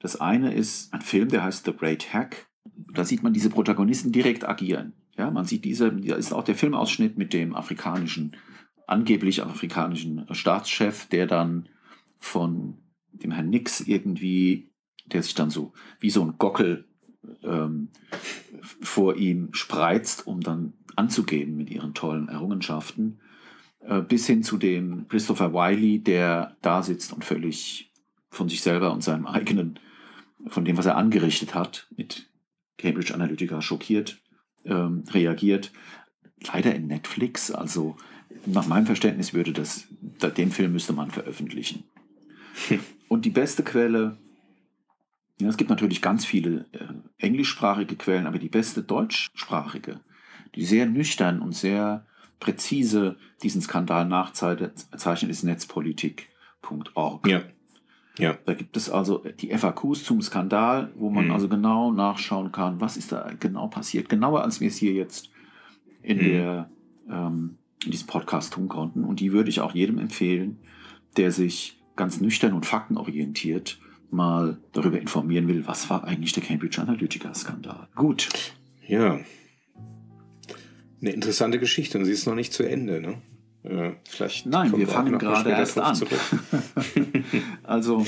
Das 0.00 0.20
eine 0.20 0.54
ist 0.54 0.92
ein 0.94 1.00
Film, 1.00 1.28
der 1.28 1.42
heißt 1.42 1.64
The 1.64 1.72
Great 1.72 2.12
Hack. 2.12 2.46
Da 2.94 3.04
sieht 3.04 3.22
man 3.22 3.32
diese 3.32 3.50
Protagonisten 3.50 4.12
direkt 4.12 4.48
agieren. 4.48 4.92
Ja, 5.18 5.32
man 5.32 5.44
sieht 5.44 5.64
diese, 5.64 5.92
da 5.92 6.14
ist 6.14 6.32
auch 6.32 6.44
der 6.44 6.54
Filmausschnitt 6.54 7.18
mit 7.18 7.32
dem 7.32 7.56
afrikanischen, 7.56 8.36
angeblich 8.86 9.42
afrikanischen 9.42 10.24
Staatschef, 10.30 11.06
der 11.06 11.26
dann 11.26 11.68
von 12.18 12.78
dem 13.12 13.32
Herrn 13.32 13.50
Nix 13.50 13.80
irgendwie, 13.80 14.70
der 15.06 15.24
sich 15.24 15.34
dann 15.34 15.50
so 15.50 15.72
wie 15.98 16.10
so 16.10 16.22
ein 16.22 16.38
Gockel 16.38 16.86
ähm, 17.42 17.88
vor 18.80 19.16
ihm 19.16 19.52
spreizt, 19.52 20.28
um 20.28 20.40
dann 20.40 20.74
anzugeben 20.94 21.56
mit 21.56 21.68
ihren 21.68 21.94
tollen 21.94 22.28
Errungenschaften, 22.28 23.18
äh, 23.80 24.00
bis 24.00 24.24
hin 24.28 24.44
zu 24.44 24.56
dem 24.56 25.08
Christopher 25.08 25.52
Wiley, 25.52 25.98
der 25.98 26.56
da 26.62 26.84
sitzt 26.84 27.12
und 27.12 27.24
völlig 27.24 27.92
von 28.30 28.48
sich 28.48 28.60
selber 28.60 28.92
und 28.92 29.02
seinem 29.02 29.26
eigenen, 29.26 29.80
von 30.46 30.64
dem, 30.64 30.76
was 30.76 30.86
er 30.86 30.96
angerichtet 30.96 31.56
hat, 31.56 31.88
mit 31.96 32.30
Cambridge 32.76 33.12
Analytica 33.12 33.60
schockiert 33.60 34.20
ähm, 34.64 35.04
reagiert. 35.10 35.72
Leider 36.52 36.74
in 36.74 36.86
Netflix, 36.86 37.50
also 37.50 37.96
nach 38.46 38.66
meinem 38.66 38.86
Verständnis 38.86 39.34
würde 39.34 39.52
das, 39.52 39.86
da- 40.18 40.30
den 40.30 40.50
Film 40.50 40.72
müsste 40.72 40.92
man 40.92 41.10
veröffentlichen. 41.10 41.84
Und 43.08 43.24
die 43.24 43.30
beste 43.30 43.62
Quelle, 43.62 44.16
ja, 45.40 45.48
es 45.48 45.56
gibt 45.56 45.70
natürlich 45.70 46.02
ganz 46.02 46.24
viele 46.24 46.66
äh, 46.72 46.84
englischsprachige 47.18 47.96
Quellen, 47.96 48.26
aber 48.26 48.38
die 48.38 48.48
beste 48.48 48.82
deutschsprachige, 48.82 50.00
die 50.54 50.64
sehr 50.64 50.86
nüchtern 50.86 51.40
und 51.40 51.52
sehr 51.54 52.04
präzise 52.40 53.16
diesen 53.42 53.60
Skandal 53.62 54.06
nachzeichnet, 54.06 54.86
ist 55.30 55.42
netzpolitik.org. 55.44 57.26
Ja. 57.26 57.42
Ja. 58.18 58.36
Da 58.44 58.54
gibt 58.54 58.76
es 58.76 58.90
also 58.90 59.24
die 59.40 59.50
FAQs 59.56 60.04
zum 60.04 60.20
Skandal, 60.22 60.92
wo 60.96 61.08
man 61.10 61.26
Mhm. 61.26 61.30
also 61.32 61.48
genau 61.48 61.92
nachschauen 61.92 62.52
kann, 62.52 62.80
was 62.80 62.96
ist 62.96 63.12
da 63.12 63.30
genau 63.38 63.68
passiert. 63.68 64.08
Genauer 64.08 64.42
als 64.42 64.60
wir 64.60 64.68
es 64.68 64.76
hier 64.76 64.92
jetzt 64.92 65.30
in, 66.02 66.18
Mhm. 66.18 66.22
der, 66.22 66.70
ähm, 67.10 67.56
in 67.84 67.92
diesem 67.92 68.06
Podcast 68.08 68.52
tun 68.54 68.68
konnten. 68.68 69.04
Und 69.04 69.20
die 69.20 69.32
würde 69.32 69.50
ich 69.50 69.60
auch 69.60 69.74
jedem 69.74 69.98
empfehlen, 69.98 70.58
der 71.16 71.30
sich 71.32 71.80
ganz 71.96 72.20
nüchtern 72.20 72.52
und 72.52 72.66
faktenorientiert 72.66 73.78
mal 74.10 74.58
darüber 74.72 74.98
informieren 75.00 75.48
will, 75.48 75.66
was 75.66 75.90
war 75.90 76.04
eigentlich 76.04 76.32
der 76.32 76.42
Cambridge 76.42 76.80
Analytica-Skandal. 76.80 77.88
Gut. 77.94 78.28
Ja. 78.86 79.20
Eine 81.00 81.10
interessante 81.10 81.58
Geschichte 81.58 81.98
und 81.98 82.04
sie 82.06 82.12
ist 82.12 82.26
noch 82.26 82.34
nicht 82.34 82.52
zu 82.52 82.62
Ende, 82.64 83.00
ne? 83.00 83.18
Äh, 83.68 83.92
vielleicht 84.08 84.46
Nein, 84.46 84.76
wir 84.76 84.88
fangen 84.88 85.18
gerade 85.18 85.50
erst 85.50 85.78
an. 85.78 85.98
Also, 87.62 88.06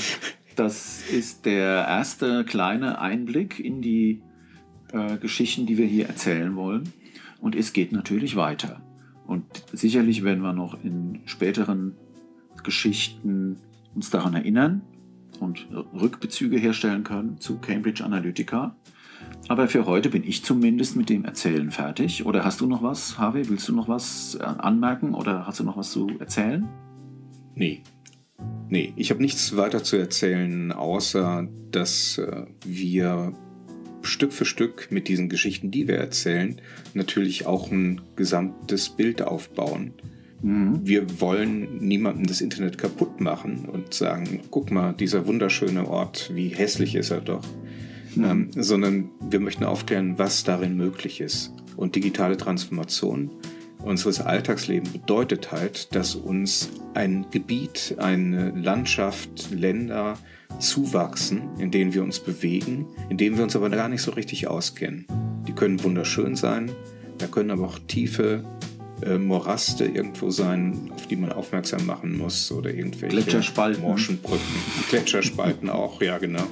das 0.55 1.03
ist 1.09 1.45
der 1.45 1.85
erste 1.87 2.43
kleine 2.43 2.99
Einblick 2.99 3.59
in 3.59 3.81
die 3.81 4.21
äh, 4.91 5.17
Geschichten, 5.17 5.65
die 5.65 5.77
wir 5.77 5.85
hier 5.85 6.07
erzählen 6.07 6.55
wollen. 6.55 6.91
Und 7.39 7.55
es 7.55 7.73
geht 7.73 7.91
natürlich 7.91 8.35
weiter. 8.35 8.81
Und 9.25 9.45
sicherlich 9.71 10.23
werden 10.23 10.43
wir 10.43 10.53
noch 10.53 10.83
in 10.83 11.21
späteren 11.25 11.95
Geschichten 12.63 13.57
uns 13.95 14.09
daran 14.09 14.33
erinnern 14.33 14.81
und 15.39 15.67
Rückbezüge 15.93 16.57
herstellen 16.57 17.03
können 17.03 17.39
zu 17.39 17.57
Cambridge 17.59 18.03
Analytica. 18.03 18.75
Aber 19.47 19.67
für 19.67 19.85
heute 19.85 20.09
bin 20.09 20.23
ich 20.23 20.43
zumindest 20.43 20.95
mit 20.95 21.09
dem 21.09 21.25
Erzählen 21.25 21.71
fertig. 21.71 22.25
Oder 22.25 22.45
hast 22.45 22.61
du 22.61 22.67
noch 22.67 22.83
was, 22.83 23.17
Harvey? 23.17 23.49
Willst 23.49 23.67
du 23.67 23.75
noch 23.75 23.87
was 23.87 24.35
äh, 24.35 24.43
anmerken 24.43 25.13
oder 25.13 25.45
hast 25.45 25.59
du 25.59 25.63
noch 25.63 25.77
was 25.77 25.91
zu 25.91 26.09
erzählen? 26.19 26.67
Nee. 27.55 27.83
Nee, 28.69 28.93
ich 28.95 29.09
habe 29.09 29.21
nichts 29.21 29.57
weiter 29.57 29.83
zu 29.83 29.97
erzählen, 29.97 30.71
außer 30.71 31.47
dass 31.71 32.17
äh, 32.17 32.45
wir 32.65 33.33
Stück 34.01 34.33
für 34.33 34.45
Stück 34.45 34.87
mit 34.91 35.07
diesen 35.07 35.29
Geschichten, 35.29 35.71
die 35.71 35.87
wir 35.87 35.97
erzählen, 35.97 36.59
natürlich 36.93 37.45
auch 37.45 37.71
ein 37.71 38.01
gesamtes 38.15 38.89
Bild 38.89 39.21
aufbauen. 39.21 39.93
Mhm. 40.41 40.79
Wir 40.83 41.19
wollen 41.21 41.77
niemandem 41.77 42.25
das 42.25 42.41
Internet 42.41 42.77
kaputt 42.77 43.21
machen 43.21 43.65
und 43.65 43.93
sagen, 43.93 44.41
guck 44.49 44.71
mal, 44.71 44.93
dieser 44.93 45.27
wunderschöne 45.27 45.87
Ort, 45.87 46.31
wie 46.33 46.49
hässlich 46.49 46.95
ist 46.95 47.11
er 47.11 47.21
doch. 47.21 47.43
Mhm. 48.15 48.23
Ähm, 48.23 48.49
sondern 48.55 49.09
wir 49.29 49.39
möchten 49.39 49.63
aufklären, 49.63 50.17
was 50.17 50.43
darin 50.43 50.75
möglich 50.75 51.21
ist. 51.21 51.53
Und 51.77 51.95
digitale 51.95 52.37
Transformation 52.37 53.31
unseres 53.83 54.21
Alltagslebens 54.21 54.89
bedeutet 54.91 55.51
halt, 55.51 55.95
dass 55.95 56.15
uns 56.15 56.69
ein 56.93 57.25
Gebiet, 57.31 57.95
eine 57.97 58.51
Landschaft, 58.51 59.51
Länder 59.51 60.17
zuwachsen, 60.59 61.43
in 61.57 61.71
denen 61.71 61.93
wir 61.93 62.03
uns 62.03 62.19
bewegen, 62.19 62.85
in 63.09 63.17
denen 63.17 63.37
wir 63.37 63.43
uns 63.43 63.55
aber 63.55 63.69
gar 63.69 63.89
nicht 63.89 64.01
so 64.01 64.11
richtig 64.11 64.47
auskennen. 64.47 65.05
Die 65.47 65.53
können 65.53 65.83
wunderschön 65.83 66.35
sein, 66.35 66.71
da 67.17 67.27
können 67.27 67.51
aber 67.51 67.65
auch 67.65 67.79
tiefe 67.87 68.43
äh, 69.01 69.17
Moraste 69.17 69.85
irgendwo 69.85 70.29
sein, 70.29 70.91
auf 70.93 71.07
die 71.07 71.15
man 71.15 71.31
aufmerksam 71.31 71.85
machen 71.85 72.17
muss 72.17 72.51
oder 72.51 72.71
irgendwelche 72.71 73.15
Gletscherspalten. 73.15 73.81
Morschenbrücken. 73.81 74.45
Gletscherspalten 74.89 75.69
auch, 75.69 76.01
ja 76.01 76.17
genau. 76.17 76.43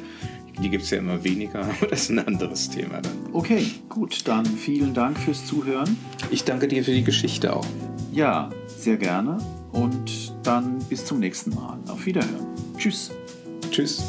Die 0.61 0.69
gibt 0.69 0.83
es 0.83 0.89
ja 0.89 0.97
immer 0.97 1.23
weniger, 1.23 1.61
aber 1.79 1.87
das 1.87 2.01
ist 2.01 2.09
ein 2.09 2.19
anderes 2.19 2.69
Thema 2.69 3.01
dann. 3.01 3.13
Okay, 3.33 3.65
gut, 3.87 4.27
dann 4.27 4.45
vielen 4.45 4.93
Dank 4.93 5.17
fürs 5.17 5.45
Zuhören. 5.45 5.97
Ich 6.31 6.43
danke 6.43 6.67
dir 6.67 6.83
für 6.83 6.91
die 6.91 7.03
Geschichte 7.03 7.55
auch. 7.55 7.65
Ja, 8.11 8.49
sehr 8.67 8.97
gerne. 8.97 9.37
Und 9.71 10.33
dann 10.43 10.79
bis 10.89 11.05
zum 11.05 11.19
nächsten 11.19 11.53
Mal. 11.53 11.77
Auf 11.87 12.05
Wiederhören. 12.05 12.47
Tschüss. 12.77 13.11
Tschüss. 13.69 14.03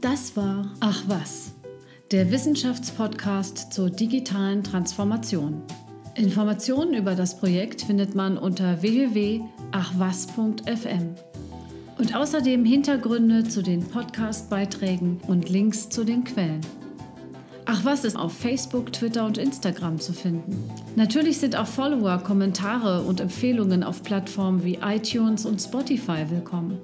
Das 0.00 0.36
war 0.36 0.72
Ach 0.80 1.04
was, 1.06 1.52
der 2.10 2.30
Wissenschaftspodcast 2.30 3.72
zur 3.72 3.88
digitalen 3.88 4.64
Transformation. 4.64 5.62
Informationen 6.18 6.94
über 6.94 7.14
das 7.14 7.38
Projekt 7.38 7.82
findet 7.82 8.16
man 8.16 8.38
unter 8.38 8.82
www.achwas.fm. 8.82 11.14
Und 11.96 12.16
außerdem 12.16 12.64
Hintergründe 12.64 13.44
zu 13.44 13.62
den 13.62 13.84
Podcast-Beiträgen 13.84 15.20
und 15.28 15.48
Links 15.48 15.88
zu 15.88 16.02
den 16.02 16.24
Quellen. 16.24 16.62
Ach 17.66 17.84
was 17.84 18.04
ist 18.04 18.16
auf 18.16 18.32
Facebook, 18.32 18.92
Twitter 18.92 19.24
und 19.26 19.38
Instagram 19.38 20.00
zu 20.00 20.12
finden. 20.12 20.68
Natürlich 20.96 21.38
sind 21.38 21.54
auch 21.54 21.68
Follower, 21.68 22.18
Kommentare 22.18 23.02
und 23.02 23.20
Empfehlungen 23.20 23.84
auf 23.84 24.02
Plattformen 24.02 24.64
wie 24.64 24.80
iTunes 24.82 25.46
und 25.46 25.60
Spotify 25.60 26.24
willkommen. 26.28 26.78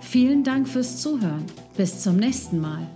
Vielen 0.00 0.44
Dank 0.44 0.68
fürs 0.68 1.00
Zuhören. 1.00 1.46
Bis 1.76 2.02
zum 2.02 2.16
nächsten 2.16 2.60
Mal. 2.60 2.86